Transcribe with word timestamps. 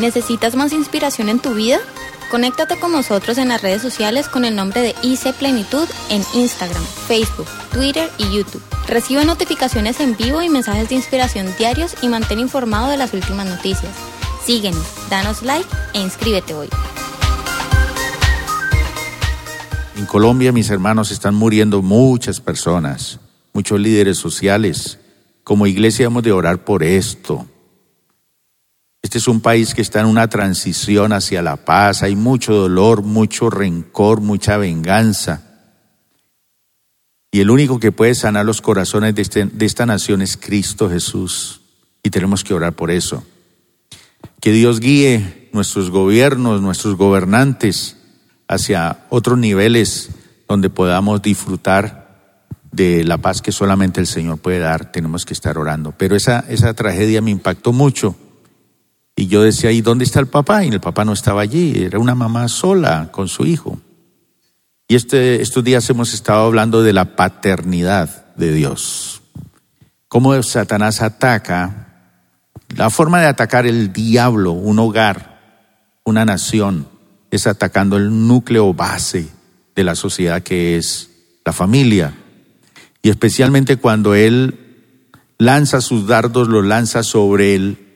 ¿Necesitas 0.00 0.56
más 0.56 0.72
inspiración 0.72 1.28
en 1.28 1.40
tu 1.40 1.52
vida? 1.52 1.78
Conéctate 2.30 2.80
con 2.80 2.90
nosotros 2.90 3.36
en 3.36 3.48
las 3.48 3.60
redes 3.60 3.82
sociales 3.82 4.28
con 4.28 4.46
el 4.46 4.56
nombre 4.56 4.80
de 4.80 4.94
IC 5.02 5.34
Plenitud 5.34 5.86
en 6.08 6.22
Instagram, 6.32 6.82
Facebook, 7.06 7.46
Twitter 7.70 8.10
y 8.16 8.34
YouTube. 8.34 8.62
Recibe 8.88 9.26
notificaciones 9.26 10.00
en 10.00 10.16
vivo 10.16 10.40
y 10.40 10.48
mensajes 10.48 10.88
de 10.88 10.94
inspiración 10.94 11.48
diarios 11.58 11.96
y 12.00 12.08
mantén 12.08 12.38
informado 12.38 12.88
de 12.88 12.96
las 12.96 13.12
últimas 13.12 13.46
noticias. 13.46 13.92
Síguenos, 14.42 14.86
danos 15.10 15.42
like 15.42 15.68
e 15.92 16.00
inscríbete 16.00 16.54
hoy. 16.54 16.70
En 19.98 20.06
Colombia, 20.06 20.50
mis 20.50 20.70
hermanos, 20.70 21.10
están 21.10 21.34
muriendo 21.34 21.82
muchas 21.82 22.40
personas, 22.40 23.20
muchos 23.52 23.78
líderes 23.78 24.16
sociales. 24.16 24.98
Como 25.44 25.66
iglesia 25.66 26.06
hemos 26.06 26.22
de 26.22 26.32
orar 26.32 26.64
por 26.64 26.82
esto. 26.84 27.44
Este 29.02 29.18
es 29.18 29.28
un 29.28 29.40
país 29.40 29.74
que 29.74 29.82
está 29.82 30.00
en 30.00 30.06
una 30.06 30.28
transición 30.28 31.12
hacia 31.12 31.42
la 31.42 31.56
paz, 31.56 32.02
hay 32.02 32.16
mucho 32.16 32.54
dolor, 32.54 33.02
mucho 33.02 33.48
rencor, 33.48 34.20
mucha 34.20 34.56
venganza. 34.58 35.42
Y 37.32 37.40
el 37.40 37.50
único 37.50 37.78
que 37.78 37.92
puede 37.92 38.14
sanar 38.14 38.44
los 38.44 38.60
corazones 38.60 39.14
de, 39.14 39.22
este, 39.22 39.44
de 39.46 39.66
esta 39.66 39.86
nación 39.86 40.20
es 40.20 40.36
Cristo 40.36 40.90
Jesús. 40.90 41.60
Y 42.02 42.10
tenemos 42.10 42.44
que 42.44 42.54
orar 42.54 42.74
por 42.74 42.90
eso. 42.90 43.24
Que 44.40 44.52
Dios 44.52 44.80
guíe 44.80 45.48
nuestros 45.52 45.90
gobiernos, 45.90 46.60
nuestros 46.60 46.96
gobernantes 46.96 47.96
hacia 48.48 49.06
otros 49.10 49.38
niveles 49.38 50.10
donde 50.48 50.70
podamos 50.70 51.22
disfrutar 51.22 52.00
de 52.72 53.04
la 53.04 53.18
paz 53.18 53.42
que 53.42 53.52
solamente 53.52 54.00
el 54.00 54.06
Señor 54.06 54.38
puede 54.38 54.58
dar. 54.58 54.90
Tenemos 54.90 55.24
que 55.24 55.34
estar 55.34 55.56
orando. 55.56 55.94
Pero 55.96 56.16
esa, 56.16 56.44
esa 56.48 56.74
tragedia 56.74 57.22
me 57.22 57.30
impactó 57.30 57.72
mucho 57.72 58.16
y 59.20 59.26
yo 59.26 59.42
decía, 59.42 59.70
¿y 59.70 59.82
dónde 59.82 60.04
está 60.04 60.18
el 60.18 60.28
papá? 60.28 60.64
Y 60.64 60.68
el 60.68 60.80
papá 60.80 61.04
no 61.04 61.12
estaba 61.12 61.42
allí, 61.42 61.84
era 61.84 61.98
una 61.98 62.14
mamá 62.14 62.48
sola 62.48 63.10
con 63.12 63.28
su 63.28 63.44
hijo. 63.44 63.78
Y 64.88 64.94
este, 64.94 65.42
estos 65.42 65.62
días 65.62 65.90
hemos 65.90 66.14
estado 66.14 66.46
hablando 66.46 66.82
de 66.82 66.94
la 66.94 67.16
paternidad 67.16 68.34
de 68.36 68.50
Dios. 68.54 69.20
Cómo 70.08 70.42
Satanás 70.42 71.02
ataca, 71.02 72.14
la 72.74 72.88
forma 72.88 73.20
de 73.20 73.26
atacar 73.26 73.66
el 73.66 73.92
diablo, 73.92 74.52
un 74.52 74.78
hogar, 74.78 75.38
una 76.02 76.24
nación, 76.24 76.88
es 77.30 77.46
atacando 77.46 77.98
el 77.98 78.26
núcleo 78.26 78.72
base 78.72 79.28
de 79.76 79.84
la 79.84 79.96
sociedad 79.96 80.42
que 80.42 80.78
es 80.78 81.10
la 81.44 81.52
familia. 81.52 82.14
Y 83.02 83.10
especialmente 83.10 83.76
cuando 83.76 84.14
él 84.14 85.04
lanza 85.36 85.82
sus 85.82 86.06
dardos, 86.06 86.48
los 86.48 86.64
lanza 86.64 87.02
sobre 87.02 87.54
él 87.54 87.89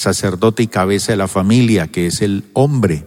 sacerdote 0.00 0.62
y 0.62 0.66
cabeza 0.66 1.12
de 1.12 1.18
la 1.18 1.28
familia, 1.28 1.88
que 1.88 2.06
es 2.06 2.22
el 2.22 2.44
hombre. 2.54 3.06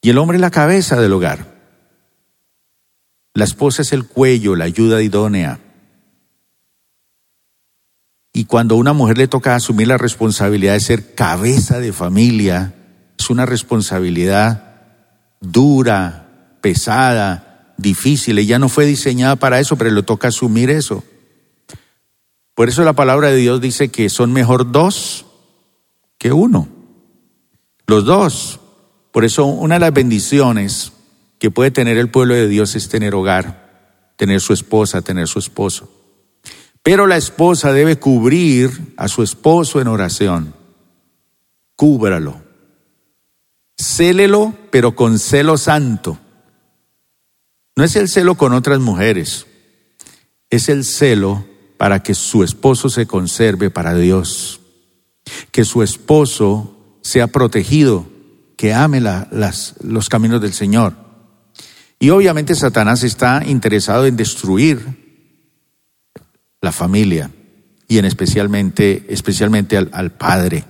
Y 0.00 0.10
el 0.10 0.18
hombre 0.18 0.36
es 0.36 0.40
la 0.40 0.52
cabeza 0.52 1.00
del 1.00 1.12
hogar. 1.12 1.58
La 3.34 3.42
esposa 3.42 3.82
es 3.82 3.92
el 3.92 4.06
cuello, 4.06 4.54
la 4.54 4.66
ayuda 4.66 5.02
idónea. 5.02 5.58
Y 8.32 8.44
cuando 8.44 8.76
a 8.76 8.78
una 8.78 8.92
mujer 8.92 9.18
le 9.18 9.26
toca 9.26 9.56
asumir 9.56 9.88
la 9.88 9.98
responsabilidad 9.98 10.74
de 10.74 10.80
ser 10.80 11.14
cabeza 11.16 11.80
de 11.80 11.92
familia, 11.92 12.74
es 13.18 13.28
una 13.28 13.44
responsabilidad 13.44 14.76
dura, 15.40 16.54
pesada, 16.60 17.74
difícil. 17.78 18.38
Ella 18.38 18.60
no 18.60 18.68
fue 18.68 18.86
diseñada 18.86 19.34
para 19.34 19.58
eso, 19.58 19.76
pero 19.76 19.90
le 19.90 20.04
toca 20.04 20.28
asumir 20.28 20.70
eso. 20.70 21.02
Por 22.54 22.68
eso 22.68 22.84
la 22.84 22.92
palabra 22.92 23.30
de 23.30 23.36
Dios 23.36 23.60
dice 23.60 23.88
que 23.88 24.08
son 24.08 24.32
mejor 24.32 24.70
dos 24.70 25.24
que 26.18 26.32
uno. 26.32 26.68
Los 27.86 28.04
dos. 28.04 28.60
Por 29.12 29.24
eso 29.24 29.46
una 29.46 29.76
de 29.76 29.80
las 29.80 29.92
bendiciones 29.92 30.92
que 31.38 31.50
puede 31.50 31.70
tener 31.70 31.96
el 31.96 32.10
pueblo 32.10 32.34
de 32.34 32.48
Dios 32.48 32.74
es 32.74 32.88
tener 32.88 33.14
hogar, 33.14 34.12
tener 34.16 34.40
su 34.40 34.52
esposa, 34.52 35.02
tener 35.02 35.28
su 35.28 35.38
esposo. 35.38 35.90
Pero 36.82 37.06
la 37.06 37.16
esposa 37.16 37.72
debe 37.72 37.98
cubrir 37.98 38.94
a 38.96 39.08
su 39.08 39.22
esposo 39.22 39.80
en 39.80 39.88
oración. 39.88 40.54
Cúbralo. 41.76 42.42
Célelo, 43.80 44.54
pero 44.70 44.94
con 44.94 45.18
celo 45.18 45.56
santo. 45.56 46.18
No 47.76 47.84
es 47.84 47.94
el 47.94 48.08
celo 48.08 48.34
con 48.34 48.52
otras 48.52 48.80
mujeres, 48.80 49.46
es 50.50 50.68
el 50.68 50.84
celo 50.84 51.44
para 51.76 52.02
que 52.02 52.14
su 52.14 52.42
esposo 52.42 52.88
se 52.88 53.06
conserve 53.06 53.70
para 53.70 53.94
Dios 53.94 54.60
que 55.50 55.64
su 55.64 55.82
esposo 55.82 56.98
sea 57.02 57.26
protegido, 57.28 58.06
que 58.56 58.74
ame 58.74 59.00
las, 59.00 59.74
los 59.82 60.08
caminos 60.08 60.40
del 60.40 60.52
Señor. 60.52 60.94
Y 61.98 62.10
obviamente 62.10 62.54
Satanás 62.54 63.02
está 63.02 63.42
interesado 63.46 64.06
en 64.06 64.16
destruir 64.16 65.08
la 66.60 66.72
familia 66.72 67.30
y 67.88 67.98
en 67.98 68.04
especialmente, 68.04 69.06
especialmente 69.08 69.76
al, 69.76 69.90
al 69.92 70.12
padre, 70.12 70.64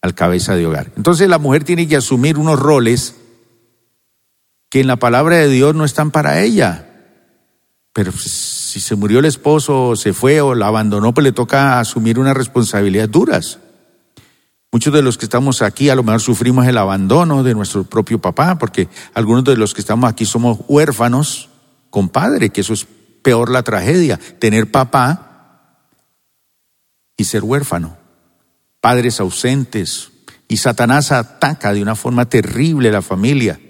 al 0.00 0.14
cabeza 0.14 0.56
de 0.56 0.66
hogar. 0.66 0.92
Entonces 0.96 1.28
la 1.28 1.38
mujer 1.38 1.64
tiene 1.64 1.86
que 1.86 1.96
asumir 1.96 2.38
unos 2.38 2.58
roles 2.58 3.16
que 4.68 4.80
en 4.80 4.86
la 4.86 4.96
palabra 4.96 5.36
de 5.36 5.48
Dios 5.48 5.74
no 5.74 5.84
están 5.84 6.10
para 6.10 6.40
ella. 6.40 6.88
Pero 7.92 8.10
si 8.72 8.80
se 8.80 8.96
murió 8.96 9.18
el 9.18 9.26
esposo, 9.26 9.96
se 9.96 10.14
fue 10.14 10.40
o 10.40 10.54
la 10.54 10.68
abandonó, 10.68 11.12
pues 11.12 11.24
le 11.24 11.32
toca 11.32 11.78
asumir 11.78 12.18
unas 12.18 12.34
responsabilidades 12.34 13.10
duras. 13.10 13.58
Muchos 14.72 14.94
de 14.94 15.02
los 15.02 15.18
que 15.18 15.26
estamos 15.26 15.60
aquí 15.60 15.90
a 15.90 15.94
lo 15.94 16.02
mejor 16.02 16.22
sufrimos 16.22 16.66
el 16.66 16.78
abandono 16.78 17.42
de 17.42 17.52
nuestro 17.52 17.84
propio 17.84 18.18
papá, 18.18 18.56
porque 18.56 18.88
algunos 19.12 19.44
de 19.44 19.58
los 19.58 19.74
que 19.74 19.82
estamos 19.82 20.08
aquí 20.08 20.24
somos 20.24 20.60
huérfanos 20.68 21.50
con 21.90 22.08
padre, 22.08 22.48
que 22.48 22.62
eso 22.62 22.72
es 22.72 22.86
peor 23.20 23.50
la 23.50 23.62
tragedia, 23.62 24.18
tener 24.38 24.70
papá 24.70 25.76
y 27.18 27.24
ser 27.24 27.44
huérfano, 27.44 27.98
padres 28.80 29.20
ausentes, 29.20 30.12
y 30.48 30.56
Satanás 30.56 31.12
ataca 31.12 31.74
de 31.74 31.82
una 31.82 31.94
forma 31.94 32.24
terrible 32.24 32.90
la 32.90 33.02
familia. 33.02 33.60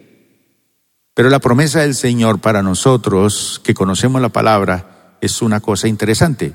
Pero 1.13 1.29
la 1.29 1.41
promesa 1.41 1.81
del 1.81 1.97
Señor 1.97 2.39
para 2.39 2.63
nosotros 2.63 3.61
que 3.65 3.75
conocemos 3.75 4.23
la 4.23 4.29
palabra 4.29 4.92
es 5.23 5.41
una 5.41 5.61
cosa 5.61 5.89
interesante. 5.89 6.55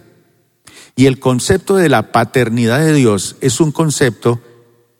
Y 0.95 1.07
el 1.07 1.19
concepto 1.19 1.77
de 1.77 1.89
la 1.89 2.11
paternidad 2.11 2.79
de 2.79 2.93
Dios 2.93 3.37
es 3.41 3.59
un 3.59 3.71
concepto 3.71 4.41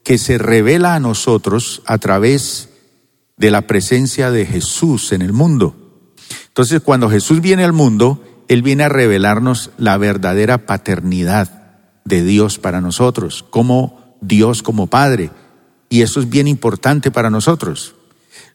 que 0.04 0.18
se 0.18 0.38
revela 0.38 0.96
a 0.96 1.00
nosotros 1.00 1.82
a 1.86 1.98
través 1.98 2.70
de 3.36 3.52
la 3.52 3.64
presencia 3.68 4.32
de 4.32 4.46
Jesús 4.46 5.12
en 5.12 5.22
el 5.22 5.34
mundo. 5.34 5.76
Entonces, 6.48 6.82
cuando 6.82 7.10
Jesús 7.10 7.42
viene 7.42 7.66
al 7.66 7.74
mundo, 7.74 8.24
Él 8.48 8.64
viene 8.64 8.86
a 8.86 8.90
revelarnos 8.90 9.72
la 9.78 9.98
verdadera 9.98 10.66
paternidad 10.66 11.82
de 12.06 12.24
Dios 12.24 12.60
para 12.60 12.80
nosotros, 12.80 13.44
como 13.50 14.16
Dios 14.22 14.64
como 14.64 14.88
Padre. 14.88 15.30
Y 15.90 16.04
eso 16.04 16.22
es 16.22 16.30
bien 16.30 16.48
importante 16.48 17.12
para 17.12 17.30
nosotros. 17.30 17.96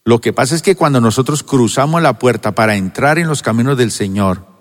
Lo 0.04 0.20
que 0.20 0.32
pasa 0.32 0.54
es 0.54 0.62
que 0.62 0.74
cuando 0.74 1.00
nosotros 1.02 1.42
cruzamos 1.42 2.00
la 2.00 2.18
puerta 2.18 2.54
para 2.54 2.76
entrar 2.76 3.18
en 3.18 3.28
los 3.28 3.42
caminos 3.42 3.76
del 3.76 3.90
Señor, 3.90 4.51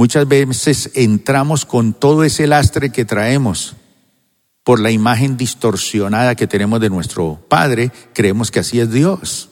Muchas 0.00 0.26
veces 0.26 0.92
entramos 0.94 1.66
con 1.66 1.92
todo 1.92 2.24
ese 2.24 2.46
lastre 2.46 2.88
que 2.88 3.04
traemos 3.04 3.76
por 4.64 4.80
la 4.80 4.90
imagen 4.90 5.36
distorsionada 5.36 6.36
que 6.36 6.46
tenemos 6.46 6.80
de 6.80 6.88
nuestro 6.88 7.38
Padre, 7.50 7.92
creemos 8.14 8.50
que 8.50 8.60
así 8.60 8.80
es 8.80 8.90
Dios. 8.90 9.50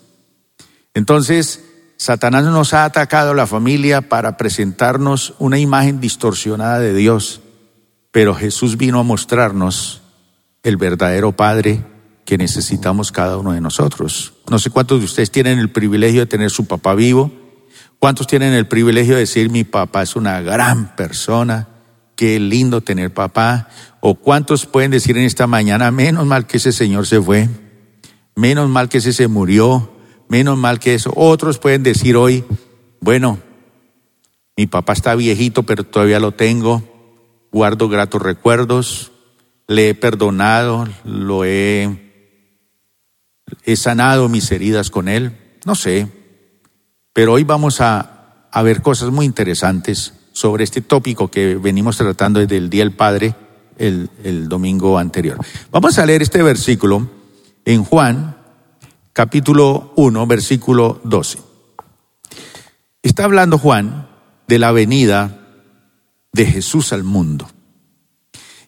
Entonces, 0.95 1.63
Satanás 1.99 2.45
nos 2.45 2.73
ha 2.73 2.87
atacado 2.87 3.33
a 3.33 3.35
la 3.35 3.47
familia 3.47 4.09
para 4.09 4.39
presentarnos 4.39 5.35
una 5.39 5.59
imagen 5.59 6.01
distorsionada 6.01 6.79
de 6.79 6.95
Dios, 6.95 7.43
pero 8.11 8.35
Jesús 8.35 8.79
vino 8.79 9.01
a 9.01 9.03
mostrarnos 9.03 10.01
el 10.63 10.79
verdadero 10.79 11.33
Padre 11.33 11.85
que 12.25 12.39
necesitamos 12.39 13.13
cada 13.13 13.37
uno 13.37 13.53
de 13.53 13.61
nosotros. 13.61 14.33
No 14.49 14.59
sé 14.59 14.71
cuántos 14.71 15.01
de 15.01 15.05
ustedes 15.05 15.31
tienen 15.31 15.59
el 15.59 15.71
privilegio 15.71 16.21
de 16.21 16.27
tener 16.27 16.49
su 16.49 16.65
papá 16.65 16.95
vivo, 16.95 17.31
¿Cuántos 17.99 18.29
tienen 18.29 18.55
el 18.55 18.69
privilegio 18.69 19.15
de 19.15 19.21
decir 19.21 19.51
mi 19.51 19.65
papá 19.65 20.03
es 20.03 20.15
una 20.15 20.41
gran 20.41 20.95
persona? 20.95 21.69
Qué 22.15 22.39
lindo 22.39 22.81
tener 22.81 23.13
papá. 23.13 23.69
¿O 24.01 24.15
cuántos 24.15 24.67
pueden 24.67 24.93
decir 24.93 25.17
en 25.17 25.25
esta 25.25 25.47
mañana, 25.47 25.91
menos 25.91 26.25
mal 26.25 26.47
que 26.47 26.59
ese 26.59 26.73
señor 26.73 27.07
se 27.07 27.21
fue? 27.21 27.49
Menos 28.37 28.69
mal 28.69 28.89
que 28.89 28.99
ese 28.99 29.13
se 29.13 29.27
murió. 29.27 29.93
Menos 30.29 30.57
mal 30.57 30.79
que 30.79 30.95
eso. 30.95 31.13
Otros 31.17 31.59
pueden 31.59 31.83
decir 31.83 32.17
hoy, 32.17 32.45
bueno, 33.01 33.39
mi 34.57 34.67
papá 34.67 34.93
está 34.93 35.15
viejito, 35.15 35.65
pero 35.65 35.85
todavía 35.85 36.21
lo 36.21 36.33
tengo. 36.33 36.83
Guardo 37.51 37.89
gratos 37.89 38.23
recuerdos. 38.23 39.13
Le 39.67 39.91
he 39.91 39.95
perdonado, 39.95 40.87
lo 41.05 41.45
he, 41.45 42.35
he 43.65 43.77
sanado 43.77 44.29
mis 44.29 44.51
heridas 44.53 44.91
con 44.91 45.09
él. 45.09 45.37
No 45.65 45.75
sé, 45.75 46.09
pero 47.19 47.33
hoy 47.33 47.43
vamos 47.43 47.81
a, 47.81 48.47
ver 48.63 48.81
cosas 48.81 49.11
muy 49.11 49.27
interesantes 49.27 50.13
sobre 50.31 50.63
este 50.63 50.83
tópico 50.83 51.27
que 51.27 51.57
venimos 51.57 51.97
tratando 51.97 52.39
desde 52.39 52.57
el 52.59 52.71
Día 52.71 52.85
del 52.85 52.95
Padre, 52.95 53.35
el, 53.77 54.09
el 54.23 54.49
domingo 54.49 54.97
anterior. 54.97 55.37
Vamos 55.73 55.99
a 55.99 56.07
leer 56.07 56.23
este 56.23 56.45
versículo 56.45 57.11
en 57.65 57.83
Juan, 57.83 58.37
capítulo 59.13 59.95
1, 59.97 60.27
versículo 60.29 61.01
12. 61.03 61.41
Está 63.03 63.25
hablando 63.25 63.59
Juan 63.59 64.07
de 64.47 64.61
la 64.61 64.71
venida 64.71 65.41
de 66.33 66.47
Jesús 66.47 66.93
al 66.93 67.03
mundo. 67.03 67.51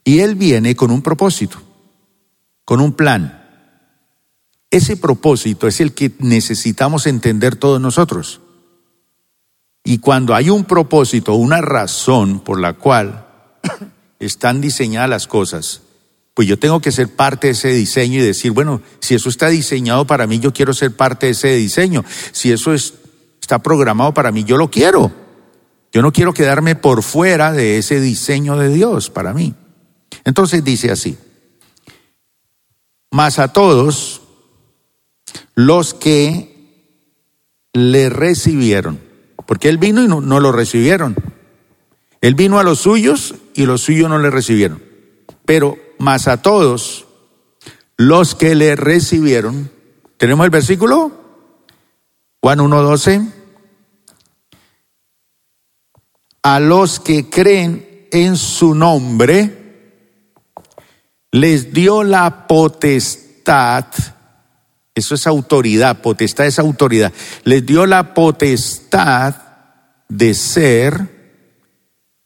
Y 0.03 0.19
él 0.19 0.35
viene 0.35 0.75
con 0.75 0.91
un 0.91 1.03
propósito, 1.03 1.59
con 2.65 2.81
un 2.81 2.95
plan. 2.95 3.40
Ese 4.71 4.97
propósito 4.97 5.67
es 5.67 5.81
el 5.81 5.93
que 5.93 6.13
necesitamos 6.19 7.07
entender 7.07 7.57
todos 7.57 7.81
nosotros. 7.81 8.41
Y 9.83 9.99
cuando 9.99 10.35
hay 10.35 10.51
un 10.51 10.65
propósito, 10.65 11.35
una 11.35 11.61
razón 11.61 12.41
por 12.41 12.61
la 12.61 12.75
cual 12.75 13.27
están 14.21 14.61
diseñadas 14.61 15.11
las 15.11 15.27
cosas, 15.27 15.83
pues 16.35 16.47
yo 16.47 16.59
tengo 16.59 16.81
que 16.81 16.93
ser 16.93 17.09
parte 17.09 17.49
de 17.49 17.53
ese 17.55 17.69
diseño 17.69 18.21
y 18.21 18.23
decir, 18.23 18.53
bueno, 18.53 18.81
si 19.01 19.15
eso 19.15 19.29
está 19.29 19.49
diseñado 19.49 20.07
para 20.07 20.27
mí, 20.27 20.39
yo 20.39 20.53
quiero 20.53 20.73
ser 20.73 20.95
parte 20.95 21.27
de 21.27 21.33
ese 21.33 21.57
diseño. 21.57 22.05
Si 22.31 22.53
eso 22.53 22.73
está 22.73 23.59
programado 23.59 24.15
para 24.15 24.31
mí, 24.31 24.45
yo 24.45 24.57
lo 24.57 24.71
quiero. 24.71 25.13
Yo 25.93 26.03
no 26.03 26.13
quiero 26.13 26.33
quedarme 26.33 26.77
por 26.77 27.03
fuera 27.03 27.53
de 27.53 27.79
ese 27.79 28.01
diseño 28.01 28.57
de 28.57 28.69
Dios 28.69 29.11
para 29.11 29.35
mí. 29.35 29.55
Entonces 30.25 30.63
dice 30.63 30.93
así, 30.93 31.19
más 33.11 33.41
a 33.41 33.53
todos 33.53 34.20
los 35.67 35.93
que 35.93 36.51
le 37.75 38.09
recibieron, 38.09 38.99
porque 39.47 39.69
él 39.69 39.77
vino 39.77 40.03
y 40.03 40.09
no, 40.09 40.41
lo 40.41 40.53
recibieron. 40.53 41.15
Él 42.23 42.35
vino 42.35 42.59
a 42.59 42.63
los 42.63 42.81
suyos 42.81 43.35
y 43.55 43.67
los 43.67 43.83
suyos 43.83 44.09
no 44.09 44.19
le 44.19 44.31
recibieron. 44.31 44.83
Pero 45.45 45.79
más 45.99 46.29
a 46.29 46.41
todos 46.41 47.07
los 47.97 48.35
que 48.35 48.55
le 48.55 48.75
recibieron, 48.75 49.71
¿tenemos 50.17 50.45
el 50.45 50.51
versículo? 50.51 51.13
Juan 52.41 52.59
1.12. 52.59 53.33
A 56.43 56.59
los 56.59 57.01
que 57.01 57.29
creen 57.29 58.09
en 58.13 58.37
su 58.37 58.75
nombre, 58.75 59.61
les 61.33 61.73
dio 61.73 62.03
la 62.03 62.47
potestad, 62.47 63.85
eso 65.01 65.15
es 65.15 65.27
autoridad, 65.27 66.01
potestad 66.01 66.47
es 66.47 66.59
autoridad, 66.59 67.13
les 67.45 67.67
dio 67.67 67.85
la 67.87 68.15
potestad 68.15 69.35
de 70.09 70.35
ser 70.35 71.21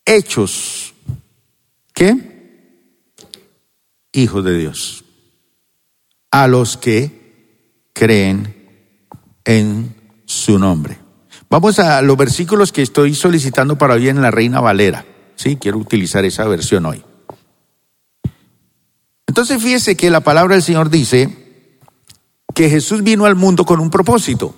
hechos, 0.04 0.94
¿qué? 1.92 2.34
Hijos 4.12 4.44
de 4.44 4.58
Dios, 4.58 5.04
a 6.30 6.46
los 6.46 6.76
que 6.76 7.88
creen 7.92 8.54
en 9.44 9.94
su 10.26 10.58
nombre. 10.58 10.98
Vamos 11.50 11.78
a 11.78 12.02
los 12.02 12.16
versículos 12.16 12.72
que 12.72 12.82
estoy 12.82 13.14
solicitando 13.14 13.78
para 13.78 13.94
hoy 13.94 14.08
en 14.08 14.20
la 14.20 14.30
Reina 14.30 14.60
Valera. 14.60 15.04
Sí, 15.36 15.56
quiero 15.56 15.78
utilizar 15.78 16.24
esa 16.24 16.44
versión 16.46 16.86
hoy. 16.86 17.04
Entonces 19.26 19.62
fíjese 19.62 19.96
que 19.96 20.10
la 20.10 20.20
palabra 20.20 20.54
del 20.54 20.62
Señor 20.62 20.90
dice 20.90 21.43
que 22.54 22.70
Jesús 22.70 23.02
vino 23.02 23.26
al 23.26 23.34
mundo 23.34 23.64
con 23.64 23.80
un 23.80 23.90
propósito, 23.90 24.54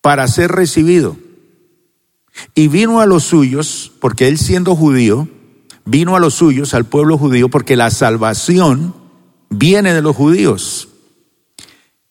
para 0.00 0.28
ser 0.28 0.52
recibido. 0.52 1.16
Y 2.54 2.68
vino 2.68 3.00
a 3.00 3.06
los 3.06 3.24
suyos, 3.24 3.92
porque 4.00 4.28
él 4.28 4.38
siendo 4.38 4.76
judío, 4.76 5.28
vino 5.84 6.16
a 6.16 6.20
los 6.20 6.34
suyos, 6.34 6.74
al 6.74 6.84
pueblo 6.84 7.16
judío, 7.18 7.48
porque 7.48 7.76
la 7.76 7.90
salvación 7.90 8.94
viene 9.50 9.94
de 9.94 10.02
los 10.02 10.14
judíos. 10.14 10.88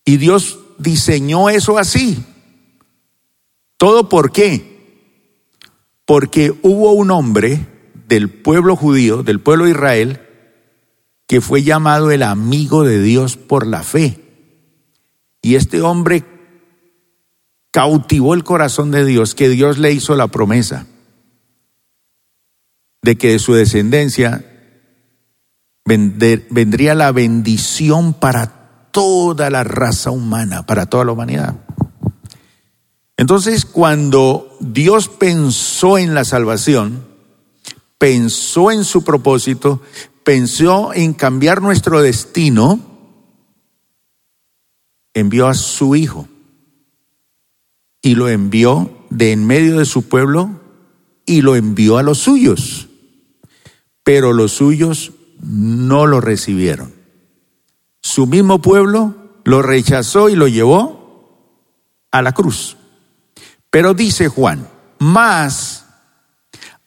Y 0.06 0.18
Dios 0.18 0.60
diseñó 0.78 1.50
eso 1.50 1.78
así. 1.78 2.26
¿Todo 3.78 4.10
por 4.10 4.32
qué? 4.32 4.74
Porque 6.06 6.58
hubo 6.64 6.94
un 6.94 7.12
hombre 7.12 7.68
del 8.08 8.30
pueblo 8.30 8.76
judío, 8.76 9.24
del 9.24 9.40
pueblo 9.40 9.66
de 9.66 9.72
Israel, 9.72 10.23
que 11.28 11.42
fue 11.42 11.64
llamado 11.64 12.12
el 12.12 12.24
amigo 12.24 12.84
de 12.84 13.02
Dios 13.02 13.38
por 13.38 13.66
la 13.66 13.84
fe. 13.84 14.20
Y 15.42 15.56
este 15.56 15.82
hombre 15.82 16.24
cautivó 17.72 18.34
el 18.34 18.44
corazón 18.44 18.92
de 18.92 19.06
Dios, 19.06 19.36
que 19.36 19.50
Dios 19.50 19.78
le 19.78 19.92
hizo 19.92 20.16
la 20.16 20.28
promesa 20.28 20.88
de 23.02 23.18
que 23.18 23.32
de 23.32 23.40
su 23.40 23.54
descendencia 23.54 24.46
vendría 25.86 26.96
la 26.96 27.12
bendición 27.12 28.14
para 28.14 28.90
toda 28.92 29.50
la 29.50 29.64
raza 29.64 30.12
humana, 30.12 30.66
para 30.66 30.86
toda 30.86 31.04
la 31.04 31.12
humanidad. 31.12 31.56
Entonces, 33.18 33.66
cuando 33.66 34.56
Dios 34.62 35.10
pensó 35.10 35.98
en 35.98 36.14
la 36.14 36.24
salvación, 36.24 37.06
pensó 38.04 38.70
en 38.70 38.84
su 38.84 39.06
propósito, 39.06 39.82
pensó 40.26 40.94
en 40.94 41.14
cambiar 41.14 41.62
nuestro 41.62 42.02
destino, 42.02 42.78
envió 45.14 45.48
a 45.48 45.54
su 45.54 45.96
hijo 45.96 46.28
y 48.02 48.16
lo 48.16 48.28
envió 48.28 48.92
de 49.10 49.32
en 49.32 49.48
medio 49.48 49.80
de 49.80 49.86
su 49.86 50.10
pueblo 50.10 50.50
y 51.26 51.44
lo 51.44 51.56
envió 51.56 51.98
a 51.98 52.04
los 52.04 52.18
suyos. 52.18 52.90
Pero 54.04 54.34
los 54.34 54.52
suyos 54.52 55.14
no 55.40 56.06
lo 56.06 56.20
recibieron. 56.20 56.94
Su 58.02 58.28
mismo 58.28 58.62
pueblo 58.62 59.16
lo 59.46 59.62
rechazó 59.62 60.28
y 60.28 60.36
lo 60.36 60.50
llevó 60.50 61.56
a 62.12 62.22
la 62.22 62.34
cruz. 62.34 62.76
Pero 63.70 63.94
dice 63.94 64.28
Juan, 64.28 64.68
más 65.00 65.86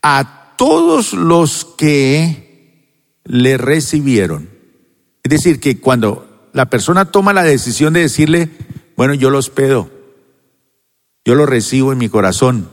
a 0.02 0.42
todos 0.56 1.12
los 1.12 1.64
que 1.64 3.20
le 3.24 3.56
recibieron. 3.56 4.48
Es 5.22 5.30
decir, 5.30 5.60
que 5.60 5.80
cuando 5.80 6.48
la 6.52 6.70
persona 6.70 7.10
toma 7.10 7.32
la 7.32 7.42
decisión 7.42 7.92
de 7.92 8.00
decirle, 8.00 8.50
bueno, 8.96 9.14
yo 9.14 9.30
lo 9.30 9.38
hospedo, 9.38 9.90
yo 11.24 11.34
lo 11.34 11.46
recibo 11.46 11.92
en 11.92 11.98
mi 11.98 12.08
corazón, 12.08 12.70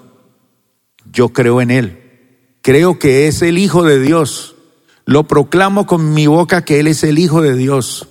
yo 1.12 1.30
creo 1.30 1.62
en 1.62 1.72
Él, 1.72 2.58
creo 2.62 3.00
que 3.00 3.28
es 3.28 3.42
el 3.42 3.58
Hijo 3.58 3.84
de 3.84 4.00
Dios, 4.00 4.56
lo 5.06 5.24
proclamo 5.26 5.86
con 5.86 6.14
mi 6.14 6.28
boca 6.28 6.64
que 6.64 6.80
Él 6.80 6.88
es 6.88 7.04
el 7.04 7.20
Hijo 7.20 7.42
de 7.42 7.56
Dios, 7.56 8.08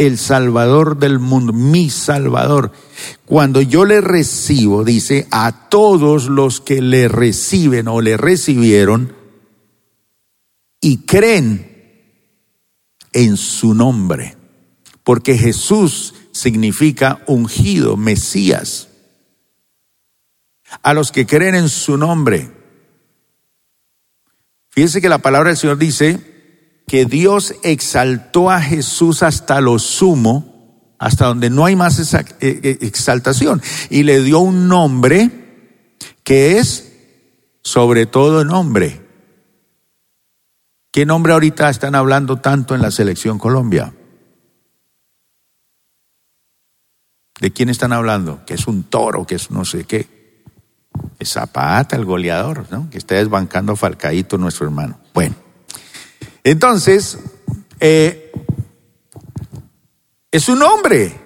el 0.00 0.16
Salvador 0.16 0.96
del 0.96 1.18
mundo, 1.18 1.52
mi 1.52 1.90
Salvador. 1.90 2.72
Cuando 3.26 3.60
yo 3.60 3.84
le 3.84 4.00
recibo, 4.00 4.82
dice, 4.82 5.28
a 5.30 5.68
todos 5.68 6.26
los 6.26 6.62
que 6.62 6.80
le 6.80 7.06
reciben 7.06 7.86
o 7.86 8.00
le 8.00 8.16
recibieron 8.16 9.14
y 10.80 11.04
creen 11.04 12.14
en 13.12 13.36
su 13.36 13.74
nombre, 13.74 14.38
porque 15.04 15.36
Jesús 15.36 16.14
significa 16.32 17.22
ungido, 17.26 17.98
Mesías. 17.98 18.88
A 20.82 20.94
los 20.94 21.12
que 21.12 21.26
creen 21.26 21.56
en 21.56 21.68
su 21.68 21.98
nombre. 21.98 22.50
Fíjense 24.70 25.02
que 25.02 25.10
la 25.10 25.18
palabra 25.18 25.50
del 25.50 25.58
Señor 25.58 25.76
dice, 25.76 26.39
que 26.90 27.04
Dios 27.04 27.54
exaltó 27.62 28.50
a 28.50 28.60
Jesús 28.60 29.22
hasta 29.22 29.60
lo 29.60 29.78
sumo, 29.78 30.96
hasta 30.98 31.26
donde 31.26 31.48
no 31.48 31.64
hay 31.64 31.76
más 31.76 32.00
eh, 32.14 32.24
eh, 32.40 32.78
exaltación, 32.80 33.62
y 33.90 34.02
le 34.02 34.20
dio 34.24 34.40
un 34.40 34.66
nombre 34.66 35.30
que 36.24 36.58
es 36.58 36.92
sobre 37.62 38.06
todo 38.06 38.44
nombre. 38.44 39.06
¿Qué 40.90 41.06
nombre 41.06 41.32
ahorita 41.32 41.70
están 41.70 41.94
hablando 41.94 42.38
tanto 42.38 42.74
en 42.74 42.82
la 42.82 42.90
selección 42.90 43.38
Colombia? 43.38 43.94
¿De 47.40 47.52
quién 47.52 47.68
están 47.68 47.92
hablando? 47.92 48.44
Que 48.46 48.54
es 48.54 48.66
un 48.66 48.82
toro, 48.82 49.24
que 49.24 49.36
es 49.36 49.52
no 49.52 49.64
sé 49.64 49.84
qué. 49.84 50.42
Es 51.20 51.34
Zapata, 51.34 51.94
el 51.94 52.04
goleador, 52.04 52.66
¿no? 52.72 52.90
Que 52.90 52.98
está 52.98 53.14
desbancando 53.14 53.74
a 53.74 53.76
Falcaíto, 53.76 54.38
nuestro 54.38 54.66
hermano. 54.66 54.98
Bueno. 55.14 55.49
Entonces, 56.44 57.18
eh, 57.80 58.32
es 60.30 60.48
un 60.48 60.60
nombre. 60.60 61.18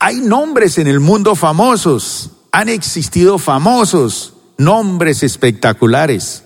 Hay 0.00 0.16
nombres 0.16 0.78
en 0.78 0.86
el 0.86 1.00
mundo 1.00 1.34
famosos, 1.34 2.32
han 2.50 2.68
existido 2.68 3.38
famosos, 3.38 4.34
nombres 4.56 5.22
espectaculares, 5.22 6.44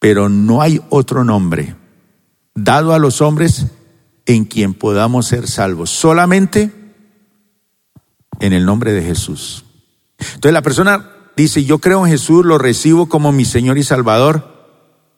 pero 0.00 0.28
no 0.28 0.60
hay 0.60 0.82
otro 0.90 1.24
nombre 1.24 1.76
dado 2.54 2.92
a 2.92 2.98
los 2.98 3.20
hombres 3.20 3.66
en 4.26 4.44
quien 4.44 4.74
podamos 4.74 5.26
ser 5.26 5.48
salvos, 5.48 5.90
solamente 5.90 6.72
en 8.40 8.52
el 8.52 8.64
nombre 8.64 8.92
de 8.92 9.02
Jesús. 9.02 9.64
Entonces 10.18 10.52
la 10.52 10.62
persona 10.62 11.10
dice, 11.36 11.64
yo 11.64 11.78
creo 11.78 12.04
en 12.04 12.12
Jesús, 12.12 12.44
lo 12.44 12.58
recibo 12.58 13.08
como 13.08 13.32
mi 13.32 13.44
Señor 13.44 13.78
y 13.78 13.82
Salvador, 13.84 14.53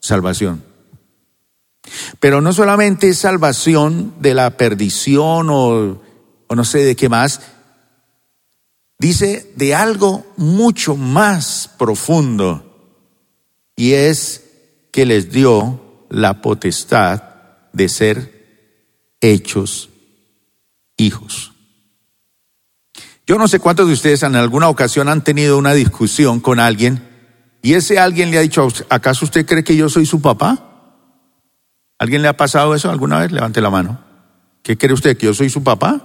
salvación. 0.00 0.62
Pero 2.20 2.40
no 2.40 2.52
solamente 2.52 3.08
es 3.08 3.18
salvación 3.18 4.14
de 4.20 4.34
la 4.34 4.56
perdición 4.56 5.48
o, 5.50 6.02
o 6.46 6.54
no 6.54 6.64
sé 6.64 6.78
de 6.78 6.96
qué 6.96 7.08
más, 7.08 7.40
dice 8.98 9.52
de 9.56 9.74
algo 9.74 10.26
mucho 10.36 10.96
más 10.96 11.70
profundo 11.78 12.62
y 13.76 13.92
es 13.92 14.44
que 14.90 15.06
les 15.06 15.30
dio 15.30 16.06
la 16.08 16.40
potestad 16.40 17.22
de 17.72 17.88
ser 17.88 19.16
hechos 19.20 19.90
hijos. 20.96 21.52
Yo 23.26 23.38
no 23.38 23.48
sé 23.48 23.58
cuántos 23.58 23.88
de 23.88 23.92
ustedes 23.92 24.22
en 24.22 24.36
alguna 24.36 24.68
ocasión 24.68 25.08
han 25.08 25.24
tenido 25.24 25.58
una 25.58 25.74
discusión 25.74 26.40
con 26.40 26.60
alguien 26.60 27.05
y 27.66 27.74
ese 27.74 27.98
alguien 27.98 28.30
le 28.30 28.38
ha 28.38 28.42
dicho, 28.42 28.68
¿acaso 28.90 29.24
usted 29.24 29.44
cree 29.44 29.64
que 29.64 29.74
yo 29.74 29.88
soy 29.88 30.06
su 30.06 30.22
papá? 30.22 31.02
¿Alguien 31.98 32.22
le 32.22 32.28
ha 32.28 32.36
pasado 32.36 32.76
eso 32.76 32.88
alguna 32.88 33.18
vez? 33.18 33.32
Levante 33.32 33.60
la 33.60 33.70
mano. 33.70 33.98
¿Qué 34.62 34.78
cree 34.78 34.92
usted? 34.92 35.16
¿Que 35.16 35.26
yo 35.26 35.34
soy 35.34 35.50
su 35.50 35.64
papá? 35.64 36.00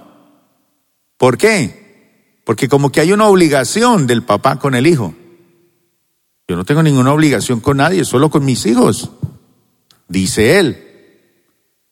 ¿Por 1.16 1.38
qué? 1.38 2.40
Porque 2.44 2.68
como 2.68 2.90
que 2.90 3.00
hay 3.00 3.12
una 3.12 3.28
obligación 3.28 4.08
del 4.08 4.24
papá 4.24 4.58
con 4.58 4.74
el 4.74 4.88
hijo. 4.88 5.14
Yo 6.48 6.56
no 6.56 6.64
tengo 6.64 6.82
ninguna 6.82 7.12
obligación 7.12 7.60
con 7.60 7.76
nadie, 7.76 8.04
solo 8.04 8.28
con 8.28 8.44
mis 8.44 8.66
hijos. 8.66 9.12
Dice 10.08 10.58
él. 10.58 10.84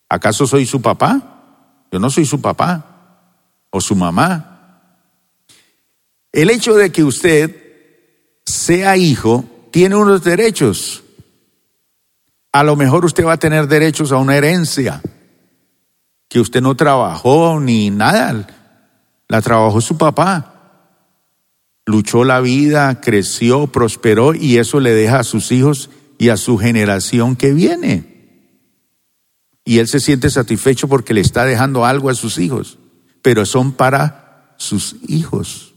¿Acaso 0.09 0.47
soy 0.47 0.65
su 0.65 0.81
papá? 0.81 1.85
Yo 1.93 1.97
no 1.97 2.09
soy 2.09 2.25
su 2.25 2.41
papá 2.41 3.23
o 3.69 3.79
su 3.79 3.95
mamá. 3.95 4.81
El 6.33 6.49
hecho 6.49 6.75
de 6.75 6.91
que 6.91 7.05
usted 7.05 7.55
sea 8.45 8.97
hijo 8.97 9.45
tiene 9.71 9.95
unos 9.95 10.23
derechos. 10.23 11.03
A 12.51 12.63
lo 12.63 12.75
mejor 12.75 13.05
usted 13.05 13.25
va 13.25 13.33
a 13.33 13.39
tener 13.39 13.67
derechos 13.67 14.11
a 14.11 14.17
una 14.17 14.35
herencia 14.35 15.01
que 16.27 16.39
usted 16.39 16.61
no 16.61 16.75
trabajó 16.75 17.59
ni 17.59 17.89
nada, 17.89 18.47
la 19.27 19.41
trabajó 19.41 19.81
su 19.81 19.97
papá. 19.97 20.47
Luchó 21.85 22.23
la 22.23 22.41
vida, 22.41 23.01
creció, 23.01 23.67
prosperó 23.67 24.33
y 24.33 24.57
eso 24.57 24.79
le 24.79 24.93
deja 24.93 25.19
a 25.19 25.23
sus 25.23 25.51
hijos 25.51 25.89
y 26.17 26.29
a 26.29 26.37
su 26.37 26.57
generación 26.57 27.35
que 27.35 27.53
viene. 27.53 28.11
Y 29.65 29.79
él 29.79 29.87
se 29.87 29.99
siente 29.99 30.29
satisfecho 30.29 30.87
porque 30.87 31.13
le 31.13 31.21
está 31.21 31.45
dejando 31.45 31.85
algo 31.85 32.09
a 32.09 32.15
sus 32.15 32.37
hijos, 32.37 32.77
pero 33.21 33.45
son 33.45 33.71
para 33.71 34.55
sus 34.57 34.97
hijos, 35.07 35.73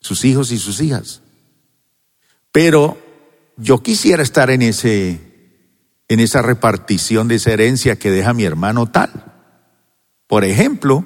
sus 0.00 0.24
hijos 0.24 0.52
y 0.52 0.58
sus 0.58 0.80
hijas. 0.80 1.22
Pero 2.52 2.98
yo 3.56 3.82
quisiera 3.82 4.22
estar 4.22 4.50
en 4.50 4.62
ese 4.62 5.28
en 6.08 6.20
esa 6.20 6.40
repartición 6.42 7.28
de 7.28 7.34
esa 7.34 7.52
herencia 7.52 7.96
que 7.96 8.10
deja 8.10 8.32
mi 8.32 8.44
hermano 8.44 8.86
tal. 8.86 9.10
Por 10.26 10.44
ejemplo, 10.44 11.04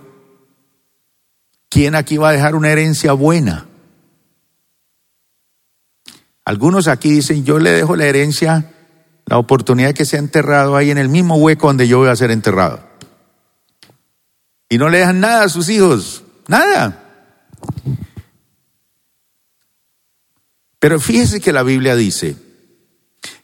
¿quién 1.69 1.95
aquí 1.95 2.17
va 2.17 2.31
a 2.31 2.33
dejar 2.33 2.55
una 2.55 2.71
herencia 2.71 3.13
buena? 3.13 3.67
Algunos 6.45 6.89
aquí 6.89 7.11
dicen, 7.11 7.45
yo 7.45 7.59
le 7.59 7.71
dejo 7.71 7.97
la 7.97 8.07
herencia, 8.07 8.73
la 9.27 9.39
oportunidad 9.39 9.89
de 9.89 9.95
que 9.95 10.05
sea 10.05 10.19
enterrado 10.19 10.77
ahí 10.77 10.91
en 10.91 10.99
el 10.99 11.09
mismo 11.09 11.37
hueco 11.37 11.69
donde 11.69 11.89
yo 11.89 11.99
voy 11.99 12.09
a 12.09 12.17
ser 12.17 12.31
enterrado. 12.31 12.81
Y 14.69 14.79
no 14.79 14.89
le 14.89 14.99
dejan 14.99 15.21
nada 15.21 15.45
a 15.45 15.49
sus 15.49 15.69
hijos, 15.69 16.25
nada. 16.49 16.99
Pero 20.83 20.99
fíjese 20.99 21.41
que 21.41 21.53
la 21.53 21.63
Biblia 21.63 21.95
dice 21.95 22.35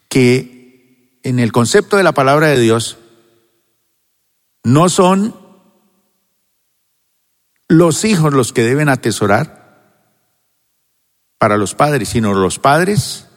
que 0.09 1.21
en 1.23 1.39
el 1.39 1.53
concepto 1.53 1.97
de 1.97 2.03
la 2.03 2.11
palabra 2.11 2.49
de 2.49 2.59
Dios 2.59 2.99
no 4.65 4.89
son 4.89 5.37
los 7.69 8.05
hijos 8.05 8.33
los 8.33 8.53
que 8.53 8.65
deben 8.65 8.89
atesorar 8.89 10.03
para 11.39 11.57
los 11.57 11.77
padres, 11.77 12.09
sino 12.09 12.35
los 12.35 12.59
padres 12.59 13.29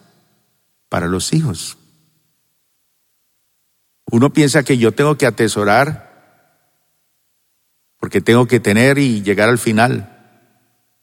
para 0.88 1.06
los 1.06 1.32
hijos. 1.32 1.78
Uno 4.10 4.32
piensa 4.32 4.64
que 4.64 4.78
yo 4.78 4.90
tengo 4.90 5.16
que 5.16 5.26
atesorar 5.26 6.10
porque 8.00 8.20
tengo 8.20 8.48
que 8.48 8.58
tener 8.58 8.98
y 8.98 9.22
llegar 9.22 9.48
al 9.48 9.58
final. 9.58 10.58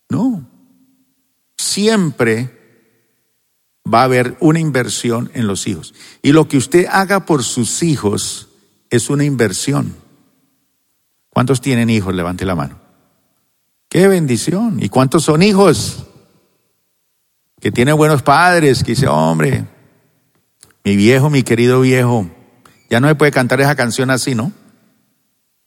No, 0.10 0.46
siempre 1.58 2.59
va 3.92 4.02
a 4.02 4.06
haber 4.06 4.38
una 4.40 4.60
inversión 4.60 5.32
en 5.34 5.48
los 5.48 5.68
hijos. 5.68 5.94
Y 6.22 6.32
lo 6.32 6.48
que 6.48 6.58
usted 6.58 6.86
haga 6.90 7.26
por 7.26 7.44
sus 7.44 7.84
hijos 7.84 8.50
es 8.90 9.10
una 9.10 9.24
inversión. 9.24 9.96
¿Cuántos 11.30 11.62
tienen 11.62 11.90
hijos? 11.90 12.14
Levante 12.14 12.46
la 12.46 12.56
mano. 12.56 12.80
Qué 13.88 14.08
bendición. 14.08 14.82
¿Y 14.82 14.90
cuántos 14.90 15.24
son 15.24 15.42
hijos? 15.42 16.06
Que 17.60 17.72
tienen 17.72 17.98
buenos 17.98 18.22
padres, 18.22 18.84
que 18.84 18.92
dice, 18.92 19.08
hombre, 19.08 19.66
mi 20.84 20.96
viejo, 20.96 21.30
mi 21.30 21.44
querido 21.44 21.82
viejo, 21.82 22.30
ya 22.90 23.00
no 23.00 23.08
se 23.08 23.16
puede 23.16 23.32
cantar 23.32 23.62
esa 23.62 23.76
canción 23.76 24.10
así, 24.12 24.36
¿no? 24.36 24.52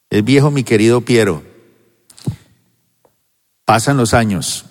El 0.09 0.23
viejo, 0.23 0.51
mi 0.51 0.63
querido 0.63 1.01
Piero. 1.01 1.43
Pasan 3.65 3.97
los 3.97 4.13
años. 4.13 4.65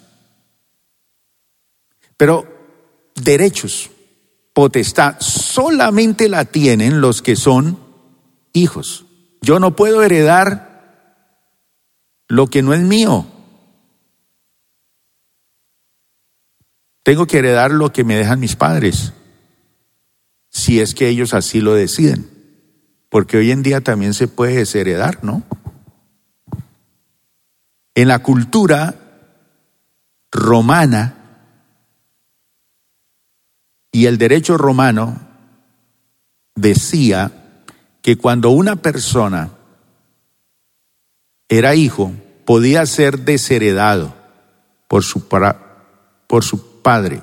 Pero 2.16 2.51
derechos, 3.22 3.90
potestad, 4.52 5.16
solamente 5.20 6.28
la 6.28 6.44
tienen 6.44 7.00
los 7.00 7.22
que 7.22 7.36
son 7.36 7.78
hijos. 8.52 9.06
Yo 9.40 9.58
no 9.58 9.74
puedo 9.74 10.02
heredar 10.02 10.72
lo 12.28 12.46
que 12.46 12.62
no 12.62 12.72
es 12.72 12.80
mío. 12.80 13.26
Tengo 17.02 17.26
que 17.26 17.38
heredar 17.38 17.72
lo 17.72 17.92
que 17.92 18.04
me 18.04 18.16
dejan 18.16 18.40
mis 18.40 18.54
padres, 18.54 19.12
si 20.48 20.80
es 20.80 20.94
que 20.94 21.08
ellos 21.08 21.34
así 21.34 21.60
lo 21.60 21.74
deciden. 21.74 22.30
Porque 23.08 23.36
hoy 23.36 23.50
en 23.50 23.62
día 23.62 23.80
también 23.80 24.14
se 24.14 24.28
puede 24.28 24.56
desheredar, 24.56 25.22
¿no? 25.22 25.42
En 27.94 28.08
la 28.08 28.20
cultura 28.20 28.94
romana, 30.30 31.21
y 33.92 34.06
el 34.06 34.16
derecho 34.16 34.56
romano 34.56 35.20
decía 36.54 37.30
que 38.00 38.16
cuando 38.16 38.50
una 38.50 38.76
persona 38.76 39.50
era 41.48 41.74
hijo, 41.74 42.12
podía 42.46 42.86
ser 42.86 43.20
desheredado 43.20 44.14
por 44.88 45.04
su, 45.04 45.28
por 46.26 46.44
su 46.44 46.80
padre. 46.80 47.22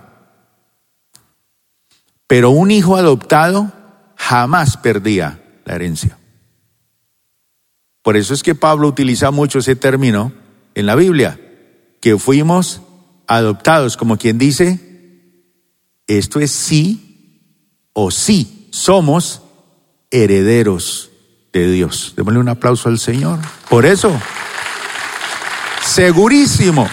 Pero 2.28 2.52
un 2.52 2.70
hijo 2.70 2.96
adoptado 2.96 3.72
jamás 4.16 4.78
perdía 4.78 5.44
la 5.66 5.76
herencia. 5.76 6.20
Por 8.04 8.16
eso 8.16 8.34
es 8.36 8.44
que 8.44 8.56
Pablo 8.56 8.88
utiliza 8.88 9.32
mucho 9.32 9.60
ese 9.60 9.76
término 9.76 10.32
en 10.76 10.86
la 10.86 10.96
Biblia, 10.96 11.40
que 12.00 12.18
fuimos 12.18 12.82
adoptados, 13.28 13.98
como 13.98 14.18
quien 14.18 14.38
dice, 14.38 14.89
esto 16.18 16.40
es 16.40 16.52
sí 16.52 17.44
o 17.94 18.12
sí. 18.12 18.68
Somos 18.72 19.44
herederos 20.12 21.12
de 21.54 21.72
Dios. 21.72 22.14
Démosle 22.18 22.40
un 22.40 22.50
aplauso 22.50 22.90
al 22.90 23.00
Señor. 23.00 23.40
Por 23.70 23.86
eso, 23.86 24.12
segurísimo, 25.84 26.90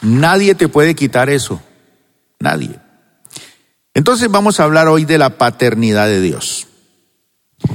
nadie 0.00 0.54
te 0.54 0.68
puede 0.68 0.94
quitar 0.94 1.28
eso. 1.28 1.60
Nadie. 2.40 2.80
Entonces 3.94 4.30
vamos 4.30 4.58
a 4.58 4.64
hablar 4.64 4.88
hoy 4.88 5.04
de 5.04 5.18
la 5.18 5.36
paternidad 5.38 6.06
de 6.06 6.20
Dios. 6.20 6.68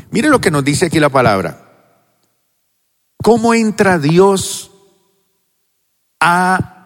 Mire 0.10 0.29
lo 0.29 0.39
que 0.39 0.51
nos 0.51 0.63
dice 0.63 0.86
aquí 0.86 1.00
la 1.00 1.10
palabra. 1.10 1.60
¿Cómo 3.22 3.53
entra 3.53 4.00
Dios 4.00 4.72
a 6.19 6.82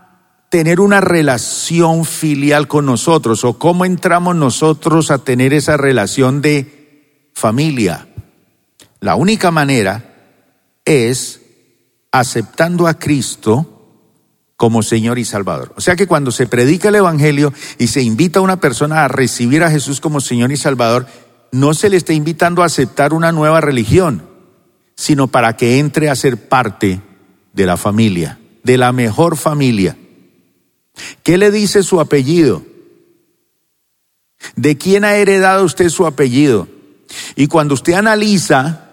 tener 0.49 0.79
una 0.79 1.01
relación 1.01 2.05
filial 2.05 2.67
con 2.67 2.85
nosotros 2.85 3.43
o 3.43 3.57
cómo 3.59 3.85
entramos 3.85 4.35
nosotros 4.35 5.11
a 5.11 5.19
tener 5.19 5.53
esa 5.53 5.77
relación 5.77 6.41
de 6.41 7.29
familia. 7.33 8.07
La 9.01 9.15
única 9.15 9.51
manera 9.51 10.13
es 10.85 11.41
aceptando 12.11 12.87
a 12.87 12.95
Cristo 12.95 13.73
como 14.55 14.81
Señor 14.81 15.19
y 15.19 15.25
Salvador. 15.25 15.73
O 15.75 15.81
sea 15.81 15.95
que 15.95 16.07
cuando 16.07 16.31
se 16.31 16.47
predica 16.47 16.89
el 16.89 16.95
Evangelio 16.95 17.53
y 17.77 17.87
se 17.87 18.01
invita 18.01 18.39
a 18.39 18.43
una 18.43 18.59
persona 18.59 19.03
a 19.03 19.07
recibir 19.07 19.63
a 19.63 19.69
Jesús 19.69 19.99
como 19.99 20.21
Señor 20.21 20.51
y 20.51 20.57
Salvador, 20.57 21.05
no 21.51 21.73
se 21.73 21.89
le 21.89 21.97
está 21.97 22.13
invitando 22.13 22.63
a 22.63 22.65
aceptar 22.65 23.13
una 23.13 23.31
nueva 23.31 23.61
religión, 23.61 24.23
sino 24.95 25.27
para 25.27 25.57
que 25.57 25.77
entre 25.77 26.09
a 26.09 26.15
ser 26.15 26.47
parte 26.47 27.01
de 27.53 27.65
la 27.65 27.77
familia, 27.77 28.39
de 28.63 28.77
la 28.77 28.91
mejor 28.93 29.37
familia 29.37 29.95
¿Qué 31.23 31.37
le 31.37 31.51
dice 31.51 31.83
su 31.83 31.99
apellido? 31.99 32.63
¿De 34.55 34.77
quién 34.77 35.03
ha 35.03 35.15
heredado 35.15 35.65
usted 35.65 35.89
su 35.89 36.05
apellido? 36.05 36.67
Y 37.35 37.47
cuando 37.47 37.73
usted 37.73 37.93
analiza 37.93 38.83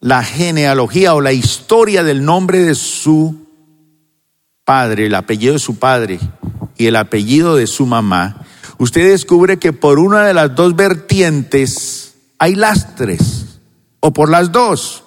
la 0.00 0.22
genealogía 0.22 1.14
o 1.14 1.20
la 1.20 1.32
historia 1.32 2.02
del 2.02 2.24
nombre 2.24 2.60
de 2.60 2.74
su 2.74 3.46
padre, 4.64 5.06
el 5.06 5.14
apellido 5.14 5.54
de 5.54 5.58
su 5.58 5.76
padre 5.76 6.18
y 6.76 6.86
el 6.86 6.96
apellido 6.96 7.56
de 7.56 7.66
su 7.66 7.86
mamá, 7.86 8.44
usted 8.78 9.08
descubre 9.10 9.58
que 9.58 9.72
por 9.72 9.98
una 9.98 10.26
de 10.26 10.34
las 10.34 10.54
dos 10.54 10.76
vertientes 10.76 12.14
hay 12.38 12.54
lastres, 12.54 13.60
o 14.00 14.12
por 14.12 14.28
las 14.28 14.52
dos. 14.52 15.04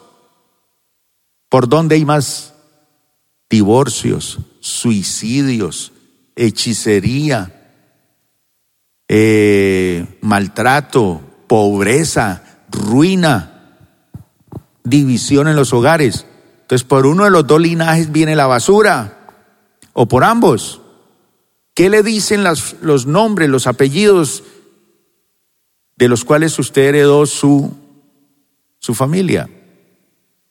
¿Por 1.50 1.70
dónde 1.70 1.96
hay 1.96 2.04
más 2.04 2.56
divorcios, 3.48 4.40
suicidios, 4.60 5.92
hechicería, 6.38 7.52
eh, 9.10 10.20
maltrato, 10.22 11.22
pobreza, 11.48 12.44
ruina, 12.70 13.80
división 14.84 15.48
en 15.48 15.56
los 15.56 15.74
hogares. 15.74 16.26
Entonces, 16.62 16.88
por 16.88 17.06
uno 17.06 17.26
de 17.26 17.32
los 17.32 17.48
dos 17.48 17.60
linajes 17.60 18.12
viene 18.12 18.36
la 18.36 18.48
basura, 18.48 19.18
o 19.94 20.08
por 20.08 20.24
ambos. 20.24 20.82
¿Qué 21.74 21.90
le 21.90 22.04
dicen 22.04 22.44
los 22.44 23.06
nombres, 23.08 23.50
los 23.50 23.68
apellidos 23.68 24.44
de 25.96 26.08
los 26.08 26.24
cuales 26.24 26.58
usted 26.60 26.84
heredó 26.84 27.26
su, 27.26 27.76
su 28.80 28.94
familia? 28.94 29.50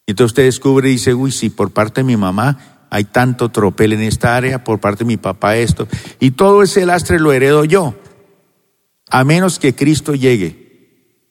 Y 0.05 0.11
entonces 0.11 0.31
usted 0.31 0.43
descubre 0.43 0.89
y 0.89 0.93
dice, 0.93 1.13
uy, 1.13 1.31
sí, 1.31 1.49
por 1.49 1.71
parte 1.71 2.01
de 2.01 2.05
mi 2.05 2.15
mamá 2.15 2.76
hay 2.89 3.03
tanto 3.05 3.49
tropel 3.49 3.93
en 3.93 4.01
esta 4.01 4.35
área, 4.35 4.63
por 4.63 4.79
parte 4.79 5.03
de 5.03 5.07
mi 5.07 5.17
papá 5.17 5.57
esto. 5.57 5.87
Y 6.19 6.31
todo 6.31 6.63
ese 6.63 6.85
lastre 6.85 7.19
lo 7.19 7.33
heredo 7.33 7.65
yo, 7.65 7.95
a 9.09 9.23
menos 9.23 9.59
que 9.59 9.75
Cristo 9.75 10.15
llegue. 10.15 10.67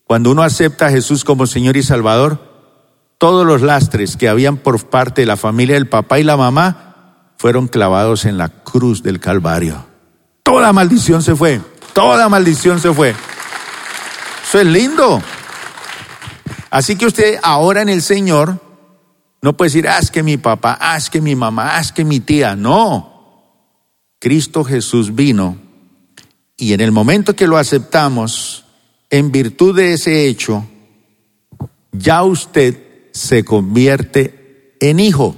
Cuando 0.05 0.31
uno 0.31 0.43
acepta 0.43 0.87
a 0.87 0.91
Jesús 0.91 1.25
como 1.25 1.47
Señor 1.47 1.77
y 1.77 1.83
Salvador, 1.83 2.41
todos 3.19 3.47
los 3.47 3.63
lastres 3.63 4.17
que 4.17 4.29
habían 4.29 4.59
por 4.59 4.87
parte 4.89 5.23
de 5.23 5.27
la 5.27 5.37
familia 5.37 5.75
del 5.75 5.89
papá 5.89 6.19
y 6.19 6.23
la 6.23 6.37
mamá 6.37 7.33
fueron 7.39 7.69
clavados 7.69 8.25
en 8.25 8.39
la 8.39 8.49
cruz 8.49 9.03
del 9.03 9.21
Calvario. 9.21 9.87
Toda 10.43 10.73
maldición 10.73 11.23
se 11.23 11.35
fue, 11.35 11.61
toda 11.93 12.29
maldición 12.29 12.79
se 12.81 12.93
fue. 12.93 13.15
Eso 14.47 14.61
es 14.61 14.67
lindo. 14.67 15.21
Así 16.71 16.97
que 16.97 17.07
usted 17.07 17.39
ahora 17.43 17.83
en 17.83 17.89
el 17.89 18.03
Señor 18.03 18.61
no 19.47 19.57
puede 19.57 19.69
decir, 19.69 19.87
haz 19.87 20.11
que 20.11 20.25
mi 20.25 20.39
papá, 20.39 20.73
haz 20.73 21.09
que 21.09 21.21
mi 21.21 21.37
mamá, 21.37 21.77
haz 21.77 21.93
que 21.93 22.05
mi 22.05 22.19
tía. 22.19 22.57
No. 22.57 23.63
Cristo 24.19 24.65
Jesús 24.65 25.15
vino 25.15 25.57
y 26.57 26.73
en 26.73 26.81
el 26.81 26.91
momento 26.91 27.37
que 27.37 27.47
lo 27.47 27.57
aceptamos, 27.57 28.65
en 29.09 29.31
virtud 29.31 29.77
de 29.77 29.93
ese 29.93 30.27
hecho, 30.27 30.67
ya 31.93 32.25
usted 32.25 32.77
se 33.13 33.45
convierte 33.45 34.75
en 34.81 34.99
hijo. 34.99 35.37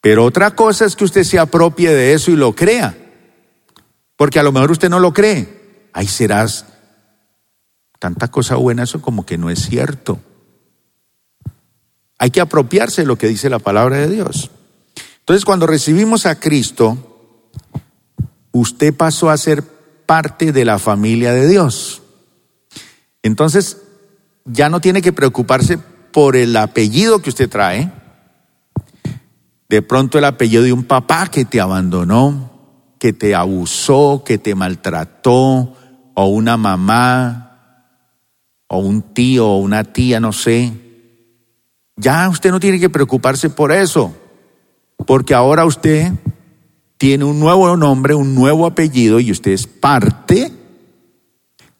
Pero 0.00 0.26
otra 0.26 0.54
cosa 0.54 0.84
es 0.84 0.94
que 0.94 1.02
usted 1.02 1.24
se 1.24 1.40
apropie 1.40 1.92
de 1.92 2.12
eso 2.12 2.30
y 2.30 2.36
lo 2.36 2.54
crea. 2.54 2.96
Porque 4.14 4.38
a 4.38 4.44
lo 4.44 4.52
mejor 4.52 4.70
usted 4.70 4.90
no 4.90 5.00
lo 5.00 5.12
cree. 5.12 5.88
Ahí 5.92 6.06
serás 6.06 6.66
tanta 7.98 8.28
cosa 8.28 8.54
buena, 8.54 8.84
eso 8.84 9.02
como 9.02 9.26
que 9.26 9.36
no 9.38 9.50
es 9.50 9.66
cierto. 9.66 10.20
Hay 12.18 12.30
que 12.30 12.40
apropiarse 12.40 13.02
de 13.02 13.06
lo 13.06 13.16
que 13.16 13.28
dice 13.28 13.50
la 13.50 13.58
palabra 13.58 13.98
de 13.98 14.08
Dios. 14.08 14.50
Entonces, 15.20 15.44
cuando 15.44 15.66
recibimos 15.66 16.24
a 16.24 16.38
Cristo, 16.38 16.96
usted 18.52 18.94
pasó 18.94 19.28
a 19.28 19.36
ser 19.36 19.62
parte 20.06 20.52
de 20.52 20.64
la 20.64 20.78
familia 20.78 21.32
de 21.32 21.48
Dios. 21.48 22.02
Entonces, 23.22 23.78
ya 24.44 24.68
no 24.68 24.80
tiene 24.80 25.02
que 25.02 25.12
preocuparse 25.12 25.78
por 26.12 26.36
el 26.36 26.56
apellido 26.56 27.20
que 27.20 27.30
usted 27.30 27.50
trae. 27.50 27.92
De 29.68 29.82
pronto 29.82 30.16
el 30.16 30.24
apellido 30.24 30.62
de 30.62 30.72
un 30.72 30.84
papá 30.84 31.26
que 31.28 31.44
te 31.44 31.60
abandonó, 31.60 32.94
que 32.98 33.12
te 33.12 33.34
abusó, 33.34 34.22
que 34.24 34.38
te 34.38 34.54
maltrató, 34.54 35.74
o 36.14 36.26
una 36.26 36.56
mamá, 36.56 37.82
o 38.68 38.78
un 38.78 39.02
tío, 39.12 39.48
o 39.48 39.58
una 39.58 39.84
tía, 39.84 40.20
no 40.20 40.32
sé. 40.32 40.85
Ya 41.96 42.28
usted 42.28 42.50
no 42.50 42.60
tiene 42.60 42.78
que 42.78 42.90
preocuparse 42.90 43.48
por 43.48 43.72
eso, 43.72 44.14
porque 45.06 45.34
ahora 45.34 45.64
usted 45.64 46.12
tiene 46.98 47.24
un 47.24 47.40
nuevo 47.40 47.74
nombre, 47.76 48.14
un 48.14 48.34
nuevo 48.34 48.66
apellido 48.66 49.18
y 49.18 49.30
usted 49.30 49.52
es 49.52 49.66
parte 49.66 50.52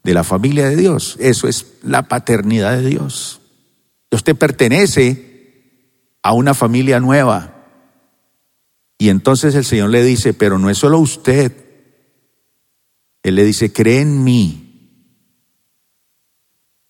de 0.02 0.14
la 0.14 0.24
familia 0.24 0.68
de 0.68 0.76
Dios. 0.76 1.16
Eso 1.20 1.48
es 1.48 1.66
la 1.83 2.09
paternidad 2.09 2.76
de 2.79 2.88
Dios. 2.88 3.40
Usted 4.11 4.35
pertenece 4.35 6.12
a 6.22 6.33
una 6.33 6.55
familia 6.55 6.98
nueva. 6.98 7.52
Y 8.98 9.11
entonces 9.11 9.55
el 9.55 9.64
Señor 9.64 9.90
le 9.90 10.02
dice, 10.02 10.33
pero 10.33 10.59
no 10.59 10.70
es 10.70 10.79
solo 10.79 10.98
usted. 10.98 11.52
Él 13.22 13.35
le 13.35 13.44
dice, 13.44 13.70
cree 13.70 14.00
en 14.00 14.24
mí. 14.24 14.62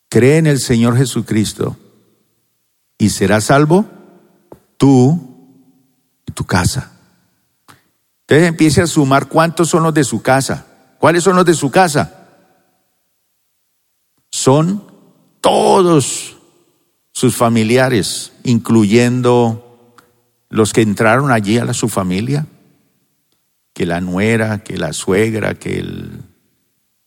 Cree 0.08 0.36
en 0.36 0.46
el 0.46 0.60
Señor 0.60 0.96
Jesucristo 0.96 1.76
y 2.98 3.10
serás 3.10 3.44
salvo 3.44 3.86
tú 4.76 5.18
y 6.26 6.32
tu 6.32 6.44
casa. 6.44 6.92
Entonces 8.22 8.48
empiece 8.48 8.82
a 8.82 8.86
sumar 8.86 9.28
cuántos 9.28 9.68
son 9.68 9.84
los 9.84 9.94
de 9.94 10.04
su 10.04 10.22
casa. 10.22 10.66
¿Cuáles 10.98 11.22
son 11.22 11.36
los 11.36 11.44
de 11.44 11.54
su 11.54 11.70
casa? 11.70 12.28
Son 14.30 14.82
todos 15.40 16.36
sus 17.12 17.36
familiares, 17.36 18.32
incluyendo 18.42 19.94
los 20.48 20.72
que 20.72 20.82
entraron 20.82 21.30
allí 21.30 21.58
a 21.58 21.72
su 21.72 21.88
familia, 21.88 22.46
que 23.72 23.86
la 23.86 24.00
nuera, 24.00 24.64
que 24.64 24.76
la 24.76 24.92
suegra, 24.92 25.54
que 25.54 25.78
el 25.78 26.22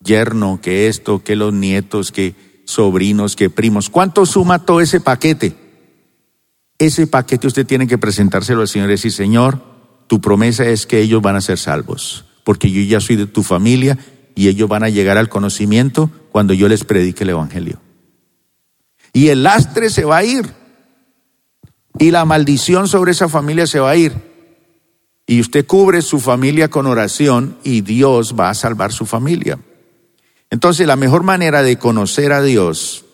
yerno, 0.04 0.60
que 0.62 0.88
esto, 0.88 1.24
que 1.24 1.36
los 1.36 1.54
nietos, 1.54 2.12
que 2.12 2.62
sobrinos, 2.66 3.36
que 3.36 3.50
primos. 3.50 3.90
¿Cuánto 3.90 4.26
suma 4.26 4.66
todo 4.66 4.80
ese 4.80 5.02
paquete? 5.02 5.69
Ese 6.80 7.08
paquete 7.08 7.46
usted 7.46 7.68
tiene 7.68 7.88
que 7.88 7.98
presentárselo 7.98 8.62
al 8.62 8.70
Señor 8.70 8.90
y 8.90 8.94
decir, 8.94 9.12
Señor, 9.12 9.62
tu 10.08 10.22
promesa 10.22 10.66
es 10.66 10.86
que 10.86 11.02
ellos 11.02 11.22
van 11.22 11.36
a 11.36 11.42
ser 11.42 11.60
salvos, 11.60 12.26
porque 12.46 12.72
yo 12.72 12.82
ya 12.82 13.02
soy 13.02 13.18
de 13.18 13.28
tu 13.28 13.44
familia 13.44 13.98
y 14.34 14.48
ellos 14.48 14.70
van 14.70 14.84
a 14.84 14.90
llegar 14.90 15.18
al 15.18 15.28
conocimiento 15.28 16.10
cuando 16.32 16.54
yo 16.54 16.70
les 16.70 16.86
predique 16.86 17.26
el 17.26 17.32
Evangelio. 17.32 17.82
Y 19.12 19.28
el 19.28 19.44
lastre 19.44 19.90
se 19.90 20.06
va 20.06 20.18
a 20.18 20.24
ir. 20.24 20.54
Y 21.98 22.12
la 22.12 22.24
maldición 22.24 22.88
sobre 22.88 23.12
esa 23.12 23.28
familia 23.28 23.68
se 23.68 23.80
va 23.80 23.92
a 23.92 23.96
ir. 23.98 24.14
Y 25.28 25.42
usted 25.42 25.66
cubre 25.66 26.02
su 26.02 26.20
familia 26.20 26.70
con 26.70 26.88
oración 26.88 27.58
y 27.64 27.82
Dios 27.82 28.36
va 28.40 28.50
a 28.50 28.54
salvar 28.54 28.94
su 28.94 29.06
familia. 29.06 29.60
Entonces 30.50 30.88
la 30.88 30.96
mejor 30.96 31.24
manera 31.24 31.62
de 31.62 31.78
conocer 31.78 32.32
a 32.32 32.42
Dios, 32.42 33.06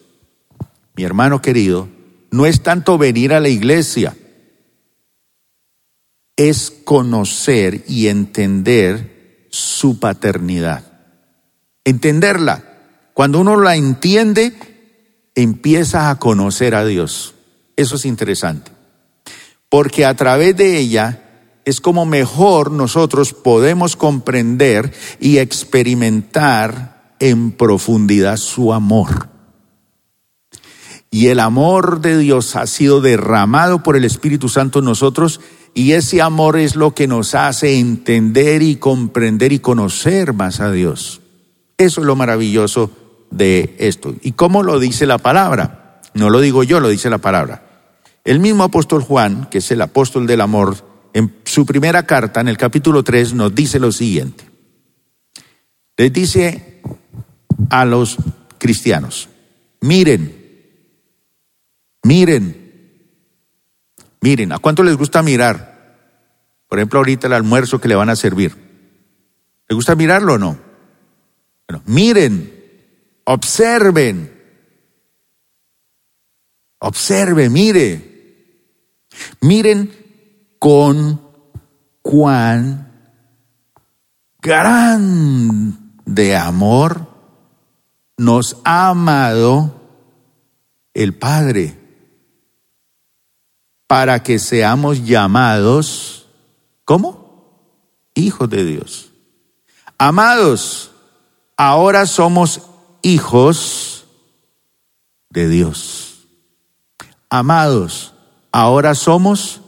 mi 0.96 1.04
hermano 1.04 1.42
querido, 1.42 1.90
no 2.36 2.46
es 2.46 2.62
tanto 2.62 2.98
venir 2.98 3.34
a 3.34 3.40
la 3.40 3.50
iglesia 3.50 4.16
es 6.36 6.72
conocer 6.84 7.86
y 7.88 8.08
entender 8.08 9.48
su 9.50 10.00
paternidad. 10.00 10.84
Entenderla. 11.86 12.64
Cuando 13.14 13.40
uno 13.40 13.58
la 13.58 13.76
entiende, 13.76 14.54
empieza 15.34 16.10
a 16.10 16.20
conocer 16.20 16.76
a 16.76 16.86
Dios. 16.86 17.36
Eso 17.78 17.96
es 17.96 18.06
interesante. 18.06 18.72
Porque 19.70 20.04
a 20.04 20.14
través 20.16 20.58
de 20.58 20.78
ella 20.78 21.22
es 21.64 21.80
como 21.80 22.06
mejor 22.06 22.70
nosotros 22.70 23.34
podemos 23.34 23.96
comprender 23.96 24.94
y 25.20 25.38
experimentar 25.38 27.16
en 27.20 27.54
profundidad 27.54 28.38
su 28.38 28.74
amor. 28.74 29.35
Y 31.16 31.30
el 31.30 31.40
amor 31.40 32.02
de 32.02 32.18
Dios 32.18 32.58
ha 32.58 32.68
sido 32.68 33.00
derramado 33.00 33.82
por 33.84 33.96
el 33.96 34.04
Espíritu 34.04 34.50
Santo 34.50 34.80
en 34.80 34.86
nosotros 34.86 35.40
y 35.74 35.94
ese 35.94 36.22
amor 36.22 36.58
es 36.58 36.76
lo 36.76 36.94
que 36.94 37.08
nos 37.08 37.36
hace 37.36 37.80
entender 37.80 38.62
y 38.62 38.76
comprender 38.76 39.54
y 39.54 39.60
conocer 39.60 40.34
más 40.34 40.60
a 40.60 40.74
Dios. 40.74 41.22
Eso 41.78 42.02
es 42.02 42.06
lo 42.06 42.18
maravilloso 42.18 42.92
de 43.32 43.78
esto. 43.80 44.14
¿Y 44.24 44.34
cómo 44.34 44.62
lo 44.62 44.78
dice 44.78 45.06
la 45.06 45.18
palabra? 45.18 46.02
No 46.16 46.30
lo 46.30 46.42
digo 46.42 46.64
yo, 46.64 46.82
lo 46.82 46.90
dice 46.90 47.10
la 47.10 47.20
palabra. 47.20 47.64
El 48.26 48.42
mismo 48.42 48.66
apóstol 48.66 49.02
Juan, 49.02 49.48
que 49.50 49.60
es 49.60 49.72
el 49.72 49.80
apóstol 49.80 50.28
del 50.28 50.42
amor, 50.42 50.76
en 51.14 51.34
su 51.46 51.66
primera 51.66 52.06
carta, 52.06 52.42
en 52.42 52.50
el 52.50 52.58
capítulo 52.58 53.06
3, 53.06 53.36
nos 53.36 53.56
dice 53.56 53.80
lo 53.80 53.94
siguiente. 53.94 54.44
Les 55.96 56.12
dice 56.12 56.82
a 57.70 57.86
los 57.86 58.18
cristianos, 58.58 59.30
miren, 59.80 60.44
miren, 62.06 62.66
Miren, 64.26 64.52
¿a 64.54 64.58
cuánto 64.58 64.82
les 64.82 64.98
gusta 64.98 65.22
mirar? 65.22 65.76
Por 66.68 66.80
ejemplo, 66.80 66.98
ahorita 66.98 67.28
el 67.28 67.34
almuerzo 67.34 67.80
que 67.80 67.88
le 67.88 67.94
van 67.94 68.10
a 68.10 68.16
servir. 68.16 68.56
¿Le 69.70 69.76
gusta 69.76 69.94
mirarlo 69.94 70.34
o 70.34 70.38
no? 70.40 70.58
Bueno, 71.68 71.84
miren, 71.86 72.52
observen, 73.26 74.34
observe, 76.80 77.52
mire, 77.52 78.72
miren 79.42 79.94
con 80.58 81.22
cuán 82.02 83.22
grande 84.42 86.36
amor 86.36 87.10
nos 88.18 88.58
ha 88.64 88.90
amado 88.90 89.72
el 90.96 91.14
Padre 91.14 91.85
para 93.88 94.24
que 94.24 94.40
seamos 94.40 95.06
llamados, 95.06 96.28
¿cómo? 96.84 97.60
Hijos 98.14 98.50
de 98.50 98.66
Dios. 98.66 99.12
Amados, 99.98 100.92
ahora 101.58 102.06
somos 102.06 102.62
hijos 103.02 104.06
de 105.30 105.48
Dios. 105.48 106.28
Amados, 107.30 108.14
ahora 108.52 108.96
somos 108.96 109.62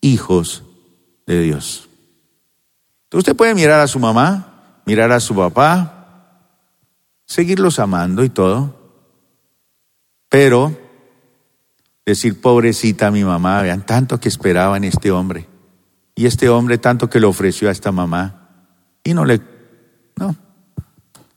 hijos 0.00 0.62
de 1.26 1.42
Dios. 1.42 1.88
Entonces 3.04 3.28
usted 3.28 3.36
puede 3.36 3.54
mirar 3.54 3.80
a 3.80 3.88
su 3.88 3.98
mamá, 3.98 4.82
mirar 4.84 5.10
a 5.12 5.20
su 5.20 5.34
papá, 5.34 6.44
seguirlos 7.26 7.78
amando 7.78 8.24
y 8.24 8.28
todo, 8.28 8.74
pero 10.28 10.76
decir, 12.10 12.40
pobrecita 12.40 13.10
mi 13.10 13.24
mamá, 13.24 13.62
vean 13.62 13.84
tanto 13.84 14.20
que 14.20 14.28
esperaba 14.28 14.76
en 14.76 14.84
este 14.84 15.10
hombre, 15.10 15.48
y 16.14 16.26
este 16.26 16.48
hombre 16.48 16.78
tanto 16.78 17.08
que 17.08 17.20
le 17.20 17.26
ofreció 17.26 17.68
a 17.68 17.72
esta 17.72 17.92
mamá, 17.92 18.48
y 19.02 19.14
no 19.14 19.24
le, 19.24 19.40
no, 20.16 20.36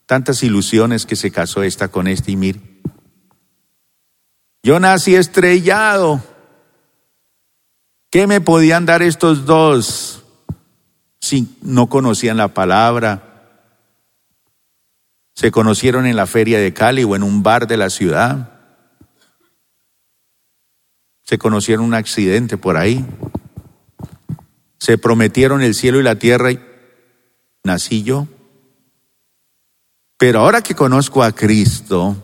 tantas 0.06 0.44
ilusiones 0.44 1.06
que 1.06 1.16
se 1.16 1.32
casó 1.32 1.64
esta 1.64 1.88
con 1.88 2.08
este 2.08 2.32
y 2.32 2.36
mir. 2.36 2.82
Yo 4.62 4.80
nací 4.80 5.16
estrellado. 5.16 6.22
¿Qué 8.10 8.28
me 8.28 8.40
podían 8.40 8.86
dar 8.86 9.02
estos 9.02 9.46
dos? 9.46 10.24
si 11.24 11.58
no 11.62 11.88
conocían 11.88 12.36
la 12.36 12.50
palabra. 12.50 13.62
Se 15.34 15.52
conocieron 15.52 16.06
en 16.06 16.18
la 16.18 16.28
feria 16.28 16.60
de 16.60 16.74
Cali 16.74 17.06
o 17.06 17.16
en 17.16 17.24
un 17.24 17.44
bar 17.44 17.66
de 17.66 17.78
la 17.78 17.90
ciudad. 17.90 18.53
Se 21.24 21.38
conocieron 21.38 21.86
un 21.86 21.94
accidente 21.94 22.58
por 22.58 22.78
ahí. 22.78 23.06
Se 24.78 24.98
prometieron 24.98 25.62
el 25.62 25.74
cielo 25.74 26.00
y 26.00 26.04
la 26.04 26.20
tierra 26.20 26.52
y 26.52 26.60
nací 27.64 28.04
yo. 28.04 28.28
Pero 30.18 30.40
ahora 30.40 30.62
que 30.62 30.76
conozco 30.76 31.24
a 31.24 31.32
Cristo, 31.32 32.16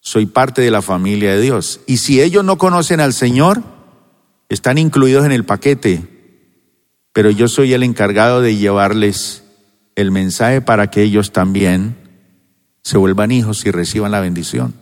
soy 0.00 0.26
parte 0.26 0.62
de 0.62 0.70
la 0.70 0.82
familia 0.82 1.32
de 1.32 1.40
Dios. 1.40 1.80
Y 1.86 1.98
si 1.98 2.20
ellos 2.20 2.44
no 2.44 2.58
conocen 2.58 3.00
al 3.00 3.12
Señor, 3.12 3.62
están 4.48 4.78
incluidos 4.78 5.24
en 5.24 5.32
el 5.32 5.44
paquete 5.44 6.20
pero 7.12 7.30
yo 7.30 7.48
soy 7.48 7.72
el 7.72 7.82
encargado 7.82 8.40
de 8.40 8.56
llevarles 8.56 9.44
el 9.96 10.10
mensaje 10.10 10.60
para 10.60 10.90
que 10.90 11.02
ellos 11.02 11.32
también 11.32 11.96
se 12.82 12.98
vuelvan 12.98 13.32
hijos 13.32 13.66
y 13.66 13.70
reciban 13.70 14.12
la 14.12 14.20
bendición. 14.20 14.74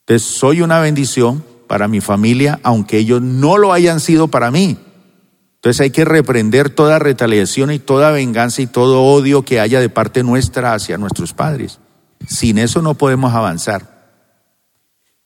Entonces, 0.00 0.26
soy 0.28 0.62
una 0.62 0.80
bendición 0.80 1.44
para 1.72 1.88
mi 1.88 2.02
familia, 2.02 2.60
aunque 2.64 2.98
ellos 2.98 3.22
no 3.22 3.56
lo 3.56 3.72
hayan 3.72 3.98
sido 3.98 4.28
para 4.28 4.50
mí. 4.50 4.76
Entonces 5.54 5.80
hay 5.80 5.90
que 5.90 6.04
reprender 6.04 6.68
toda 6.68 6.98
retaliación 6.98 7.70
y 7.70 7.78
toda 7.78 8.10
venganza 8.10 8.60
y 8.60 8.66
todo 8.66 9.04
odio 9.04 9.42
que 9.42 9.58
haya 9.58 9.80
de 9.80 9.88
parte 9.88 10.22
nuestra 10.22 10.74
hacia 10.74 10.98
nuestros 10.98 11.32
padres. 11.32 11.80
Sin 12.28 12.58
eso 12.58 12.82
no 12.82 12.92
podemos 12.92 13.32
avanzar. 13.32 14.20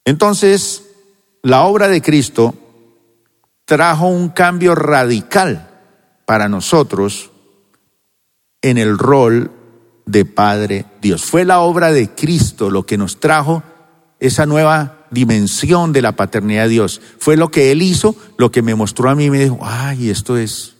Entonces, 0.04 0.84
la 1.42 1.64
obra 1.64 1.88
de 1.88 2.00
Cristo 2.00 2.54
trajo 3.64 4.06
un 4.06 4.28
cambio 4.28 4.76
radical 4.76 5.68
para 6.26 6.48
nosotros 6.48 7.32
en 8.62 8.78
el 8.78 8.96
rol 8.96 9.50
de 10.04 10.24
Padre 10.24 10.84
Dios. 11.02 11.24
Fue 11.24 11.44
la 11.44 11.58
obra 11.58 11.90
de 11.90 12.10
Cristo 12.10 12.70
lo 12.70 12.86
que 12.86 12.98
nos 12.98 13.18
trajo 13.18 13.64
esa 14.20 14.46
nueva 14.46 14.95
dimensión 15.10 15.92
de 15.92 16.02
la 16.02 16.12
paternidad 16.12 16.64
de 16.64 16.70
Dios. 16.70 17.00
Fue 17.18 17.36
lo 17.36 17.50
que 17.50 17.72
Él 17.72 17.82
hizo, 17.82 18.16
lo 18.36 18.50
que 18.50 18.62
me 18.62 18.74
mostró 18.74 19.08
a 19.08 19.14
mí 19.14 19.24
y 19.26 19.30
me 19.30 19.42
dijo, 19.42 19.58
ay, 19.62 20.10
esto 20.10 20.36
es, 20.36 20.74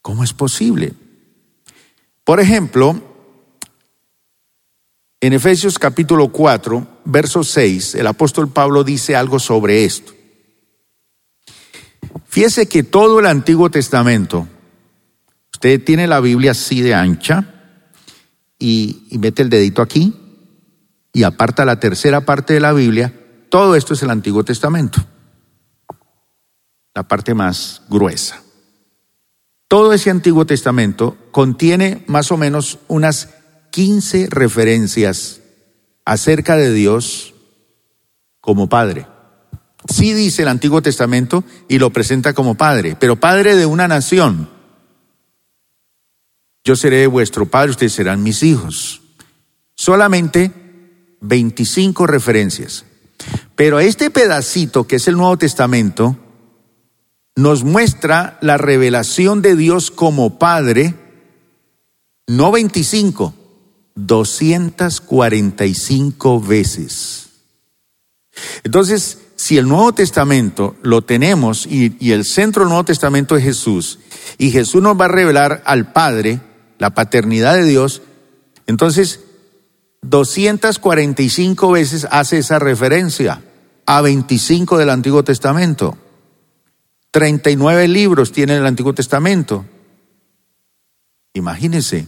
¿cómo 0.00 0.24
es 0.24 0.32
posible? 0.32 0.94
Por 2.24 2.40
ejemplo, 2.40 3.00
en 5.20 5.32
Efesios 5.32 5.78
capítulo 5.78 6.28
4, 6.28 6.86
verso 7.04 7.44
6, 7.44 7.94
el 7.96 8.06
apóstol 8.06 8.48
Pablo 8.48 8.84
dice 8.84 9.14
algo 9.14 9.38
sobre 9.38 9.84
esto. 9.84 10.12
Fíjese 12.26 12.66
que 12.66 12.82
todo 12.82 13.20
el 13.20 13.26
Antiguo 13.26 13.70
Testamento, 13.70 14.48
usted 15.52 15.82
tiene 15.84 16.06
la 16.06 16.20
Biblia 16.20 16.52
así 16.52 16.80
de 16.80 16.94
ancha 16.94 17.46
y, 18.58 19.02
mete 19.18 19.42
el 19.42 19.50
dedito 19.50 19.82
aquí 19.82 20.14
y 21.12 21.24
aparta 21.24 21.64
la 21.64 21.78
tercera 21.78 22.22
parte 22.22 22.54
de 22.54 22.60
la 22.60 22.72
Biblia, 22.72 23.12
todo 23.48 23.76
esto 23.76 23.94
es 23.94 24.02
el 24.02 24.10
Antiguo 24.10 24.44
Testamento, 24.44 25.00
la 26.94 27.02
parte 27.02 27.34
más 27.34 27.82
gruesa. 27.88 28.42
Todo 29.68 29.92
ese 29.92 30.10
Antiguo 30.10 30.46
Testamento 30.46 31.16
contiene 31.30 32.04
más 32.06 32.30
o 32.30 32.36
menos 32.36 32.78
unas 32.88 33.30
15 33.70 34.28
referencias 34.30 35.40
acerca 36.04 36.56
de 36.56 36.72
Dios 36.72 37.34
como 38.40 38.68
Padre. 38.68 39.06
Sí 39.88 40.12
dice 40.12 40.42
el 40.42 40.48
Antiguo 40.48 40.80
Testamento 40.82 41.42
y 41.68 41.78
lo 41.78 41.90
presenta 41.90 42.34
como 42.34 42.54
padre, 42.54 42.96
pero 42.98 43.16
padre 43.16 43.56
de 43.56 43.66
una 43.66 43.88
nación. 43.88 44.48
Yo 46.64 46.76
seré 46.76 47.08
vuestro 47.08 47.46
padre, 47.46 47.72
ustedes 47.72 47.92
serán 47.92 48.22
mis 48.22 48.44
hijos. 48.44 49.02
Solamente 49.74 50.52
25 51.22 52.06
referencias. 52.06 52.84
Pero 53.56 53.80
este 53.80 54.10
pedacito 54.10 54.86
que 54.86 54.96
es 54.96 55.08
el 55.08 55.16
Nuevo 55.16 55.38
Testamento 55.38 56.18
nos 57.34 57.64
muestra 57.64 58.36
la 58.42 58.58
revelación 58.58 59.40
de 59.40 59.56
Dios 59.56 59.90
como 59.90 60.38
Padre, 60.38 60.94
no 62.26 62.52
25, 62.52 63.32
245 63.94 66.40
veces. 66.40 67.28
Entonces, 68.64 69.18
si 69.36 69.58
el 69.58 69.68
Nuevo 69.68 69.92
Testamento 69.92 70.76
lo 70.82 71.02
tenemos 71.02 71.66
y, 71.66 72.12
el 72.12 72.24
centro 72.24 72.62
del 72.62 72.68
Nuevo 72.68 72.84
Testamento 72.84 73.36
es 73.36 73.44
Jesús, 73.44 73.98
y 74.38 74.50
Jesús 74.50 74.82
nos 74.82 75.00
va 75.00 75.06
a 75.06 75.08
revelar 75.08 75.62
al 75.66 75.92
Padre 75.92 76.40
la 76.78 76.94
paternidad 76.94 77.54
de 77.54 77.64
Dios, 77.64 78.02
entonces 78.66 79.20
245 80.02 81.72
veces 81.72 82.06
hace 82.10 82.38
esa 82.38 82.58
referencia 82.58 83.42
a 83.86 84.00
25 84.00 84.78
del 84.78 84.90
Antiguo 84.90 85.24
Testamento. 85.24 85.96
39 87.10 87.88
libros 87.88 88.32
tiene 88.32 88.56
el 88.56 88.66
Antiguo 88.66 88.94
Testamento. 88.94 89.64
Imagínense, 91.34 92.06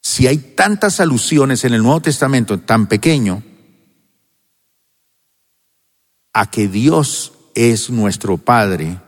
si 0.00 0.26
hay 0.26 0.38
tantas 0.38 1.00
alusiones 1.00 1.64
en 1.64 1.74
el 1.74 1.82
Nuevo 1.82 2.00
Testamento 2.00 2.58
tan 2.60 2.86
pequeño, 2.86 3.42
a 6.32 6.50
que 6.50 6.68
Dios 6.68 7.32
es 7.54 7.90
nuestro 7.90 8.38
Padre. 8.38 9.00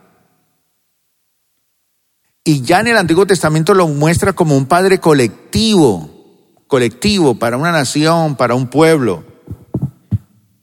Y 2.43 2.61
ya 2.61 2.81
en 2.81 2.87
el 2.87 2.97
Antiguo 2.97 3.25
Testamento 3.25 3.73
lo 3.73 3.87
muestra 3.87 4.33
como 4.33 4.57
un 4.57 4.65
Padre 4.65 4.99
colectivo, 4.99 6.10
colectivo 6.71 7.35
para 7.35 7.57
una 7.57 7.73
nación, 7.73 8.37
para 8.37 8.55
un 8.55 8.67
pueblo. 8.67 9.25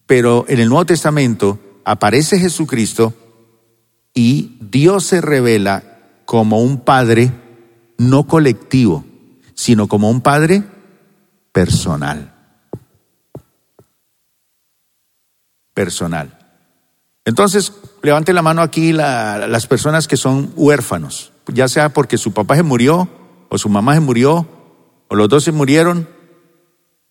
Pero 0.07 0.47
en 0.49 0.59
el 0.59 0.71
Nuevo 0.71 0.87
Testamento 0.87 1.59
aparece 1.85 2.39
Jesucristo 2.41 3.13
y 4.15 4.57
Dios 4.59 5.05
se 5.05 5.21
revela 5.21 5.83
como 6.25 6.63
un 6.63 6.81
Padre 6.81 7.31
no 7.99 8.27
colectivo, 8.27 9.05
sino 9.53 9.87
como 9.87 10.09
un 10.09 10.23
Padre 10.23 10.63
personal. 11.53 12.33
Personal. 15.75 16.39
Entonces, 17.27 17.71
levante 18.03 18.33
la 18.33 18.41
mano 18.41 18.63
aquí 18.63 18.95
las 18.95 19.67
personas 19.67 20.09
que 20.09 20.17
son 20.17 20.55
huérfanos, 20.57 21.33
ya 21.49 21.69
sea 21.69 21.91
porque 21.91 22.17
su 22.17 22.33
papá 22.33 22.57
se 22.57 22.63
murió, 22.63 23.11
o 23.51 23.59
su 23.59 23.69
mamá 23.69 23.93
se 23.93 24.01
murió, 24.01 24.58
o 25.09 25.17
los 25.17 25.29
dos 25.29 25.45
se 25.45 25.53
murieron, 25.53 26.09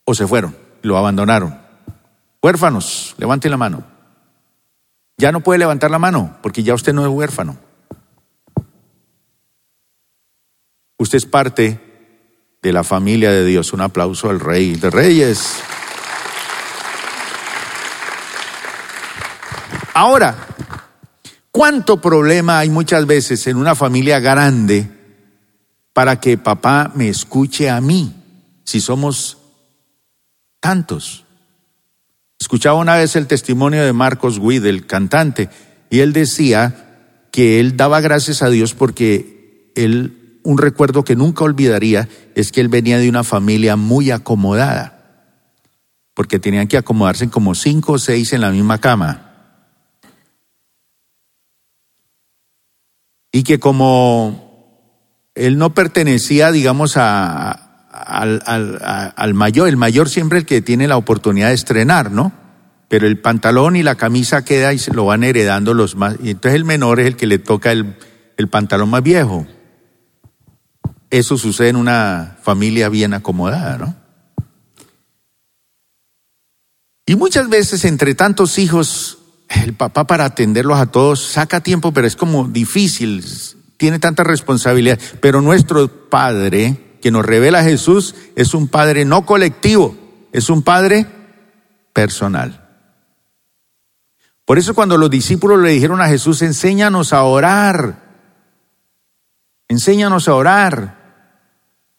o 0.05 0.13
se 0.13 0.27
fueron, 0.27 0.55
lo 0.83 0.97
abandonaron. 0.97 1.59
Huérfanos, 2.41 3.15
levante 3.17 3.49
la 3.49 3.57
mano. 3.57 3.83
Ya 5.17 5.31
no 5.31 5.41
puede 5.41 5.59
levantar 5.59 5.91
la 5.91 5.99
mano 5.99 6.37
porque 6.41 6.63
ya 6.63 6.75
usted 6.75 6.93
no 6.93 7.01
es 7.01 7.09
huérfano. 7.09 7.57
Usted 10.99 11.17
es 11.17 11.25
parte 11.25 11.79
de 12.61 12.73
la 12.73 12.83
familia 12.83 13.31
de 13.31 13.45
Dios. 13.45 13.73
Un 13.73 13.81
aplauso 13.81 14.29
al 14.29 14.39
Rey 14.39 14.75
de 14.75 14.89
Reyes. 14.89 15.57
Ahora, 19.93 20.35
¿cuánto 21.51 21.99
problema 21.99 22.59
hay 22.59 22.69
muchas 22.69 23.07
veces 23.07 23.47
en 23.47 23.57
una 23.57 23.73
familia 23.73 24.19
grande 24.19 24.96
para 25.97 26.19
que 26.19 26.37
papá 26.37 26.91
me 26.93 27.09
escuche 27.09 27.71
a 27.71 27.81
mí, 27.81 28.13
si 28.63 28.81
somos 28.81 29.39
tantos? 30.59 31.25
Escuchaba 32.39 32.77
una 32.77 32.97
vez 32.97 33.15
el 33.15 33.25
testimonio 33.25 33.83
de 33.83 33.93
Marcos 33.93 34.37
Witt, 34.37 34.63
el 34.65 34.85
cantante, 34.85 35.49
y 35.89 36.01
él 36.01 36.13
decía 36.13 37.25
que 37.31 37.59
él 37.59 37.77
daba 37.77 37.99
gracias 37.99 38.43
a 38.43 38.49
Dios 38.51 38.75
porque 38.75 39.71
él, 39.75 40.39
un 40.43 40.59
recuerdo 40.59 41.03
que 41.03 41.15
nunca 41.15 41.45
olvidaría 41.45 42.07
es 42.35 42.51
que 42.51 42.61
él 42.61 42.67
venía 42.69 42.99
de 42.99 43.09
una 43.09 43.23
familia 43.23 43.75
muy 43.75 44.11
acomodada, 44.11 45.33
porque 46.13 46.37
tenían 46.37 46.67
que 46.67 46.77
acomodarse 46.77 47.27
como 47.31 47.55
cinco 47.55 47.93
o 47.93 47.97
seis 47.97 48.33
en 48.33 48.41
la 48.41 48.51
misma 48.51 48.77
cama. 48.77 49.31
Y 53.31 53.41
que 53.41 53.59
como 53.59 54.46
él 55.37 55.57
no 55.57 55.73
pertenecía, 55.73 56.51
digamos, 56.51 56.97
a, 56.97 57.67
al, 57.91 59.33
mayor, 59.33 59.67
el 59.67 59.77
mayor 59.77 60.09
siempre 60.09 60.39
el 60.39 60.45
que 60.45 60.61
tiene 60.61 60.87
la 60.87 60.97
oportunidad 60.97 61.49
de 61.49 61.53
estrenar, 61.53 62.11
¿no? 62.11 62.31
Pero 62.89 63.07
el 63.07 63.19
pantalón 63.19 63.75
y 63.75 63.83
la 63.83 63.95
camisa 63.95 64.45
queda 64.45 64.73
y 64.73 64.79
se 64.79 64.93
lo 64.93 65.05
van 65.05 65.23
heredando 65.23 65.73
los 65.73 65.95
más. 65.95 66.15
Y 66.23 66.31
entonces 66.31 66.55
el 66.55 66.65
menor 66.65 66.99
es 66.99 67.07
el 67.07 67.15
que 67.15 67.27
le 67.27 67.39
toca 67.39 67.71
el, 67.71 67.97
el 68.37 68.47
pantalón 68.47 68.89
más 68.89 69.03
viejo. 69.03 69.45
Eso 71.09 71.37
sucede 71.37 71.69
en 71.69 71.75
una 71.75 72.37
familia 72.41 72.89
bien 72.89 73.13
acomodada, 73.13 73.77
¿no? 73.77 73.95
Y 77.05 77.15
muchas 77.15 77.47
veces 77.47 77.85
entre 77.85 78.15
tantos 78.15 78.57
hijos, 78.59 79.19
el 79.63 79.73
papá 79.73 80.05
para 80.07 80.25
atenderlos 80.25 80.77
a 80.77 80.87
todos 80.87 81.23
saca 81.23 81.61
tiempo, 81.61 81.93
pero 81.93 82.05
es 82.05 82.17
como 82.17 82.49
difícil, 82.49 83.23
tiene 83.77 83.99
tanta 83.99 84.23
responsabilidad. 84.23 84.99
Pero 85.21 85.41
nuestro 85.41 86.09
Padre, 86.09 86.97
que 87.01 87.11
nos 87.11 87.25
revela 87.25 87.63
Jesús 87.63 88.15
es 88.35 88.53
un 88.53 88.67
Padre 88.67 89.05
no 89.05 89.25
colectivo, 89.25 89.95
es 90.31 90.49
un 90.49 90.63
Padre 90.63 91.05
personal. 91.93 92.63
Por 94.45 94.57
eso 94.57 94.73
cuando 94.73 94.97
los 94.97 95.09
discípulos 95.09 95.59
le 95.59 95.71
dijeron 95.71 96.01
a 96.01 96.07
Jesús, 96.07 96.41
enséñanos 96.41 97.13
a 97.13 97.23
orar, 97.23 98.03
enséñanos 99.67 100.27
a 100.27 100.35
orar, 100.35 100.97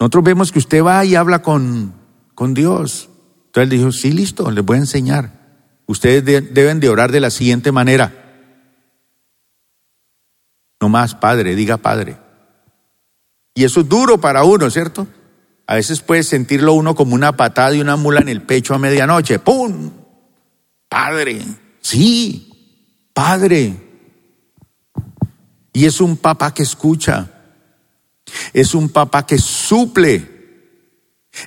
nosotros 0.01 0.25
vemos 0.25 0.53
que 0.53 0.59
usted 0.59 0.83
va 0.83 1.05
y 1.05 1.15
habla 1.15 1.43
con, 1.43 1.93
con 2.35 2.55
Dios. 2.55 3.11
Entonces 3.47 3.65
él 3.65 3.69
dijo, 3.71 3.93
sí, 3.93 4.13
listo, 4.13 4.51
les 4.51 4.65
voy 4.65 4.77
a 4.77 4.81
enseñar. 4.81 5.33
Ustedes 5.87 6.25
deben 6.25 6.81
de 6.81 6.89
orar 6.89 7.11
de 7.11 7.21
la 7.21 7.31
siguiente 7.31 7.73
manera. 7.73 8.28
No 10.81 10.89
más, 10.89 11.15
Padre, 11.15 11.55
diga 11.55 11.77
Padre. 11.77 12.19
Y 13.55 13.65
eso 13.65 13.81
es 13.81 13.89
duro 13.89 14.21
para 14.21 14.45
uno, 14.45 14.71
¿cierto? 14.71 15.07
A 15.67 15.75
veces 15.75 16.01
puede 16.01 16.23
sentirlo 16.23 16.75
uno 16.75 16.95
como 16.95 17.15
una 17.15 17.37
patada 17.37 17.75
y 17.75 17.81
una 17.81 17.97
mula 17.97 18.21
en 18.21 18.29
el 18.29 18.43
pecho 18.43 18.75
a 18.75 18.79
medianoche. 18.79 19.39
¡Pum! 19.39 19.91
Padre, 20.89 21.43
sí, 21.81 23.11
Padre. 23.13 23.77
Y 25.73 25.85
es 25.85 26.01
un 26.01 26.17
papá 26.17 26.55
que 26.55 26.63
escucha. 26.63 27.31
Es 28.53 28.75
un 28.75 28.89
papá 28.89 29.27
que 29.27 29.39
suple. 29.39 30.39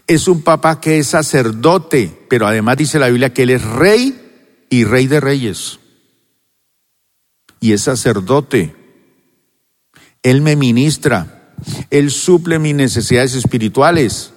Es 0.08 0.28
un 0.28 0.41
papá 0.41 0.80
que 0.80 1.00
es 1.00 1.08
sacerdote, 1.08 2.26
pero 2.30 2.46
además 2.46 2.78
dice 2.78 3.00
la 3.00 3.08
Biblia 3.08 3.34
que 3.34 3.44
él 3.44 3.50
es 3.50 3.63
rey 3.63 4.65
y 4.70 4.84
rey 4.84 5.08
de 5.08 5.20
reyes. 5.20 5.80
Y 7.60 7.74
es 7.74 7.82
sacerdote. 7.82 8.76
Él 10.24 10.42
me 10.42 10.56
ministra. 10.56 11.54
Él 11.90 12.12
suple 12.12 12.60
mis 12.60 12.76
necesidades 12.76 13.36
espirituales. 13.36 14.34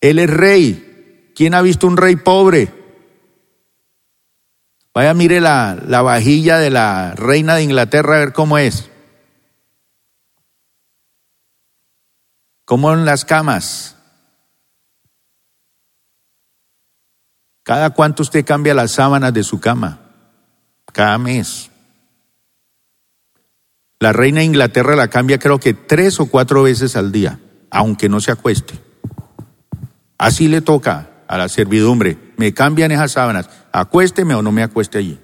Él 0.00 0.18
es 0.18 0.30
rey. 0.30 1.32
¿Quién 1.34 1.54
ha 1.54 1.62
visto 1.62 1.86
un 1.86 1.96
rey 1.96 2.16
pobre? 2.16 2.72
Vaya, 4.92 5.14
mire 5.14 5.40
la, 5.40 5.78
la 5.86 6.02
vajilla 6.02 6.58
de 6.58 6.70
la 6.70 7.14
reina 7.14 7.54
de 7.54 7.62
Inglaterra 7.62 8.16
a 8.16 8.18
ver 8.20 8.32
cómo 8.32 8.58
es. 8.58 8.90
¿Cómo 12.64 12.92
en 12.92 13.04
las 13.04 13.24
camas? 13.24 13.96
¿Cada 17.62 17.90
cuánto 17.90 18.22
usted 18.22 18.44
cambia 18.44 18.74
las 18.74 18.92
sábanas 18.92 19.32
de 19.32 19.44
su 19.44 19.60
cama? 19.60 20.00
Cada 20.92 21.18
mes. 21.18 21.69
La 24.00 24.14
reina 24.14 24.40
de 24.40 24.46
Inglaterra 24.46 24.96
la 24.96 25.08
cambia 25.08 25.38
creo 25.38 25.60
que 25.60 25.74
tres 25.74 26.20
o 26.20 26.26
cuatro 26.26 26.62
veces 26.62 26.96
al 26.96 27.12
día, 27.12 27.38
aunque 27.70 28.08
no 28.08 28.20
se 28.20 28.32
acueste. 28.32 28.80
Así 30.16 30.48
le 30.48 30.62
toca 30.62 31.10
a 31.28 31.36
la 31.36 31.50
servidumbre. 31.50 32.32
Me 32.38 32.54
cambian 32.54 32.90
esas 32.92 33.12
sábanas. 33.12 33.50
Acuésteme 33.72 34.34
o 34.34 34.42
no 34.42 34.52
me 34.52 34.62
acueste 34.62 34.96
allí. 34.96 35.20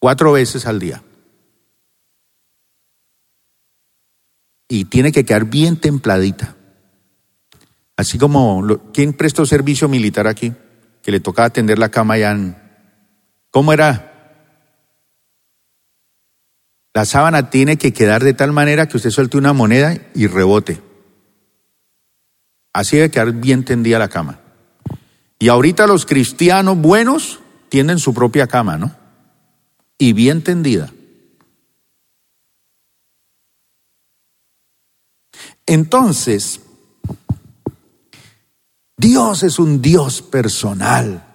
Cuatro 0.00 0.32
veces 0.32 0.66
al 0.66 0.80
día. 0.80 1.02
Y 4.68 4.86
tiene 4.86 5.12
que 5.12 5.24
quedar 5.24 5.44
bien 5.44 5.76
templadita. 5.76 6.56
Así 7.96 8.18
como, 8.18 8.80
¿quién 8.92 9.12
prestó 9.12 9.46
servicio 9.46 9.88
militar 9.88 10.26
aquí? 10.26 10.52
Que 11.02 11.12
le 11.12 11.20
tocaba 11.20 11.46
atender 11.46 11.78
la 11.78 11.90
cama 11.90 12.18
ya 12.18 12.32
en... 12.32 12.56
¿Cómo 13.50 13.72
era 13.72 14.11
la 16.94 17.04
sábana 17.04 17.50
tiene 17.50 17.78
que 17.78 17.92
quedar 17.92 18.22
de 18.22 18.34
tal 18.34 18.52
manera 18.52 18.86
que 18.86 18.96
usted 18.96 19.10
suelte 19.10 19.38
una 19.38 19.52
moneda 19.52 19.96
y 20.14 20.26
rebote. 20.26 20.82
Así 22.72 22.96
debe 22.96 23.10
quedar 23.10 23.32
bien 23.32 23.64
tendida 23.64 23.98
la 23.98 24.08
cama. 24.08 24.40
Y 25.38 25.48
ahorita 25.48 25.86
los 25.86 26.06
cristianos 26.06 26.78
buenos 26.78 27.40
tienen 27.68 27.98
su 27.98 28.12
propia 28.12 28.46
cama, 28.46 28.76
¿no? 28.76 28.94
Y 29.98 30.12
bien 30.12 30.44
tendida. 30.44 30.92
Entonces, 35.66 36.60
Dios 38.96 39.42
es 39.42 39.58
un 39.58 39.80
Dios 39.80 40.22
personal, 40.22 41.26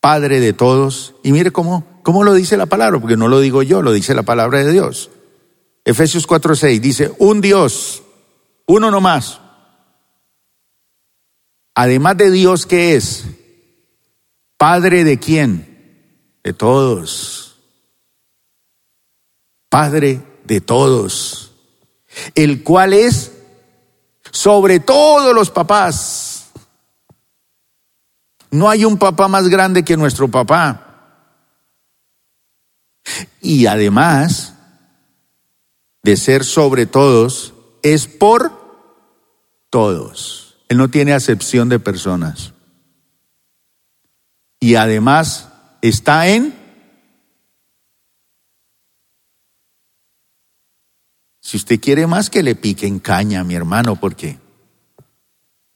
Padre 0.00 0.40
de 0.40 0.52
todos. 0.52 1.14
Y 1.24 1.32
mire 1.32 1.50
cómo 1.50 1.97
¿Cómo 2.08 2.24
lo 2.24 2.32
dice 2.32 2.56
la 2.56 2.64
palabra? 2.64 2.98
Porque 2.98 3.18
no 3.18 3.28
lo 3.28 3.38
digo 3.38 3.62
yo, 3.62 3.82
lo 3.82 3.92
dice 3.92 4.14
la 4.14 4.22
palabra 4.22 4.64
de 4.64 4.72
Dios. 4.72 5.10
Efesios 5.84 6.26
4:6 6.26 6.80
dice, 6.80 7.12
un 7.18 7.42
Dios, 7.42 8.02
uno 8.66 8.90
no 8.90 9.02
más. 9.02 9.42
Además 11.74 12.16
de 12.16 12.30
Dios, 12.30 12.64
¿qué 12.64 12.96
es? 12.96 13.26
Padre 14.56 15.04
de 15.04 15.18
quién? 15.18 16.38
De 16.42 16.54
todos. 16.54 17.58
Padre 19.68 20.22
de 20.44 20.62
todos. 20.62 21.52
El 22.34 22.62
cual 22.62 22.94
es 22.94 23.32
sobre 24.30 24.80
todos 24.80 25.34
los 25.34 25.50
papás. 25.50 26.52
No 28.50 28.70
hay 28.70 28.86
un 28.86 28.96
papá 28.96 29.28
más 29.28 29.46
grande 29.48 29.84
que 29.84 29.98
nuestro 29.98 30.28
papá. 30.28 30.87
Y 33.40 33.66
además 33.66 34.54
de 36.02 36.16
ser 36.16 36.44
sobre 36.44 36.86
todos, 36.86 37.54
es 37.82 38.06
por 38.06 38.52
todos. 39.70 40.56
Él 40.68 40.78
no 40.78 40.88
tiene 40.88 41.12
acepción 41.12 41.68
de 41.68 41.78
personas. 41.78 42.52
Y 44.60 44.74
además 44.74 45.48
está 45.82 46.28
en... 46.28 46.54
Si 51.40 51.56
usted 51.56 51.80
quiere 51.80 52.06
más 52.06 52.28
que 52.28 52.42
le 52.42 52.54
pique 52.54 52.86
en 52.86 52.98
caña, 52.98 53.42
mi 53.42 53.54
hermano, 53.54 53.96
porque 53.96 54.38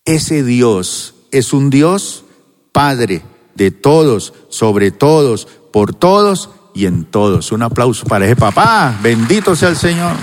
ese 0.05 0.43
Dios 0.43 1.15
es 1.31 1.53
un 1.53 1.71
Dios 1.71 2.25
Padre 2.73 3.23
de 3.55 3.71
todos, 3.71 4.33
sobre 4.49 4.91
todos, 4.91 5.47
por 5.73 5.95
todos 5.95 6.51
y 6.75 6.87
en 6.87 7.05
todos. 7.05 7.53
Un 7.53 7.63
aplauso 7.63 8.07
para 8.07 8.27
ese 8.27 8.37
papá. 8.37 8.99
Bendito 9.03 9.55
sea 9.57 9.69
el 9.69 9.77
Señor. 9.77 10.17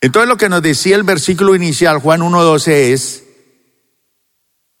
Entonces 0.00 0.28
lo 0.28 0.36
que 0.36 0.48
nos 0.48 0.62
decía 0.62 0.96
el 0.96 1.02
versículo 1.02 1.54
inicial, 1.54 1.98
Juan 1.98 2.20
1.12, 2.20 2.68
es 2.68 3.24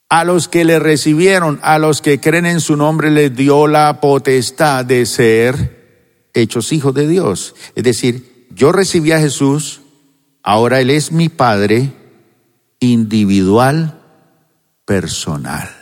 A 0.08 0.24
los 0.24 0.46
que 0.48 0.64
le 0.64 0.78
recibieron, 0.78 1.58
a 1.62 1.78
los 1.78 2.00
que 2.00 2.20
creen 2.20 2.46
en 2.46 2.60
su 2.60 2.76
nombre, 2.76 3.10
les 3.10 3.34
dio 3.34 3.66
la 3.66 4.00
potestad 4.00 4.84
de 4.84 5.04
ser 5.04 6.28
hechos 6.34 6.72
hijos 6.72 6.94
de 6.94 7.08
Dios. 7.08 7.54
Es 7.74 7.82
decir, 7.82 8.46
yo 8.50 8.72
recibí 8.72 9.12
a 9.12 9.18
Jesús, 9.18 9.80
ahora 10.42 10.80
Él 10.80 10.90
es 10.90 11.10
mi 11.10 11.28
Padre 11.28 11.92
individual, 12.78 14.00
personal. 14.84 15.75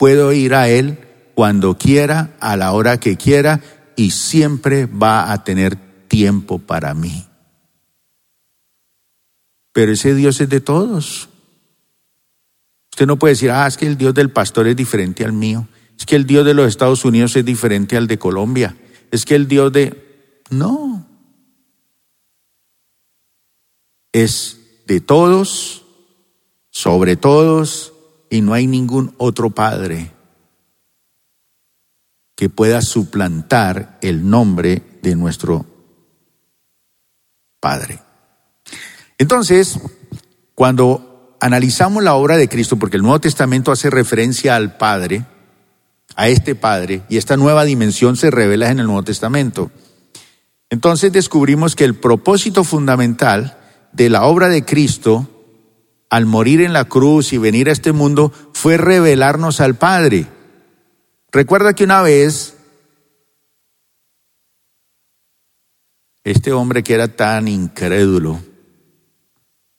Puedo 0.00 0.32
ir 0.32 0.54
a 0.54 0.70
Él 0.70 0.96
cuando 1.34 1.76
quiera, 1.76 2.34
a 2.40 2.56
la 2.56 2.72
hora 2.72 2.98
que 2.98 3.18
quiera, 3.18 3.60
y 3.96 4.12
siempre 4.12 4.86
va 4.86 5.30
a 5.30 5.44
tener 5.44 5.76
tiempo 6.08 6.58
para 6.58 6.94
mí. 6.94 7.26
Pero 9.74 9.92
ese 9.92 10.14
Dios 10.14 10.40
es 10.40 10.48
de 10.48 10.62
todos. 10.62 11.28
Usted 12.90 13.06
no 13.06 13.18
puede 13.18 13.34
decir, 13.34 13.50
ah, 13.50 13.66
es 13.66 13.76
que 13.76 13.86
el 13.86 13.98
Dios 13.98 14.14
del 14.14 14.30
pastor 14.30 14.68
es 14.68 14.74
diferente 14.74 15.22
al 15.22 15.34
mío. 15.34 15.68
Es 15.98 16.06
que 16.06 16.16
el 16.16 16.26
Dios 16.26 16.46
de 16.46 16.54
los 16.54 16.66
Estados 16.66 17.04
Unidos 17.04 17.36
es 17.36 17.44
diferente 17.44 17.98
al 17.98 18.06
de 18.06 18.18
Colombia. 18.18 18.74
Es 19.10 19.26
que 19.26 19.34
el 19.34 19.48
Dios 19.48 19.70
de... 19.70 20.42
No. 20.48 21.06
Es 24.12 24.60
de 24.86 25.02
todos, 25.02 25.84
sobre 26.70 27.16
todos, 27.16 27.92
y 28.30 28.40
no 28.40 28.54
hay 28.54 28.66
ningún 28.66 29.14
otro 29.18 29.50
Padre 29.50 30.12
que 32.36 32.48
pueda 32.48 32.80
suplantar 32.80 33.98
el 34.00 34.30
nombre 34.30 34.82
de 35.02 35.16
nuestro 35.16 35.66
Padre. 37.60 37.98
Entonces, 39.18 39.78
cuando 40.54 41.36
analizamos 41.40 42.02
la 42.02 42.14
obra 42.14 42.38
de 42.38 42.48
Cristo, 42.48 42.78
porque 42.78 42.96
el 42.96 43.02
Nuevo 43.02 43.20
Testamento 43.20 43.72
hace 43.72 43.90
referencia 43.90 44.56
al 44.56 44.78
Padre, 44.78 45.26
a 46.16 46.28
este 46.28 46.54
Padre, 46.54 47.02
y 47.08 47.18
esta 47.18 47.36
nueva 47.36 47.64
dimensión 47.64 48.16
se 48.16 48.30
revela 48.30 48.70
en 48.70 48.80
el 48.80 48.86
Nuevo 48.86 49.02
Testamento, 49.02 49.70
entonces 50.70 51.12
descubrimos 51.12 51.76
que 51.76 51.84
el 51.84 51.96
propósito 51.96 52.62
fundamental 52.62 53.58
de 53.92 54.08
la 54.08 54.24
obra 54.24 54.48
de 54.48 54.64
Cristo, 54.64 55.39
al 56.10 56.26
morir 56.26 56.60
en 56.60 56.72
la 56.72 56.84
cruz 56.84 57.32
y 57.32 57.38
venir 57.38 57.68
a 57.68 57.72
este 57.72 57.92
mundo, 57.92 58.32
fue 58.52 58.76
revelarnos 58.76 59.60
al 59.60 59.76
Padre. 59.76 60.26
Recuerda 61.32 61.72
que 61.72 61.84
una 61.84 62.02
vez 62.02 62.56
este 66.24 66.52
hombre 66.52 66.82
que 66.82 66.94
era 66.94 67.08
tan 67.08 67.48
incrédulo, 67.48 68.40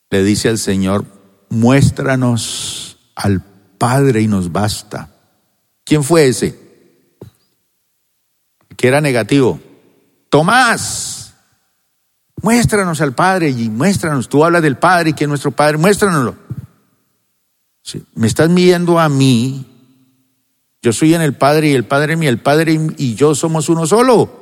le 0.09 0.23
dice 0.23 0.49
al 0.49 0.57
Señor, 0.57 1.05
muéstranos 1.49 2.97
al 3.15 3.43
Padre 3.77 4.21
y 4.21 4.27
nos 4.27 4.51
basta. 4.51 5.13
¿Quién 5.83 6.03
fue 6.03 6.27
ese? 6.27 6.57
Que 8.77 8.87
era 8.87 9.01
negativo. 9.01 9.59
Tomás, 10.29 11.20
muéstranos 12.41 13.01
al 13.01 13.13
Padre 13.13 13.49
y 13.49 13.69
muéstranos. 13.69 14.29
Tú 14.29 14.43
hablas 14.43 14.61
del 14.61 14.77
Padre 14.77 15.11
y 15.11 15.13
que 15.13 15.25
es 15.25 15.29
nuestro 15.29 15.51
Padre, 15.51 15.77
muéstranoslo. 15.77 16.35
me 18.15 18.27
estás 18.27 18.49
midiendo 18.49 18.99
a 18.99 19.09
mí. 19.09 19.67
Yo 20.81 20.93
soy 20.93 21.13
en 21.13 21.21
el 21.21 21.35
Padre 21.35 21.69
y 21.69 21.73
el 21.73 21.85
Padre 21.85 22.15
mí, 22.15 22.27
el 22.27 22.39
Padre 22.39 22.79
y 22.97 23.15
yo 23.15 23.35
somos 23.35 23.69
uno 23.69 23.85
solo. 23.85 24.41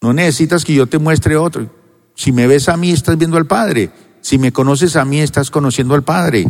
No 0.00 0.12
necesitas 0.12 0.64
que 0.64 0.74
yo 0.74 0.86
te 0.86 0.98
muestre 0.98 1.36
otro. 1.36 1.70
Si 2.14 2.32
me 2.32 2.46
ves 2.46 2.68
a 2.68 2.76
mí, 2.76 2.90
estás 2.90 3.16
viendo 3.18 3.36
al 3.36 3.46
Padre. 3.46 3.90
Si 4.20 4.38
me 4.38 4.52
conoces 4.52 4.96
a 4.96 5.04
mí, 5.04 5.20
estás 5.20 5.50
conociendo 5.50 5.94
al 5.94 6.02
Padre. 6.02 6.46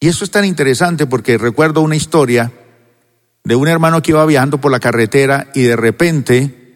Y 0.00 0.08
eso 0.08 0.24
es 0.24 0.30
tan 0.30 0.44
interesante 0.44 1.06
porque 1.06 1.38
recuerdo 1.38 1.80
una 1.80 1.96
historia 1.96 2.52
de 3.44 3.56
un 3.56 3.68
hermano 3.68 4.02
que 4.02 4.12
iba 4.12 4.24
viajando 4.26 4.60
por 4.60 4.70
la 4.70 4.80
carretera 4.80 5.50
y 5.54 5.62
de 5.62 5.76
repente 5.76 6.67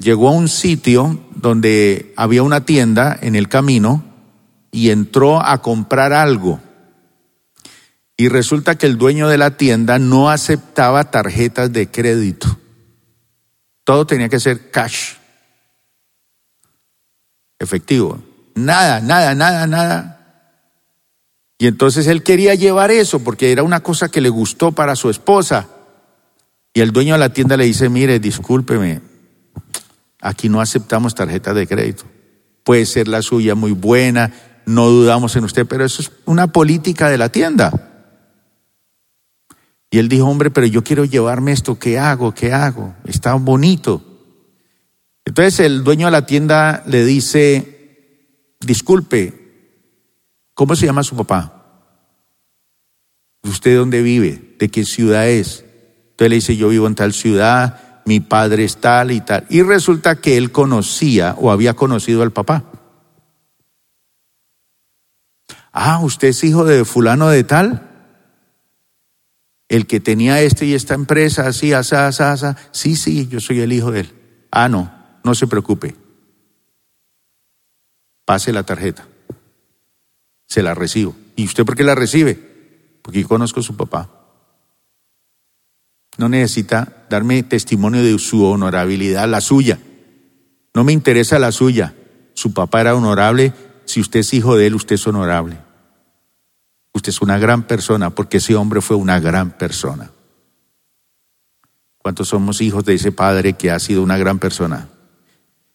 llegó 0.00 0.28
a 0.28 0.32
un 0.32 0.48
sitio 0.48 1.20
donde 1.36 2.12
había 2.16 2.42
una 2.42 2.64
tienda 2.64 3.16
en 3.20 3.36
el 3.36 3.48
camino 3.48 4.04
y 4.72 4.90
entró 4.90 5.40
a 5.40 5.62
comprar 5.62 6.12
algo. 6.12 6.60
Y 8.16 8.28
resulta 8.28 8.76
que 8.76 8.86
el 8.86 8.98
dueño 8.98 9.28
de 9.28 9.38
la 9.38 9.56
tienda 9.56 9.98
no 9.98 10.30
aceptaba 10.30 11.10
tarjetas 11.10 11.72
de 11.72 11.90
crédito. 11.90 12.58
Todo 13.84 14.06
tenía 14.06 14.28
que 14.28 14.40
ser 14.40 14.70
cash 14.70 15.14
efectivo. 17.58 18.18
Nada, 18.54 19.00
nada, 19.00 19.34
nada, 19.34 19.66
nada. 19.66 20.16
Y 21.58 21.66
entonces 21.66 22.06
él 22.06 22.22
quería 22.22 22.54
llevar 22.54 22.90
eso 22.90 23.20
porque 23.20 23.52
era 23.52 23.62
una 23.62 23.80
cosa 23.80 24.08
que 24.08 24.22
le 24.22 24.30
gustó 24.30 24.72
para 24.72 24.96
su 24.96 25.10
esposa. 25.10 25.68
Y 26.72 26.80
el 26.80 26.90
dueño 26.90 27.14
de 27.14 27.20
la 27.20 27.32
tienda 27.32 27.56
le 27.56 27.66
dice, 27.66 27.88
mire, 27.88 28.18
discúlpeme, 28.18 29.02
aquí 30.20 30.48
no 30.48 30.60
aceptamos 30.60 31.14
tarjetas 31.14 31.54
de 31.54 31.66
crédito. 31.66 32.04
Puede 32.64 32.86
ser 32.86 33.08
la 33.08 33.22
suya 33.22 33.54
muy 33.54 33.72
buena, 33.72 34.32
no 34.66 34.88
dudamos 34.88 35.34
en 35.36 35.44
usted, 35.44 35.66
pero 35.66 35.84
eso 35.84 36.02
es 36.02 36.12
una 36.26 36.48
política 36.48 37.08
de 37.08 37.18
la 37.18 37.30
tienda. 37.30 37.90
Y 39.90 39.98
él 39.98 40.08
dijo, 40.08 40.26
hombre, 40.26 40.50
pero 40.50 40.66
yo 40.66 40.84
quiero 40.84 41.04
llevarme 41.04 41.52
esto, 41.52 41.78
¿qué 41.78 41.98
hago? 41.98 42.32
¿Qué 42.32 42.52
hago? 42.52 42.94
Está 43.04 43.34
bonito. 43.34 44.02
Entonces 45.24 45.60
el 45.60 45.82
dueño 45.82 46.06
de 46.06 46.12
la 46.12 46.26
tienda 46.26 46.82
le 46.86 47.04
dice, 47.04 48.56
disculpe, 48.60 49.34
¿cómo 50.54 50.76
se 50.76 50.86
llama 50.86 51.02
su 51.02 51.16
papá? 51.16 51.56
¿Usted 53.42 53.76
dónde 53.76 54.02
vive? 54.02 54.56
¿De 54.58 54.68
qué 54.68 54.84
ciudad 54.84 55.28
es? 55.28 55.64
Entonces 56.10 56.30
le 56.30 56.34
dice, 56.36 56.56
yo 56.56 56.68
vivo 56.68 56.86
en 56.86 56.94
tal 56.94 57.12
ciudad, 57.12 57.89
mi 58.04 58.20
padre 58.20 58.64
es 58.64 58.78
tal 58.78 59.10
y 59.10 59.20
tal. 59.20 59.46
Y 59.48 59.62
resulta 59.62 60.16
que 60.16 60.36
él 60.36 60.52
conocía 60.52 61.34
o 61.38 61.50
había 61.50 61.74
conocido 61.74 62.22
al 62.22 62.32
papá. 62.32 62.64
Ah, 65.72 66.00
usted 66.02 66.28
es 66.28 66.44
hijo 66.44 66.64
de 66.64 66.84
fulano 66.84 67.28
de 67.28 67.44
tal. 67.44 67.86
El 69.68 69.86
que 69.86 70.00
tenía 70.00 70.40
este 70.42 70.66
y 70.66 70.74
esta 70.74 70.94
empresa, 70.94 71.46
así, 71.46 71.72
asa, 71.72 72.08
asa, 72.08 72.32
asa. 72.32 72.56
Sí, 72.72 72.96
sí, 72.96 73.28
yo 73.28 73.40
soy 73.40 73.60
el 73.60 73.72
hijo 73.72 73.92
de 73.92 74.00
él. 74.00 74.14
Ah, 74.50 74.68
no, 74.68 74.92
no 75.22 75.34
se 75.34 75.46
preocupe. 75.46 75.94
Pase 78.24 78.52
la 78.52 78.64
tarjeta. 78.64 79.06
Se 80.48 80.62
la 80.62 80.74
recibo. 80.74 81.14
¿Y 81.36 81.44
usted 81.44 81.64
por 81.64 81.76
qué 81.76 81.84
la 81.84 81.94
recibe? 81.94 82.98
Porque 83.02 83.22
yo 83.22 83.28
conozco 83.28 83.60
a 83.60 83.62
su 83.62 83.76
papá. 83.76 84.19
No 86.18 86.28
necesita 86.28 87.04
darme 87.08 87.42
testimonio 87.42 88.02
de 88.02 88.18
su 88.18 88.44
honorabilidad, 88.44 89.28
la 89.28 89.40
suya. 89.40 89.78
No 90.74 90.84
me 90.84 90.92
interesa 90.92 91.38
la 91.38 91.52
suya. 91.52 91.94
Su 92.34 92.52
papá 92.52 92.80
era 92.80 92.94
honorable. 92.94 93.52
Si 93.84 94.00
usted 94.00 94.20
es 94.20 94.34
hijo 94.34 94.56
de 94.56 94.66
él, 94.66 94.74
usted 94.74 94.94
es 94.94 95.06
honorable. 95.06 95.58
Usted 96.92 97.10
es 97.10 97.22
una 97.22 97.38
gran 97.38 97.64
persona 97.64 98.10
porque 98.10 98.38
ese 98.38 98.54
hombre 98.54 98.80
fue 98.80 98.96
una 98.96 99.20
gran 99.20 99.50
persona. 99.50 100.10
¿Cuántos 101.98 102.28
somos 102.28 102.60
hijos 102.60 102.84
de 102.84 102.94
ese 102.94 103.12
padre 103.12 103.52
que 103.54 103.70
ha 103.70 103.78
sido 103.78 104.02
una 104.02 104.16
gran 104.16 104.38
persona? 104.38 104.88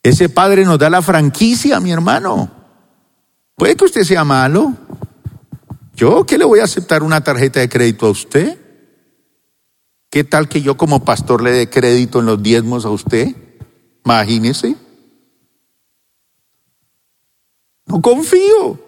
Ese 0.01 0.29
padre 0.29 0.65
nos 0.65 0.79
da 0.79 0.89
la 0.89 1.01
franquicia, 1.01 1.79
mi 1.79 1.91
hermano. 1.91 2.51
Puede 3.55 3.75
que 3.75 3.85
usted 3.85 4.03
sea 4.03 4.23
malo. 4.23 4.73
¿Yo 5.95 6.25
qué 6.25 6.37
le 6.37 6.45
voy 6.45 6.59
a 6.59 6.65
aceptar 6.65 7.03
una 7.03 7.21
tarjeta 7.21 7.59
de 7.59 7.69
crédito 7.69 8.07
a 8.07 8.09
usted? 8.09 8.64
¿Qué 10.15 10.23
tal 10.23 10.47
que 10.47 10.61
yo 10.61 10.77
como 10.77 11.03
pastor 11.03 11.43
le 11.43 11.51
dé 11.51 11.69
crédito 11.69 12.21
en 12.21 12.27
los 12.27 12.41
diezmos 12.41 12.85
a 12.85 12.89
usted? 12.89 13.35
Imagínese. 14.05 14.77
No 17.85 18.01
confío. 18.01 18.79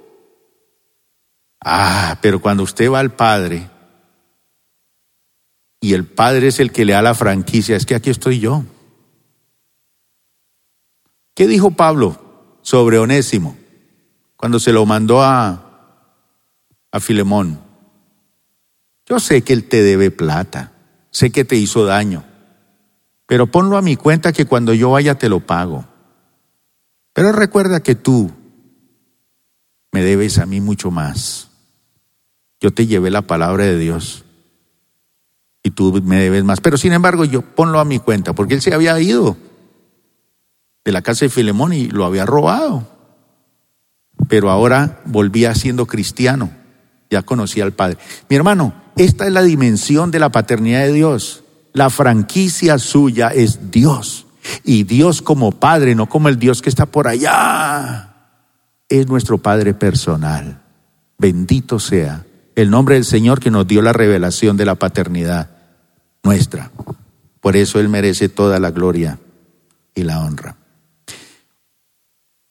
Ah, 1.60 2.18
pero 2.22 2.42
cuando 2.42 2.64
usted 2.64 2.90
va 2.90 3.02
al 3.02 3.14
Padre 3.14 3.70
y 5.82 5.96
el 5.96 6.06
Padre 6.06 6.48
es 6.48 6.62
el 6.62 6.72
que 6.72 6.86
le 6.86 6.94
da 6.94 7.02
la 7.02 7.14
franquicia, 7.14 7.76
es 7.76 7.86
que 7.86 7.96
aquí 7.96 8.10
estoy 8.10 8.40
yo. 8.40 8.64
¿Qué 11.34 11.46
dijo 11.46 11.72
Pablo 11.72 12.58
sobre 12.62 13.00
Onésimo 13.00 13.58
cuando 14.38 14.62
se 14.62 14.72
lo 14.72 14.86
mandó 14.86 15.22
a, 15.22 16.00
a 16.90 17.00
Filemón? 17.02 17.60
Yo 19.06 19.20
sé 19.20 19.42
que 19.42 19.52
él 19.52 19.68
te 19.68 19.84
debe 19.84 20.10
plata, 20.10 20.72
sé 21.18 21.32
que 21.32 21.46
te 21.46 21.56
hizo 21.56 21.84
daño, 21.84 22.24
pero 23.26 23.48
ponlo 23.48 23.76
a 23.76 23.82
mi 23.82 23.96
cuenta 23.96 24.32
que 24.32 24.46
cuando 24.46 24.76
yo 24.76 24.92
vaya 24.92 25.16
te 25.16 25.30
lo 25.30 25.40
pago. 25.40 25.84
Pero 27.12 27.32
recuerda 27.32 27.80
que 27.82 27.96
tú 27.96 28.30
me 29.92 30.04
debes 30.04 30.38
a 30.38 30.46
mí 30.46 30.62
mucho 30.62 30.92
más. 30.92 31.50
Yo 32.62 32.70
te 32.70 32.86
llevé 32.86 33.10
la 33.10 33.24
palabra 33.24 33.64
de 33.66 33.80
Dios 33.80 34.26
y 35.64 35.72
tú 35.72 36.04
me 36.04 36.20
debes 36.20 36.44
más. 36.44 36.62
Pero 36.62 36.78
sin 36.78 36.94
embargo, 36.94 37.26
yo 37.26 37.42
ponlo 37.42 37.80
a 37.80 37.86
mi 37.86 37.98
cuenta, 37.98 38.34
porque 38.34 38.54
él 38.54 38.62
se 38.62 38.76
había 38.76 39.00
ido 39.00 39.38
de 40.86 40.92
la 40.92 41.02
casa 41.02 41.26
de 41.26 41.30
Filemón 41.30 41.74
y 41.74 41.88
lo 41.88 42.06
había 42.06 42.28
robado. 42.28 42.96
pero 44.30 44.52
ahora 44.52 45.02
volvía 45.06 45.56
siendo 45.56 45.88
cristiano, 45.88 46.52
ya 47.10 47.24
conocía 47.24 47.64
al 47.64 47.72
Padre. 47.72 47.98
Mi 48.30 48.36
hermano, 48.36 48.87
esta 48.98 49.28
es 49.28 49.34
la 49.34 49.44
dimensión 49.44 50.12
de 50.12 50.20
la 50.20 50.30
paternidad 50.30 50.82
de 50.82 50.94
Dios. 50.94 51.44
La 51.74 51.90
franquicia 51.90 52.78
suya 52.80 53.30
es 53.30 53.72
Dios. 53.72 54.26
Y 54.64 54.84
Dios 54.84 55.22
como 55.22 55.52
Padre, 55.52 55.96
no 55.96 56.08
como 56.08 56.30
el 56.30 56.40
Dios 56.40 56.62
que 56.62 56.70
está 56.70 56.86
por 56.86 57.08
allá, 57.08 58.14
es 58.90 59.08
nuestro 59.08 59.38
Padre 59.38 59.74
personal. 59.74 60.62
Bendito 61.18 61.80
sea 61.80 62.26
el 62.56 62.70
nombre 62.70 62.96
del 62.96 63.06
Señor 63.06 63.40
que 63.40 63.52
nos 63.52 63.68
dio 63.68 63.82
la 63.82 63.94
revelación 63.94 64.58
de 64.58 64.66
la 64.66 64.76
paternidad 64.76 65.50
nuestra. 66.24 66.72
Por 67.40 67.56
eso 67.56 67.80
Él 67.80 67.90
merece 67.90 68.30
toda 68.30 68.60
la 68.60 68.72
gloria 68.72 69.20
y 69.94 70.04
la 70.04 70.22
honra. 70.22 70.56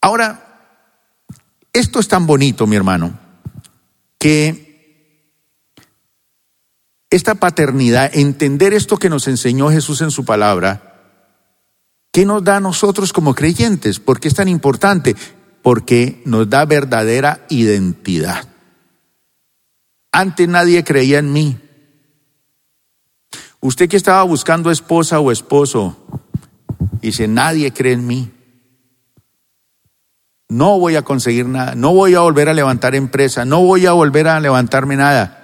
Ahora, 0.01 0.47
esto 1.73 1.99
es 1.99 2.09
tan 2.09 2.27
bonito, 2.27 2.67
mi 2.67 2.77
hermano, 2.77 3.19
que 4.19 4.66
esta 7.17 7.35
paternidad, 7.35 8.11
entender 8.15 8.73
esto 8.73 8.97
que 8.97 9.11
nos 9.11 9.27
enseñó 9.29 9.71
Jesús 9.71 10.01
en 10.01 10.11
su 10.11 10.25
palabra, 10.25 10.95
¿qué 12.13 12.25
nos 12.25 12.45
da 12.45 12.57
a 12.57 12.61
nosotros 12.61 13.13
como 13.13 13.35
creyentes? 13.35 13.99
¿Por 13.99 14.21
qué 14.21 14.29
es 14.29 14.35
tan 14.35 14.49
importante? 14.49 15.17
Porque 15.63 16.23
nos 16.25 16.49
da 16.49 16.65
verdadera 16.65 17.45
identidad. 17.49 18.47
Antes 20.13 20.49
nadie 20.49 20.85
creía 20.85 21.19
en 21.19 21.33
mí. 21.33 21.59
Usted 23.61 23.89
que 23.89 23.97
estaba 23.97 24.23
buscando 24.23 24.71
esposa 24.71 25.19
o 25.19 25.33
esposo, 25.33 25.97
dice, 27.01 27.27
nadie 27.27 27.73
cree 27.73 27.95
en 27.95 28.07
mí. 28.07 28.31
No 30.49 30.79
voy 30.79 30.97
a 30.97 31.03
conseguir 31.03 31.47
nada, 31.47 31.75
no 31.75 31.93
voy 31.93 32.15
a 32.15 32.21
volver 32.21 32.49
a 32.49 32.55
levantar 32.55 32.95
empresa, 32.95 33.45
no 33.45 33.63
voy 33.63 33.87
a 33.87 33.93
volver 33.93 34.29
a 34.29 34.39
levantarme 34.39 34.97
nada. 34.97 35.43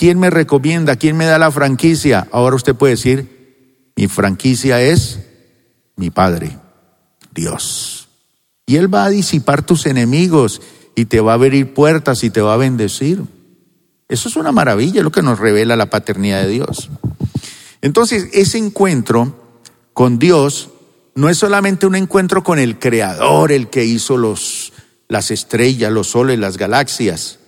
¿Quién 0.00 0.18
me 0.18 0.30
recomienda? 0.30 0.96
¿Quién 0.96 1.14
me 1.18 1.26
da 1.26 1.38
la 1.38 1.50
franquicia? 1.50 2.26
Ahora 2.32 2.56
usted 2.56 2.74
puede 2.74 2.94
decir, 2.94 3.92
mi 3.96 4.08
franquicia 4.08 4.80
es 4.80 5.20
mi 5.94 6.08
Padre, 6.08 6.56
Dios. 7.34 8.08
Y 8.64 8.76
Él 8.76 8.92
va 8.92 9.04
a 9.04 9.10
disipar 9.10 9.60
tus 9.60 9.84
enemigos 9.84 10.62
y 10.96 11.04
te 11.04 11.20
va 11.20 11.32
a 11.32 11.34
abrir 11.34 11.74
puertas 11.74 12.24
y 12.24 12.30
te 12.30 12.40
va 12.40 12.54
a 12.54 12.56
bendecir. 12.56 13.24
Eso 14.08 14.30
es 14.30 14.36
una 14.36 14.52
maravilla, 14.52 15.02
lo 15.02 15.12
que 15.12 15.20
nos 15.20 15.38
revela 15.38 15.76
la 15.76 15.90
paternidad 15.90 16.44
de 16.44 16.48
Dios. 16.48 16.88
Entonces, 17.82 18.30
ese 18.32 18.56
encuentro 18.56 19.60
con 19.92 20.18
Dios 20.18 20.70
no 21.14 21.28
es 21.28 21.36
solamente 21.36 21.84
un 21.84 21.94
encuentro 21.94 22.42
con 22.42 22.58
el 22.58 22.78
Creador, 22.78 23.52
el 23.52 23.68
que 23.68 23.84
hizo 23.84 24.16
los, 24.16 24.72
las 25.08 25.30
estrellas, 25.30 25.92
los 25.92 26.06
soles, 26.06 26.38
las 26.38 26.56
galaxias, 26.56 27.39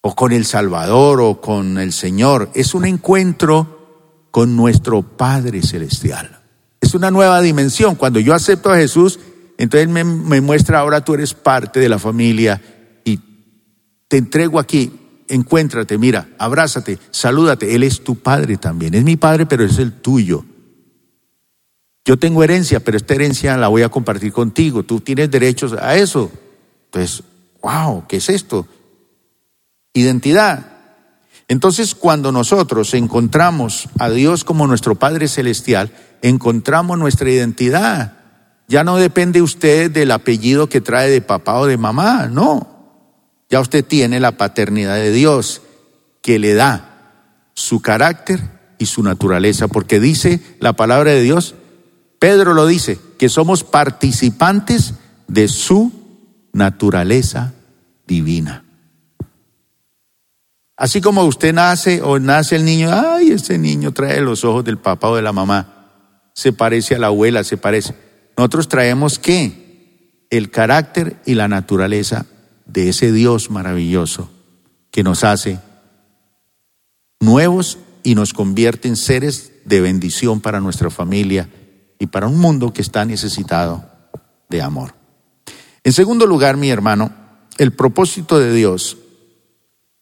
o 0.00 0.14
con 0.14 0.32
el 0.32 0.44
Salvador 0.44 1.20
o 1.20 1.40
con 1.40 1.78
el 1.78 1.92
Señor. 1.92 2.50
Es 2.54 2.74
un 2.74 2.84
encuentro 2.84 4.28
con 4.30 4.56
nuestro 4.56 5.02
Padre 5.02 5.62
Celestial. 5.62 6.40
Es 6.80 6.94
una 6.94 7.10
nueva 7.10 7.40
dimensión. 7.40 7.96
Cuando 7.96 8.20
yo 8.20 8.34
acepto 8.34 8.70
a 8.70 8.76
Jesús, 8.76 9.18
entonces 9.56 9.88
me, 9.88 10.04
muestra 10.40 10.78
ahora 10.78 11.04
tú 11.04 11.14
eres 11.14 11.34
parte 11.34 11.80
de 11.80 11.88
la 11.88 11.98
familia 11.98 12.62
y 13.04 13.20
te 14.06 14.16
entrego 14.16 14.58
aquí. 14.58 14.92
Encuéntrate, 15.30 15.98
mira, 15.98 16.28
abrázate, 16.38 16.98
salúdate. 17.10 17.74
Él 17.74 17.82
es 17.82 18.02
tu 18.02 18.16
padre 18.16 18.56
también. 18.56 18.94
Es 18.94 19.04
mi 19.04 19.16
padre, 19.16 19.44
pero 19.44 19.64
es 19.64 19.78
el 19.78 19.92
tuyo. 19.92 20.44
Yo 22.04 22.18
tengo 22.18 22.42
herencia, 22.42 22.80
pero 22.80 22.96
esta 22.96 23.14
herencia 23.14 23.56
la 23.58 23.68
voy 23.68 23.82
a 23.82 23.90
compartir 23.90 24.32
contigo. 24.32 24.84
Tú 24.84 25.00
tienes 25.00 25.30
derechos 25.30 25.74
a 25.74 25.96
eso. 25.96 26.30
Entonces, 26.86 27.22
wow, 27.60 28.06
¿qué 28.08 28.16
es 28.16 28.30
esto? 28.30 28.66
Identidad. 29.98 30.66
Entonces, 31.48 31.94
cuando 31.94 32.30
nosotros 32.32 32.92
encontramos 32.94 33.88
a 33.98 34.10
Dios 34.10 34.44
como 34.44 34.66
nuestro 34.66 34.96
Padre 34.96 35.28
Celestial, 35.28 35.92
encontramos 36.20 36.98
nuestra 36.98 37.30
identidad. 37.30 38.14
Ya 38.68 38.84
no 38.84 38.96
depende 38.96 39.40
usted 39.40 39.90
del 39.90 40.10
apellido 40.10 40.68
que 40.68 40.80
trae 40.80 41.10
de 41.10 41.22
papá 41.22 41.58
o 41.58 41.66
de 41.66 41.78
mamá, 41.78 42.28
no. 42.30 42.68
Ya 43.48 43.60
usted 43.60 43.84
tiene 43.84 44.20
la 44.20 44.36
paternidad 44.36 44.96
de 44.96 45.10
Dios 45.10 45.62
que 46.20 46.38
le 46.38 46.52
da 46.52 46.84
su 47.54 47.80
carácter 47.80 48.40
y 48.78 48.86
su 48.86 49.02
naturaleza, 49.02 49.68
porque 49.68 50.00
dice 50.00 50.40
la 50.60 50.74
palabra 50.74 51.12
de 51.12 51.22
Dios 51.22 51.54
Pedro 52.18 52.52
lo 52.54 52.66
dice, 52.66 52.98
que 53.18 53.28
somos 53.28 53.64
participantes 53.64 54.94
de 55.28 55.48
su 55.48 55.92
naturaleza 56.52 57.54
divina. 58.06 58.64
Así 60.78 61.00
como 61.00 61.24
usted 61.24 61.52
nace 61.52 62.00
o 62.02 62.20
nace 62.20 62.54
el 62.54 62.64
niño, 62.64 62.90
ay, 62.92 63.32
ese 63.32 63.58
niño 63.58 63.92
trae 63.92 64.20
los 64.20 64.44
ojos 64.44 64.64
del 64.64 64.78
papá 64.78 65.08
o 65.08 65.16
de 65.16 65.22
la 65.22 65.32
mamá, 65.32 66.30
se 66.34 66.52
parece 66.52 66.94
a 66.94 67.00
la 67.00 67.08
abuela, 67.08 67.42
se 67.42 67.56
parece. 67.56 67.96
Nosotros 68.36 68.68
traemos 68.68 69.18
qué? 69.18 70.22
El 70.30 70.52
carácter 70.52 71.16
y 71.26 71.34
la 71.34 71.48
naturaleza 71.48 72.26
de 72.64 72.90
ese 72.90 73.10
Dios 73.10 73.50
maravilloso 73.50 74.30
que 74.92 75.02
nos 75.02 75.24
hace 75.24 75.58
nuevos 77.18 77.78
y 78.04 78.14
nos 78.14 78.32
convierte 78.32 78.86
en 78.86 78.94
seres 78.94 79.50
de 79.64 79.80
bendición 79.80 80.40
para 80.40 80.60
nuestra 80.60 80.90
familia 80.90 81.48
y 81.98 82.06
para 82.06 82.28
un 82.28 82.38
mundo 82.38 82.72
que 82.72 82.82
está 82.82 83.04
necesitado 83.04 83.84
de 84.48 84.62
amor. 84.62 84.94
En 85.82 85.92
segundo 85.92 86.24
lugar, 86.24 86.56
mi 86.56 86.70
hermano, 86.70 87.12
el 87.58 87.72
propósito 87.72 88.38
de 88.38 88.54
Dios 88.54 88.96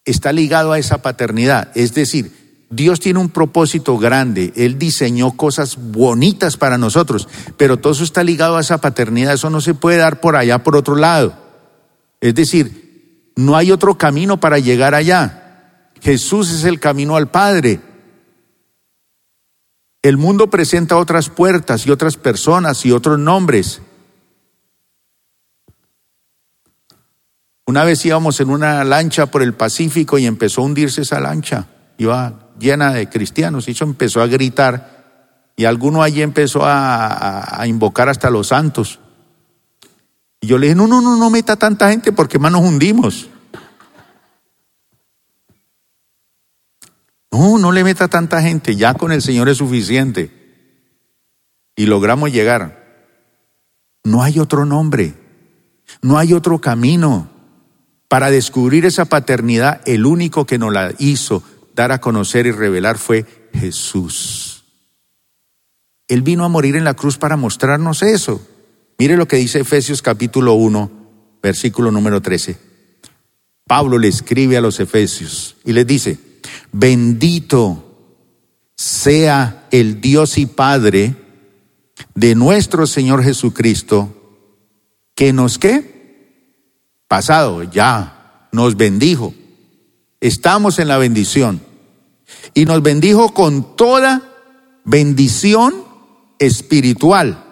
está 0.07 0.33
ligado 0.33 0.73
a 0.73 0.79
esa 0.79 1.03
paternidad, 1.03 1.71
es 1.75 1.93
decir, 1.93 2.47
Dios 2.69 2.99
tiene 2.99 3.21
un 3.21 3.29
propósito 3.29 3.97
grande, 3.97 4.53
Él 4.57 4.79
diseñó 4.79 5.37
cosas 5.37 5.77
bonitas 5.77 6.57
para 6.57 6.79
nosotros, 6.79 7.29
pero 7.57 7.77
todo 7.77 7.93
eso 7.93 8.03
está 8.05 8.25
ligado 8.25 8.57
a 8.57 8.61
esa 8.61 8.79
paternidad, 8.79 9.35
eso 9.35 9.51
no 9.51 9.61
se 9.61 9.75
puede 9.75 9.99
dar 9.99 10.21
por 10.21 10.35
allá, 10.35 10.65
por 10.65 10.77
otro 10.77 10.97
lado. 10.97 11.35
Es 12.21 12.35
decir, 12.35 13.33
no 13.37 13.57
hay 13.57 13.71
otro 13.71 13.97
camino 13.97 14.41
para 14.41 14.59
llegar 14.59 14.95
allá. 14.95 15.91
Jesús 16.01 16.51
es 16.51 16.65
el 16.65 16.81
camino 16.81 17.17
al 17.17 17.31
Padre. 17.31 17.81
El 20.03 20.17
mundo 20.17 20.49
presenta 20.49 20.97
otras 20.97 21.29
puertas 21.29 21.87
y 21.87 21.91
otras 21.91 22.17
personas 22.17 22.85
y 22.87 22.93
otros 22.93 23.19
nombres. 23.19 23.81
Una 27.67 27.83
vez 27.83 28.05
íbamos 28.07 28.39
en 28.39 28.51
una 28.51 28.85
lancha 28.85 29.27
por 29.27 29.43
el 29.43 29.53
Pacífico 29.53 30.19
y 30.19 30.27
empezó 30.27 30.61
a 30.61 30.65
hundirse 30.65 31.03
esa 31.03 31.19
lancha. 31.19 31.67
Iba 31.99 32.53
llena 32.61 32.93
de 32.93 33.09
cristianos 33.09 33.67
y 33.67 33.73
eso 33.73 33.85
empezó 33.85 34.23
a 34.23 34.29
gritar. 34.29 35.53
Y 35.57 35.65
alguno 35.65 36.03
allí 36.03 36.23
empezó 36.23 36.61
a, 36.65 37.61
invocar 37.67 38.09
hasta 38.09 38.31
los 38.31 38.49
santos. 38.49 39.01
Y 40.41 40.47
yo 40.47 40.59
le 40.59 40.69
dije, 40.69 40.77
no, 40.77 40.87
no, 40.87 41.01
no, 41.01 41.17
no 41.17 41.29
meta 41.29 41.57
tanta 41.57 41.91
gente 41.91 42.13
porque 42.13 42.39
más 42.39 42.53
nos 42.53 42.63
hundimos. 42.63 43.29
No, 47.33 47.59
no 47.59 47.73
le 47.73 47.83
meta 47.83 48.07
tanta 48.07 48.41
gente, 48.41 48.77
ya 48.77 48.95
con 48.95 49.11
el 49.11 49.23
Señor 49.23 49.49
es 49.49 49.59
suficiente. 49.59 50.31
Y 51.75 51.87
logramos 51.87 52.31
llegar. 52.31 52.87
No 54.05 54.23
hay 54.23 54.39
otro 54.39 54.65
nombre, 54.65 55.15
no 56.01 56.17
hay 56.17 56.33
otro 56.33 56.61
camino. 56.61 57.36
Para 58.09 58.31
descubrir 58.31 58.85
esa 58.87 59.05
paternidad, 59.05 59.81
el 59.87 60.07
único 60.07 60.47
que 60.47 60.59
nos 60.59 60.73
la 60.73 60.93
hizo 60.99 61.43
dar 61.75 61.93
a 61.93 62.01
conocer 62.01 62.47
y 62.47 62.53
revelar 62.53 62.99
fue 62.99 63.27
Jesús. 63.53 64.65
Él 66.09 66.23
vino 66.23 66.45
a 66.45 66.49
morir 66.49 66.77
en 66.77 66.85
la 66.85 66.95
cruz 66.95 67.19
para 67.19 67.37
mostrarnos 67.37 68.03
eso. 68.03 68.41
Mire 68.99 69.17
lo 69.17 69.27
que 69.27 69.37
dice 69.37 69.61
Efesios 69.61 70.03
capítulo 70.03 70.55
1, 70.55 70.91
versículo 71.43 71.91
número 71.91 72.23
13. 72.23 72.57
Pablo 73.67 73.99
le 73.99 74.09
escribe 74.09 74.57
a 74.57 74.61
los 74.61 74.79
Efesios 74.79 75.57
y 75.65 75.73
les 75.73 75.87
dice, 75.87 76.19
Bendito 76.73 77.83
sea 78.77 79.67
el 79.73 80.01
Dios 80.01 80.39
y 80.39 80.47
Padre 80.47 81.17
de 82.15 82.35
nuestro 82.35 82.87
Señor 82.87 83.25
Jesucristo, 83.25 84.13
que 85.15 85.33
nos 85.33 85.59
qué? 85.59 85.96
Pasado, 87.09 87.63
ya, 87.63 88.49
nos 88.53 88.77
bendijo. 88.77 89.35
Estamos 90.21 90.79
en 90.79 90.89
la 90.89 90.99
bendición. 90.99 91.61
Y 92.55 92.65
nos 92.65 92.83
bendijo 92.83 93.33
con 93.33 93.77
toda 93.77 94.23
bendición 94.85 95.75
espiritual 96.39 97.45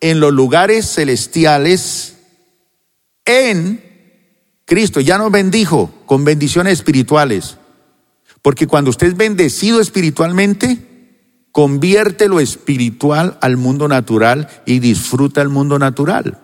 en 0.00 0.20
los 0.20 0.32
lugares 0.32 0.86
celestiales 0.86 2.16
en 3.24 3.82
Cristo. 4.64 5.00
Ya 5.00 5.18
nos 5.18 5.32
bendijo 5.32 5.90
con 6.06 6.24
bendiciones 6.24 6.74
espirituales. 6.74 7.56
Porque 8.42 8.66
cuando 8.66 8.90
usted 8.90 9.08
es 9.08 9.16
bendecido 9.16 9.80
espiritualmente, 9.80 10.94
convierte 11.50 12.28
lo 12.28 12.40
espiritual 12.40 13.38
al 13.40 13.56
mundo 13.56 13.88
natural 13.88 14.48
y 14.66 14.80
disfruta 14.80 15.40
el 15.40 15.48
mundo 15.48 15.78
natural. 15.78 16.43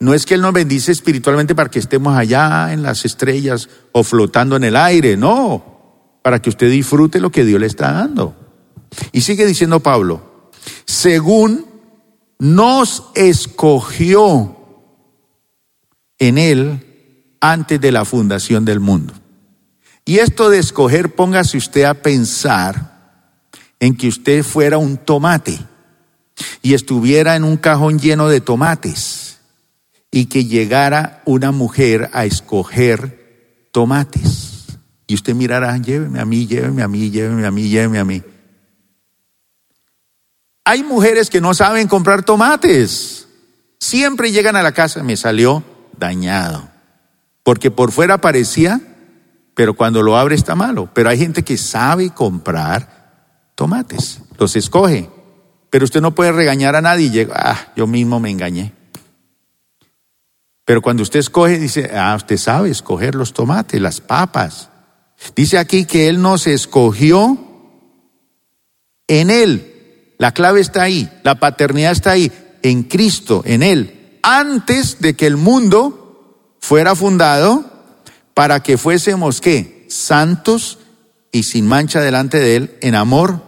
No 0.00 0.14
es 0.14 0.26
que 0.26 0.34
Él 0.34 0.42
nos 0.42 0.52
bendice 0.52 0.92
espiritualmente 0.92 1.54
para 1.54 1.70
que 1.70 1.80
estemos 1.80 2.16
allá 2.16 2.72
en 2.72 2.82
las 2.82 3.04
estrellas 3.04 3.68
o 3.92 4.04
flotando 4.04 4.56
en 4.56 4.64
el 4.64 4.76
aire, 4.76 5.16
no, 5.16 6.20
para 6.22 6.40
que 6.40 6.50
usted 6.50 6.70
disfrute 6.70 7.20
lo 7.20 7.30
que 7.30 7.44
Dios 7.44 7.60
le 7.60 7.66
está 7.66 7.92
dando. 7.92 8.36
Y 9.10 9.22
sigue 9.22 9.44
diciendo 9.44 9.80
Pablo, 9.80 10.50
según 10.84 11.66
nos 12.38 13.04
escogió 13.16 14.56
en 16.20 16.38
Él 16.38 17.36
antes 17.40 17.80
de 17.80 17.90
la 17.90 18.04
fundación 18.04 18.64
del 18.64 18.78
mundo. 18.78 19.14
Y 20.04 20.18
esto 20.18 20.48
de 20.48 20.58
escoger, 20.58 21.14
póngase 21.14 21.56
usted 21.56 21.82
a 21.82 21.94
pensar 21.94 23.26
en 23.80 23.96
que 23.96 24.08
usted 24.08 24.44
fuera 24.44 24.78
un 24.78 24.96
tomate 24.96 25.58
y 26.62 26.74
estuviera 26.74 27.34
en 27.34 27.42
un 27.44 27.56
cajón 27.56 27.98
lleno 27.98 28.28
de 28.28 28.40
tomates 28.40 29.17
y 30.10 30.26
que 30.26 30.44
llegara 30.44 31.22
una 31.24 31.52
mujer 31.52 32.10
a 32.12 32.24
escoger 32.24 33.68
tomates. 33.72 34.66
Y 35.06 35.14
usted 35.14 35.34
mirará, 35.34 35.76
lléveme 35.78 36.20
a 36.20 36.24
mí, 36.24 36.46
lléveme 36.46 36.82
a 36.82 36.88
mí, 36.88 37.10
lléveme 37.10 37.46
a 37.46 37.50
mí, 37.50 37.68
lléveme 37.68 37.98
a 37.98 38.04
mí. 38.04 38.22
Hay 40.64 40.82
mujeres 40.82 41.30
que 41.30 41.40
no 41.40 41.54
saben 41.54 41.88
comprar 41.88 42.22
tomates. 42.24 43.26
Siempre 43.80 44.32
llegan 44.32 44.56
a 44.56 44.62
la 44.62 44.72
casa, 44.72 45.02
me 45.02 45.16
salió 45.16 45.64
dañado. 45.96 46.68
Porque 47.42 47.70
por 47.70 47.90
fuera 47.90 48.18
parecía, 48.20 48.80
pero 49.54 49.74
cuando 49.74 50.02
lo 50.02 50.18
abre 50.18 50.34
está 50.34 50.54
malo. 50.54 50.90
Pero 50.92 51.08
hay 51.08 51.18
gente 51.18 51.42
que 51.42 51.56
sabe 51.56 52.10
comprar 52.10 53.50
tomates, 53.54 54.20
los 54.38 54.56
escoge. 54.56 55.08
Pero 55.70 55.84
usted 55.84 56.00
no 56.00 56.14
puede 56.14 56.32
regañar 56.32 56.76
a 56.76 56.82
nadie 56.82 57.06
y 57.06 57.10
llega, 57.10 57.34
ah, 57.36 57.72
yo 57.76 57.86
mismo 57.86 58.20
me 58.20 58.30
engañé. 58.30 58.74
Pero 60.68 60.82
cuando 60.82 61.02
usted 61.02 61.20
escoge, 61.20 61.58
dice, 61.58 61.90
ah, 61.94 62.14
usted 62.14 62.36
sabe 62.36 62.68
escoger 62.68 63.14
los 63.14 63.32
tomates, 63.32 63.80
las 63.80 64.02
papas. 64.02 64.68
Dice 65.34 65.56
aquí 65.56 65.86
que 65.86 66.10
Él 66.10 66.20
nos 66.20 66.46
escogió 66.46 67.38
en 69.06 69.30
Él. 69.30 70.12
La 70.18 70.32
clave 70.34 70.60
está 70.60 70.82
ahí, 70.82 71.10
la 71.22 71.40
paternidad 71.40 71.92
está 71.92 72.10
ahí, 72.10 72.30
en 72.60 72.82
Cristo, 72.82 73.40
en 73.46 73.62
Él, 73.62 74.18
antes 74.22 75.00
de 75.00 75.16
que 75.16 75.26
el 75.26 75.38
mundo 75.38 76.54
fuera 76.60 76.94
fundado, 76.94 77.64
para 78.34 78.62
que 78.62 78.76
fuésemos 78.76 79.40
qué? 79.40 79.86
Santos 79.88 80.80
y 81.32 81.44
sin 81.44 81.66
mancha 81.66 82.02
delante 82.02 82.38
de 82.38 82.56
Él, 82.56 82.76
en 82.82 82.94
amor, 82.94 83.42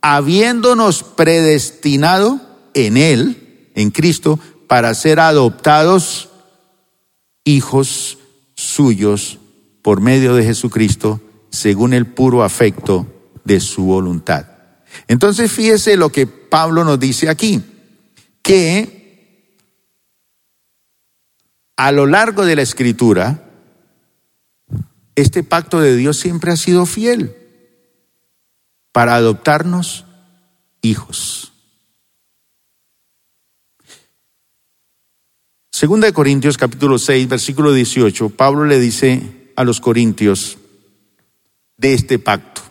habiéndonos 0.00 1.02
predestinado 1.02 2.40
en 2.72 2.98
Él, 2.98 3.68
en 3.74 3.90
Cristo, 3.90 4.38
para 4.68 4.94
ser 4.94 5.18
adoptados 5.18 6.28
hijos 7.44 8.18
suyos 8.54 9.38
por 9.82 10.00
medio 10.00 10.34
de 10.34 10.44
Jesucristo, 10.44 11.20
según 11.50 11.92
el 11.92 12.06
puro 12.06 12.44
afecto 12.44 13.06
de 13.44 13.60
su 13.60 13.84
voluntad. 13.84 14.46
Entonces 15.08 15.50
fíjese 15.50 15.96
lo 15.96 16.10
que 16.10 16.26
Pablo 16.26 16.84
nos 16.84 17.00
dice 17.00 17.28
aquí, 17.28 17.62
que 18.42 19.02
a 21.76 21.90
lo 21.92 22.06
largo 22.06 22.44
de 22.44 22.56
la 22.56 22.62
escritura, 22.62 23.50
este 25.14 25.42
pacto 25.42 25.80
de 25.80 25.96
Dios 25.96 26.16
siempre 26.18 26.52
ha 26.52 26.56
sido 26.56 26.86
fiel 26.86 27.36
para 28.92 29.14
adoptarnos 29.16 30.04
hijos. 30.82 31.51
Segunda 35.82 36.06
de 36.06 36.12
Corintios 36.12 36.56
capítulo 36.58 36.96
6, 36.96 37.26
versículo 37.26 37.72
18, 37.72 38.30
Pablo 38.30 38.66
le 38.66 38.78
dice 38.78 39.50
a 39.56 39.64
los 39.64 39.80
corintios 39.80 40.56
de 41.76 41.94
este 41.94 42.20
pacto, 42.20 42.62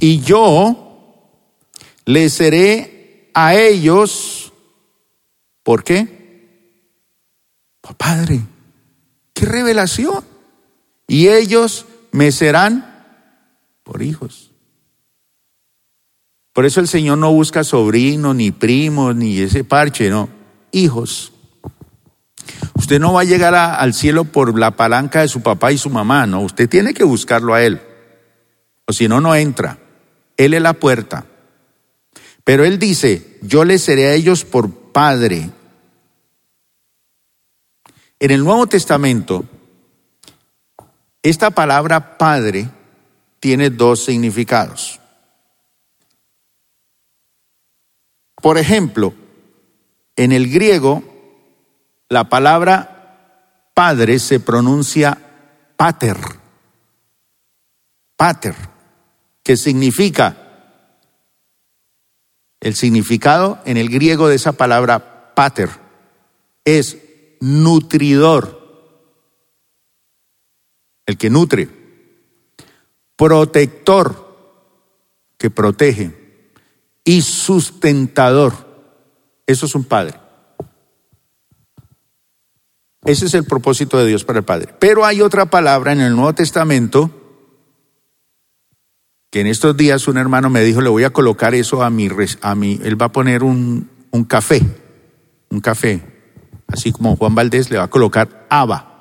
y 0.00 0.18
yo 0.18 1.30
les 2.06 2.32
seré 2.32 3.30
a 3.34 3.54
ellos, 3.54 4.52
¿por 5.62 5.84
qué? 5.84 6.88
Por 7.80 7.94
Padre, 7.94 8.40
qué 9.32 9.46
revelación. 9.46 10.24
Y 11.06 11.28
ellos 11.28 11.86
me 12.10 12.32
serán 12.32 13.06
por 13.84 14.02
hijos. 14.02 14.50
Por 16.52 16.66
eso 16.66 16.80
el 16.80 16.88
Señor 16.88 17.18
no 17.18 17.32
busca 17.32 17.62
sobrinos, 17.62 18.34
ni 18.34 18.50
primos, 18.50 19.14
ni 19.14 19.38
ese 19.38 19.62
parche, 19.62 20.10
no, 20.10 20.28
hijos. 20.72 21.30
Usted 22.74 23.00
no 23.00 23.12
va 23.12 23.22
a 23.22 23.24
llegar 23.24 23.54
al 23.54 23.94
cielo 23.94 24.24
por 24.24 24.58
la 24.58 24.72
palanca 24.72 25.20
de 25.20 25.28
su 25.28 25.42
papá 25.42 25.72
y 25.72 25.78
su 25.78 25.90
mamá, 25.90 26.26
no, 26.26 26.40
usted 26.42 26.68
tiene 26.68 26.92
que 26.92 27.04
buscarlo 27.04 27.54
a 27.54 27.62
Él, 27.62 27.80
o 28.86 28.92
si 28.92 29.08
no, 29.08 29.20
no 29.20 29.34
entra. 29.34 29.78
Él 30.36 30.54
es 30.54 30.62
la 30.62 30.74
puerta. 30.74 31.26
Pero 32.44 32.64
Él 32.64 32.78
dice, 32.78 33.38
yo 33.40 33.64
les 33.64 33.82
seré 33.82 34.06
a 34.08 34.14
ellos 34.14 34.44
por 34.44 34.70
Padre. 34.92 35.50
En 38.20 38.30
el 38.30 38.44
Nuevo 38.44 38.66
Testamento, 38.66 39.44
esta 41.22 41.50
palabra 41.50 42.18
Padre 42.18 42.68
tiene 43.40 43.70
dos 43.70 44.04
significados. 44.04 45.00
Por 48.36 48.58
ejemplo, 48.58 49.14
en 50.16 50.32
el 50.32 50.50
griego, 50.50 51.02
la 52.08 52.28
palabra 52.28 53.70
padre 53.74 54.18
se 54.18 54.40
pronuncia 54.40 55.18
pater. 55.76 56.16
Pater, 58.16 58.54
que 59.42 59.56
significa, 59.56 60.36
el 62.60 62.74
significado 62.74 63.58
en 63.66 63.76
el 63.76 63.90
griego 63.90 64.28
de 64.28 64.36
esa 64.36 64.52
palabra 64.52 65.34
pater 65.34 65.68
es 66.64 66.98
nutridor, 67.40 68.62
el 71.06 71.18
que 71.18 71.28
nutre, 71.28 71.68
protector, 73.16 74.24
que 75.36 75.50
protege 75.50 76.48
y 77.04 77.20
sustentador. 77.20 78.54
Eso 79.46 79.66
es 79.66 79.74
un 79.74 79.84
padre. 79.84 80.23
Ese 83.04 83.26
es 83.26 83.34
el 83.34 83.44
propósito 83.44 83.98
de 83.98 84.06
Dios 84.06 84.24
para 84.24 84.38
el 84.38 84.44
Padre. 84.44 84.74
Pero 84.78 85.04
hay 85.04 85.20
otra 85.20 85.46
palabra 85.46 85.92
en 85.92 86.00
el 86.00 86.14
Nuevo 86.14 86.34
Testamento 86.34 87.10
que 89.30 89.40
en 89.40 89.46
estos 89.46 89.76
días 89.76 90.06
un 90.06 90.16
hermano 90.16 90.48
me 90.48 90.62
dijo, 90.62 90.80
le 90.80 90.88
voy 90.88 91.04
a 91.04 91.10
colocar 91.10 91.54
eso 91.54 91.82
a 91.82 91.90
mi, 91.90 92.08
a 92.40 92.54
mi 92.54 92.80
él 92.82 93.00
va 93.00 93.06
a 93.06 93.12
poner 93.12 93.42
un, 93.42 93.90
un 94.10 94.24
café, 94.24 94.62
un 95.50 95.60
café, 95.60 96.00
así 96.68 96.92
como 96.92 97.16
Juan 97.16 97.34
Valdés 97.34 97.70
le 97.70 97.78
va 97.78 97.84
a 97.84 97.90
colocar 97.90 98.46
Aba. 98.48 98.92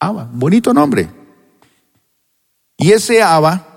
Aba, 0.00 0.28
bonito 0.32 0.72
nombre. 0.72 1.10
Y 2.78 2.92
ese 2.92 3.22
Aba 3.22 3.76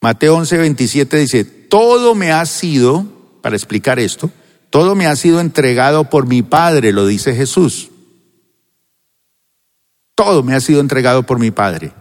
Mateo 0.00 0.36
11, 0.36 0.58
27 0.58 1.16
dice, 1.16 1.44
todo 1.44 2.14
me 2.14 2.30
ha 2.30 2.46
sido, 2.46 3.04
para 3.42 3.56
explicar 3.56 3.98
esto, 3.98 4.30
todo 4.70 4.94
me 4.94 5.06
ha 5.06 5.16
sido 5.16 5.40
entregado 5.40 6.04
por 6.04 6.26
mi 6.26 6.42
Padre, 6.42 6.92
lo 6.92 7.06
dice 7.06 7.34
Jesús. 7.34 7.90
Todo 10.14 10.42
me 10.42 10.54
ha 10.54 10.60
sido 10.60 10.80
entregado 10.80 11.24
por 11.24 11.38
mi 11.38 11.50
Padre. 11.50 11.92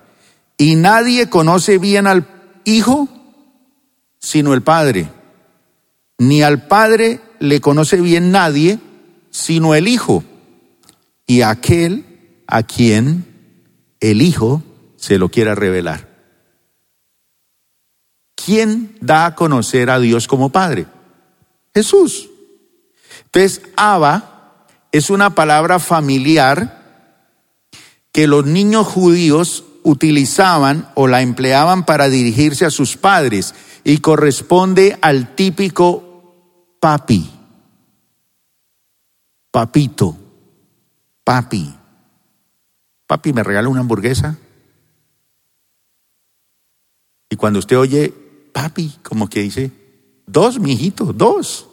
Y 0.58 0.76
nadie 0.76 1.30
conoce 1.30 1.78
bien 1.78 2.08
al 2.08 2.28
Hijo 2.66 3.08
sino 4.20 4.54
el 4.54 4.62
Padre. 4.62 5.10
Ni 6.18 6.42
al 6.42 6.68
Padre 6.68 7.22
le 7.40 7.62
conoce 7.62 8.02
bien 8.02 8.32
nadie 8.32 8.80
sino 9.30 9.76
el 9.76 9.88
Hijo. 9.88 10.24
Y 11.26 11.42
aquel 11.42 12.44
a 12.48 12.64
quien 12.64 13.26
el 14.00 14.22
Hijo 14.22 14.64
se 14.96 15.18
lo 15.18 15.30
quiera 15.30 15.56
revelar. 15.56 16.08
¿quién 18.48 18.96
da 19.02 19.26
a 19.26 19.36
conocer 19.36 19.90
a 19.90 20.00
Dios 20.00 20.26
como 20.26 20.50
Padre? 20.50 20.86
Jesús. 21.76 22.30
Entonces, 23.28 23.62
Abba 23.76 24.66
es 24.92 25.10
una 25.10 25.36
palabra 25.36 25.80
familiar 25.80 26.82
que 28.12 28.26
los 28.28 28.46
niños 28.46 28.88
judíos 28.88 29.64
utilizaban 29.84 30.90
o 30.96 31.08
la 31.08 31.22
empleaban 31.22 31.86
para 31.86 32.10
dirigirse 32.10 32.66
a 32.66 32.72
sus 32.72 32.98
padres 32.98 33.54
y 33.84 34.00
corresponde 34.00 34.98
al 35.02 35.36
típico 35.36 36.76
papi, 36.80 37.30
papito, 39.52 40.18
papi. 41.24 41.74
Papi, 43.06 43.32
¿me 43.32 43.44
regala 43.44 43.70
una 43.70 43.80
hamburguesa? 43.80 44.38
Y 47.30 47.36
cuando 47.36 47.60
usted 47.60 47.78
oye 47.78 48.14
papi, 48.52 48.98
como 49.04 49.30
que 49.30 49.42
dice, 49.42 49.72
dos, 50.26 50.60
mijito, 50.60 51.14
dos. 51.14 51.67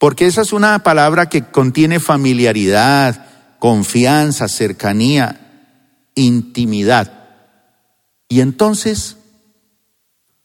Porque 0.00 0.24
esa 0.24 0.40
es 0.40 0.54
una 0.54 0.82
palabra 0.82 1.28
que 1.28 1.44
contiene 1.44 2.00
familiaridad, 2.00 3.26
confianza, 3.58 4.48
cercanía, 4.48 6.08
intimidad. 6.14 7.28
Y 8.26 8.40
entonces 8.40 9.18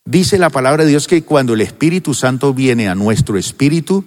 dice 0.03 0.37
la 0.39 0.49
palabra 0.49 0.83
de 0.83 0.89
Dios 0.89 1.07
que 1.07 1.23
cuando 1.23 1.53
el 1.53 1.61
Espíritu 1.61 2.13
Santo 2.13 2.53
viene 2.53 2.89
a 2.89 2.95
nuestro 2.95 3.37
espíritu, 3.37 4.03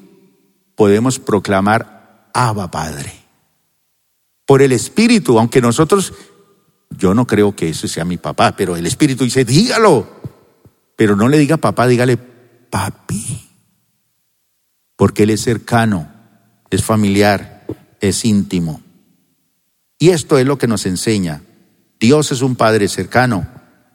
podemos 0.74 1.18
proclamar 1.18 2.28
Abba 2.34 2.70
Padre. 2.70 3.10
Por 4.44 4.60
el 4.60 4.72
Espíritu, 4.72 5.38
aunque 5.38 5.62
nosotros, 5.62 6.12
yo 6.90 7.14
no 7.14 7.26
creo 7.26 7.56
que 7.56 7.70
eso 7.70 7.88
sea 7.88 8.04
mi 8.04 8.18
papá, 8.18 8.54
pero 8.54 8.76
el 8.76 8.86
Espíritu 8.86 9.24
dice, 9.24 9.46
dígalo. 9.46 10.06
Pero 10.94 11.16
no 11.16 11.26
le 11.26 11.38
diga 11.38 11.56
papá, 11.56 11.86
dígale 11.86 12.18
papi 12.18 13.47
porque 14.98 15.22
Él 15.22 15.30
es 15.30 15.42
cercano, 15.42 16.08
es 16.70 16.84
familiar, 16.84 17.64
es 18.00 18.24
íntimo. 18.24 18.82
Y 19.96 20.08
esto 20.08 20.38
es 20.38 20.44
lo 20.44 20.58
que 20.58 20.66
nos 20.66 20.86
enseña. 20.86 21.42
Dios 22.00 22.32
es 22.32 22.42
un 22.42 22.56
Padre 22.56 22.88
cercano, 22.88 23.46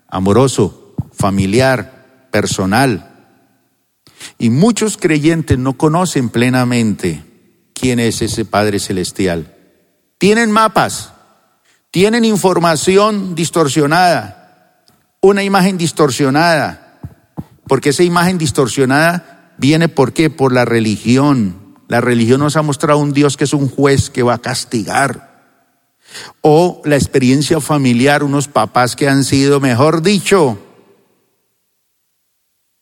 amoroso, 0.08 0.96
familiar, 1.12 2.30
personal. 2.32 3.28
Y 4.38 4.50
muchos 4.50 4.96
creyentes 4.96 5.60
no 5.60 5.74
conocen 5.74 6.30
plenamente 6.30 7.22
quién 7.74 8.00
es 8.00 8.22
ese 8.22 8.46
Padre 8.46 8.80
Celestial. 8.80 9.54
Tienen 10.18 10.52
mapas, 10.52 11.12
tienen 11.92 12.24
información 12.24 13.36
distorsionada, 13.36 14.86
una 15.20 15.44
imagen 15.44 15.78
distorsionada, 15.78 16.98
porque 17.68 17.90
esa 17.90 18.04
imagen 18.04 18.38
distorsionada 18.38 19.33
viene 19.58 19.90
por 19.90 20.14
qué? 20.14 20.30
Por 20.30 20.54
la 20.54 20.66
religión. 20.66 21.78
La 21.88 22.02
religión 22.02 22.40
nos 22.40 22.56
ha 22.56 22.62
mostrado 22.62 23.00
un 23.00 23.14
Dios 23.14 23.38
que 23.38 23.44
es 23.44 23.54
un 23.54 23.70
juez 23.70 24.10
que 24.10 24.24
va 24.24 24.36
a 24.36 24.42
castigar. 24.42 25.34
O 26.42 26.82
la 26.86 26.96
experiencia 26.96 27.60
familiar, 27.60 28.24
unos 28.24 28.48
papás 28.48 28.96
que 28.96 29.08
han 29.08 29.24
sido, 29.24 29.60
mejor 29.60 30.02
dicho, 30.02 30.60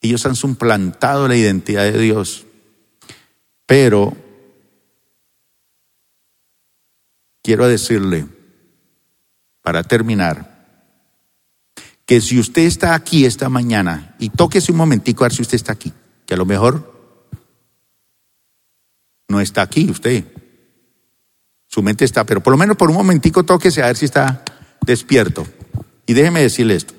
ellos 0.02 0.26
han 0.26 0.36
suplantado 0.36 1.28
la 1.28 1.36
identidad 1.36 1.84
de 1.84 1.98
Dios. 1.98 2.46
Pero 3.66 4.16
quiero 7.42 7.68
decirle, 7.68 8.28
para 9.62 9.84
terminar, 9.84 10.52
que 12.06 12.20
si 12.20 12.40
usted 12.40 12.64
está 12.64 12.94
aquí 12.94 13.26
esta 13.26 13.48
mañana, 13.48 14.16
y 14.20 14.30
tóquese 14.30 14.72
un 14.72 14.78
momentico 14.78 15.24
a 15.24 15.28
ver 15.28 15.36
si 15.36 15.42
usted 15.42 15.56
está 15.56 15.72
aquí 15.72 15.94
a 16.34 16.38
lo 16.38 16.46
mejor 16.46 16.92
no 19.28 19.40
está 19.40 19.62
aquí 19.62 19.90
usted. 19.90 20.26
Su 21.68 21.82
mente 21.82 22.04
está, 22.04 22.26
pero 22.26 22.42
por 22.42 22.52
lo 22.52 22.58
menos 22.58 22.76
por 22.76 22.90
un 22.90 22.98
momentico 22.98 23.44
tóquese 23.44 23.82
a 23.82 23.88
ver 23.88 23.98
si 23.98 24.06
está 24.06 24.44
despierto. 24.86 25.48
Y 26.06 26.14
déjeme 26.14 26.42
decirle 26.42 26.76
esto. 26.76 26.94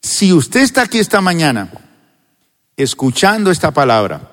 Si 0.00 0.32
usted 0.32 0.62
está 0.62 0.82
aquí 0.82 0.98
esta 0.98 1.20
mañana 1.20 1.70
escuchando 2.76 3.50
esta 3.50 3.72
palabra, 3.72 4.32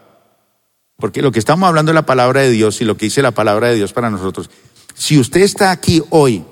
porque 0.98 1.22
lo 1.22 1.32
que 1.32 1.40
estamos 1.40 1.68
hablando 1.68 1.92
es 1.92 1.96
la 1.96 2.06
palabra 2.06 2.42
de 2.42 2.52
Dios 2.52 2.80
y 2.82 2.86
lo 2.86 2.96
que 2.96 3.08
dice 3.08 3.22
la 3.22 3.32
palabra 3.32 3.68
de 3.68 3.76
Dios 3.76 3.92
para 3.92 4.10
nosotros, 4.10 4.50
si 4.94 5.20
usted 5.20 5.42
está 5.42 5.72
aquí 5.72 6.02
hoy, 6.10 6.46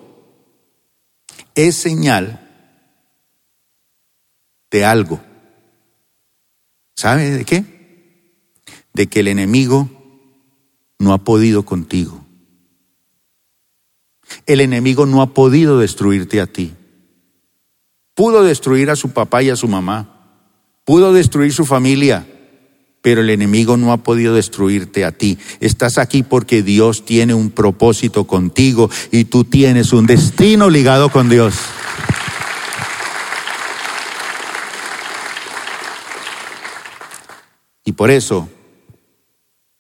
es 1.56 1.76
señal 1.76 2.48
de 4.72 4.86
algo. 4.86 5.22
¿Sabe 7.00 7.30
de 7.30 7.46
qué? 7.46 7.64
De 8.94 9.08
que 9.08 9.22
el 9.22 9.30
enemigo 9.30 9.90
no 11.00 11.14
ha 11.14 11.20
podido 11.20 11.64
contigo. 11.64 12.26
El 14.46 14.60
enemigo 14.60 15.06
no 15.06 15.22
ha 15.22 15.34
podido 15.34 15.80
destruirte 15.80 16.42
a 16.42 16.48
ti. 16.48 16.74
Pudo 18.16 18.44
destruir 18.44 18.90
a 18.90 18.98
su 18.98 19.12
papá 19.12 19.42
y 19.42 19.50
a 19.50 19.56
su 19.56 19.70
mamá. 19.70 20.44
Pudo 20.84 21.14
destruir 21.14 21.54
su 21.54 21.64
familia. 21.64 22.28
Pero 23.02 23.22
el 23.22 23.30
enemigo 23.30 23.78
no 23.78 23.94
ha 23.94 24.04
podido 24.04 24.36
destruirte 24.36 25.06
a 25.06 25.14
ti. 25.14 25.38
Estás 25.62 25.98
aquí 26.00 26.22
porque 26.24 26.64
Dios 26.64 27.06
tiene 27.06 27.34
un 27.34 27.50
propósito 27.50 28.28
contigo 28.28 28.90
y 29.10 29.24
tú 29.24 29.46
tienes 29.46 29.94
un 29.94 30.06
destino 30.06 30.70
ligado 30.70 31.08
con 31.08 31.30
Dios. 31.30 31.56
Y 37.90 37.94
por 37.94 38.12
eso, 38.12 38.48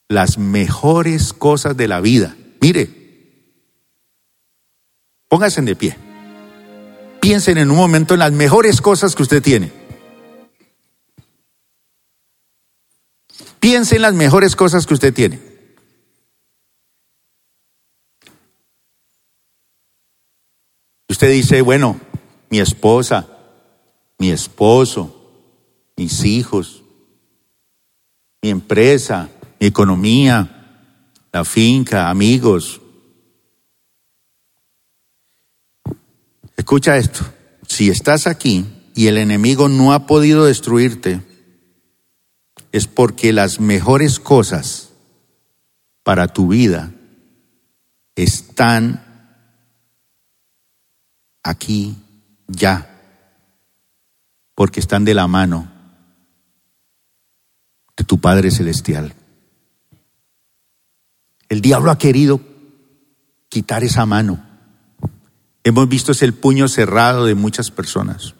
las 0.07 0.39
mejores 0.39 1.31
cosas 1.31 1.77
de 1.77 1.87
la 1.87 2.01
vida, 2.01 2.35
mire, 2.59 2.89
pónganse 5.27 5.61
de 5.61 5.75
pie. 5.75 5.95
Piensen 7.21 7.59
en 7.59 7.69
un 7.69 7.77
momento 7.77 8.15
en 8.15 8.21
las 8.21 8.31
mejores 8.31 8.81
cosas 8.81 9.15
que 9.15 9.21
usted 9.21 9.43
tiene. 9.43 9.71
Piensen 13.59 13.97
en 13.97 14.01
las 14.01 14.15
mejores 14.15 14.55
cosas 14.55 14.87
que 14.87 14.95
usted 14.95 15.13
tiene. 15.13 15.39
Usted 21.07 21.31
dice, 21.31 21.61
bueno, 21.61 22.01
mi 22.49 22.59
esposa, 22.59 23.27
mi 24.17 24.31
esposo, 24.31 25.15
mis 25.95 26.25
hijos, 26.25 26.78
mi 28.41 28.49
empresa, 28.49 29.29
mi 29.59 29.67
economía, 29.67 30.87
la 31.31 31.43
finca, 31.45 32.09
amigos. 32.09 32.81
Escucha 36.55 36.97
esto, 36.97 37.21
si 37.67 37.89
estás 37.89 38.27
aquí 38.27 38.65
y 38.95 39.07
el 39.07 39.17
enemigo 39.17 39.69
no 39.69 39.93
ha 39.93 40.05
podido 40.05 40.45
destruirte, 40.45 41.21
es 42.71 42.87
porque 42.87 43.33
las 43.33 43.59
mejores 43.59 44.19
cosas 44.19 44.89
para 46.03 46.27
tu 46.27 46.49
vida 46.49 46.91
están 48.15 49.05
aquí 51.43 51.95
ya, 52.47 52.87
porque 54.55 54.79
están 54.79 55.05
de 55.05 55.13
la 55.13 55.27
mano 55.27 55.78
de 57.99 58.05
tu 58.05 58.19
Padre 58.19 58.49
Celestial. 58.49 59.13
El 61.49 61.59
diablo 61.59 61.91
ha 61.91 61.97
querido 61.97 62.39
quitar 63.49 63.83
esa 63.83 64.05
mano. 64.05 64.41
Hemos 65.65 65.89
visto 65.89 66.13
es 66.13 66.23
el 66.23 66.33
puño 66.33 66.69
cerrado 66.69 67.25
de 67.25 67.35
muchas 67.35 67.71
personas. 67.71 68.35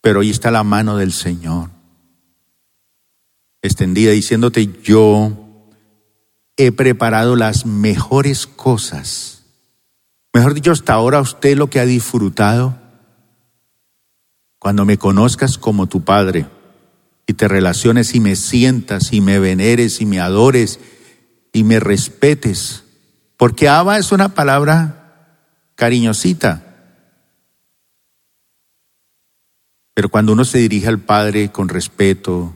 Pero 0.00 0.20
ahí 0.20 0.30
está 0.30 0.52
la 0.52 0.62
mano 0.62 0.96
del 0.96 1.12
Señor, 1.12 1.70
extendida 3.62 4.12
diciéndote, 4.12 4.80
yo 4.82 5.66
he 6.56 6.70
preparado 6.70 7.34
las 7.34 7.66
mejores 7.66 8.46
cosas. 8.46 9.42
Mejor 10.32 10.54
dicho, 10.54 10.70
hasta 10.70 10.92
ahora 10.92 11.20
usted 11.20 11.56
lo 11.56 11.68
que 11.68 11.80
ha 11.80 11.86
disfrutado, 11.86 12.78
cuando 14.60 14.84
me 14.84 14.98
conozcas 14.98 15.58
como 15.58 15.88
tu 15.88 16.04
Padre, 16.04 16.46
y 17.26 17.34
te 17.34 17.48
relaciones 17.48 18.14
y 18.14 18.20
me 18.20 18.36
sientas 18.36 19.12
y 19.12 19.20
me 19.20 19.38
veneres 19.38 20.00
y 20.00 20.06
me 20.06 20.20
adores 20.20 20.78
y 21.52 21.64
me 21.64 21.80
respetes. 21.80 22.84
Porque 23.36 23.68
Abba 23.68 23.98
es 23.98 24.12
una 24.12 24.34
palabra 24.34 25.38
cariñosita. 25.74 26.62
Pero 29.94 30.08
cuando 30.08 30.32
uno 30.32 30.44
se 30.44 30.58
dirige 30.58 30.88
al 30.88 31.00
Padre 31.00 31.52
con 31.52 31.68
respeto, 31.68 32.54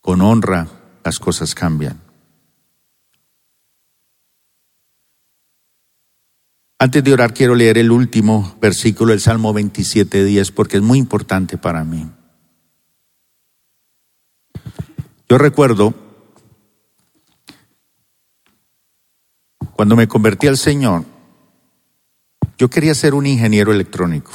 con 0.00 0.22
honra, 0.22 0.68
las 1.04 1.18
cosas 1.18 1.54
cambian. 1.54 2.00
Antes 6.78 7.02
de 7.04 7.12
orar 7.12 7.32
quiero 7.32 7.54
leer 7.54 7.78
el 7.78 7.90
último 7.90 8.56
versículo 8.60 9.12
del 9.12 9.20
Salmo 9.20 9.54
27.10 9.54 10.52
porque 10.52 10.76
es 10.76 10.82
muy 10.82 10.98
importante 10.98 11.56
para 11.56 11.84
mí. 11.84 12.06
Yo 15.28 15.38
recuerdo 15.38 15.92
cuando 19.72 19.96
me 19.96 20.06
convertí 20.06 20.46
al 20.46 20.56
Señor, 20.56 21.04
yo 22.56 22.70
quería 22.70 22.94
ser 22.94 23.14
un 23.14 23.26
ingeniero 23.26 23.72
electrónico, 23.72 24.30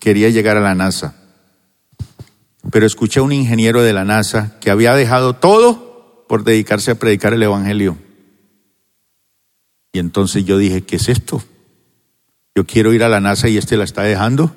quería 0.00 0.28
llegar 0.28 0.56
a 0.56 0.60
la 0.60 0.74
NASA, 0.74 1.14
pero 2.70 2.84
escuché 2.84 3.20
a 3.20 3.22
un 3.22 3.32
ingeniero 3.32 3.82
de 3.82 3.92
la 3.92 4.04
NASA 4.04 4.58
que 4.60 4.70
había 4.70 4.94
dejado 4.94 5.34
todo 5.36 6.26
por 6.28 6.42
dedicarse 6.42 6.90
a 6.90 6.96
predicar 6.96 7.32
el 7.32 7.42
Evangelio. 7.42 7.96
Y 9.92 10.00
entonces 10.00 10.44
yo 10.44 10.58
dije, 10.58 10.82
¿qué 10.82 10.96
es 10.96 11.08
esto? 11.08 11.42
Yo 12.56 12.66
quiero 12.66 12.92
ir 12.92 13.04
a 13.04 13.08
la 13.08 13.20
NASA 13.20 13.48
y 13.48 13.56
este 13.56 13.76
la 13.76 13.84
está 13.84 14.02
dejando. 14.02 14.54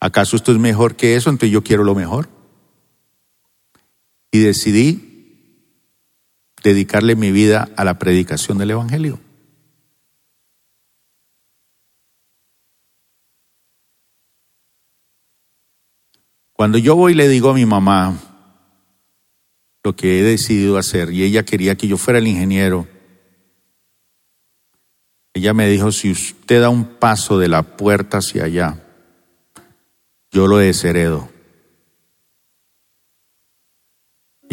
¿Acaso 0.00 0.36
esto 0.36 0.52
es 0.52 0.58
mejor 0.58 0.96
que 0.96 1.16
eso? 1.16 1.30
Entonces 1.30 1.52
yo 1.52 1.62
quiero 1.62 1.84
lo 1.84 1.94
mejor. 1.94 2.28
Y 4.34 4.40
decidí 4.40 5.62
dedicarle 6.64 7.14
mi 7.14 7.30
vida 7.30 7.68
a 7.76 7.84
la 7.84 8.00
predicación 8.00 8.58
del 8.58 8.72
Evangelio. 8.72 9.20
Cuando 16.52 16.78
yo 16.78 16.96
voy 16.96 17.12
y 17.12 17.14
le 17.14 17.28
digo 17.28 17.50
a 17.50 17.54
mi 17.54 17.64
mamá 17.64 18.18
lo 19.84 19.94
que 19.94 20.18
he 20.18 20.22
decidido 20.24 20.78
hacer 20.78 21.12
y 21.12 21.22
ella 21.22 21.44
quería 21.44 21.76
que 21.76 21.86
yo 21.86 21.96
fuera 21.96 22.18
el 22.18 22.26
ingeniero, 22.26 22.88
ella 25.32 25.54
me 25.54 25.68
dijo, 25.68 25.92
si 25.92 26.10
usted 26.10 26.60
da 26.60 26.70
un 26.70 26.96
paso 26.96 27.38
de 27.38 27.46
la 27.46 27.62
puerta 27.62 28.18
hacia 28.18 28.46
allá, 28.46 28.82
yo 30.32 30.48
lo 30.48 30.56
desheredo 30.56 31.33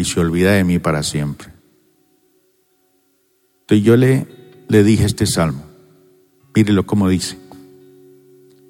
y 0.02 0.04
se 0.04 0.20
olvida 0.20 0.52
de 0.52 0.64
mí 0.64 0.78
para 0.78 1.02
siempre. 1.02 1.48
Entonces 3.62 3.86
yo 3.86 3.96
le, 3.96 4.26
le 4.68 4.84
dije 4.84 5.04
este 5.04 5.26
salmo, 5.26 5.64
mírelo 6.54 6.84
como 6.84 7.08
dice, 7.08 7.38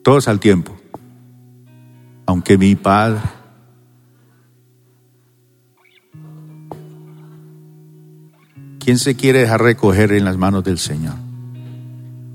todos 0.05 0.29
al 0.29 0.39
tiempo 0.39 0.79
aunque 2.27 2.57
mi 2.57 2.77
Padre 2.77 3.21
¿Quién 8.79 8.99
se 8.99 9.15
quiere 9.15 9.41
dejar 9.41 9.63
recoger 9.63 10.11
en 10.11 10.25
las 10.25 10.37
manos 10.37 10.65
del 10.65 10.77
Señor? 10.77 11.15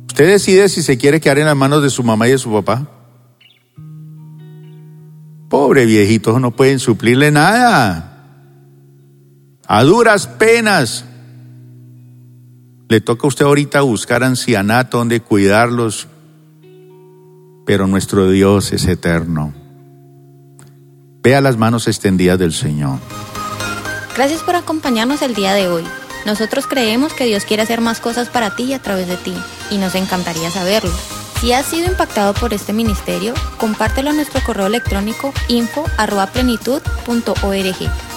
Usted 0.07 0.29
decide 0.29 0.69
si 0.69 0.81
se 0.81 0.97
quiere 0.97 1.19
quedar 1.19 1.39
en 1.39 1.45
las 1.45 1.57
manos 1.57 1.83
de 1.83 1.89
su 1.89 2.03
mamá 2.03 2.29
y 2.29 2.31
de 2.31 2.37
su 2.37 2.49
papá. 2.49 2.89
Pobre 5.49 5.85
viejito, 5.85 6.39
no 6.39 6.51
pueden 6.51 6.79
suplirle 6.79 7.31
nada. 7.31 8.16
A 9.67 9.83
duras 9.83 10.27
penas. 10.27 11.03
Le 12.87 13.01
toca 13.01 13.25
a 13.25 13.27
usted 13.27 13.43
ahorita 13.43 13.81
buscar 13.81 14.23
ancianato 14.23 14.97
donde 14.97 15.19
cuidarlos. 15.19 16.07
Pero 17.65 17.85
nuestro 17.85 18.29
Dios 18.29 18.71
es 18.71 18.85
eterno. 18.85 19.53
Vea 21.21 21.41
las 21.41 21.57
manos 21.57 21.89
extendidas 21.89 22.39
del 22.39 22.53
Señor. 22.53 22.99
Gracias 24.15 24.41
por 24.41 24.55
acompañarnos 24.55 25.21
el 25.21 25.35
día 25.35 25.53
de 25.53 25.67
hoy. 25.67 25.83
Nosotros 26.25 26.65
creemos 26.65 27.13
que 27.13 27.25
Dios 27.25 27.43
quiere 27.43 27.63
hacer 27.63 27.81
más 27.81 27.99
cosas 27.99 28.29
para 28.29 28.55
ti 28.55 28.63
y 28.63 28.73
a 28.73 28.81
través 28.81 29.09
de 29.09 29.17
ti, 29.17 29.33
y 29.69 29.77
nos 29.77 29.95
encantaría 29.95 30.49
saberlo. 30.49 30.91
Si 31.41 31.51
has 31.51 31.65
sido 31.65 31.87
impactado 31.87 32.33
por 32.33 32.53
este 32.53 32.71
ministerio, 32.71 33.33
compártelo 33.57 34.11
a 34.11 34.13
nuestro 34.13 34.39
correo 34.45 34.67
electrónico 34.67 35.33
info.plenitud.org. 35.49 38.16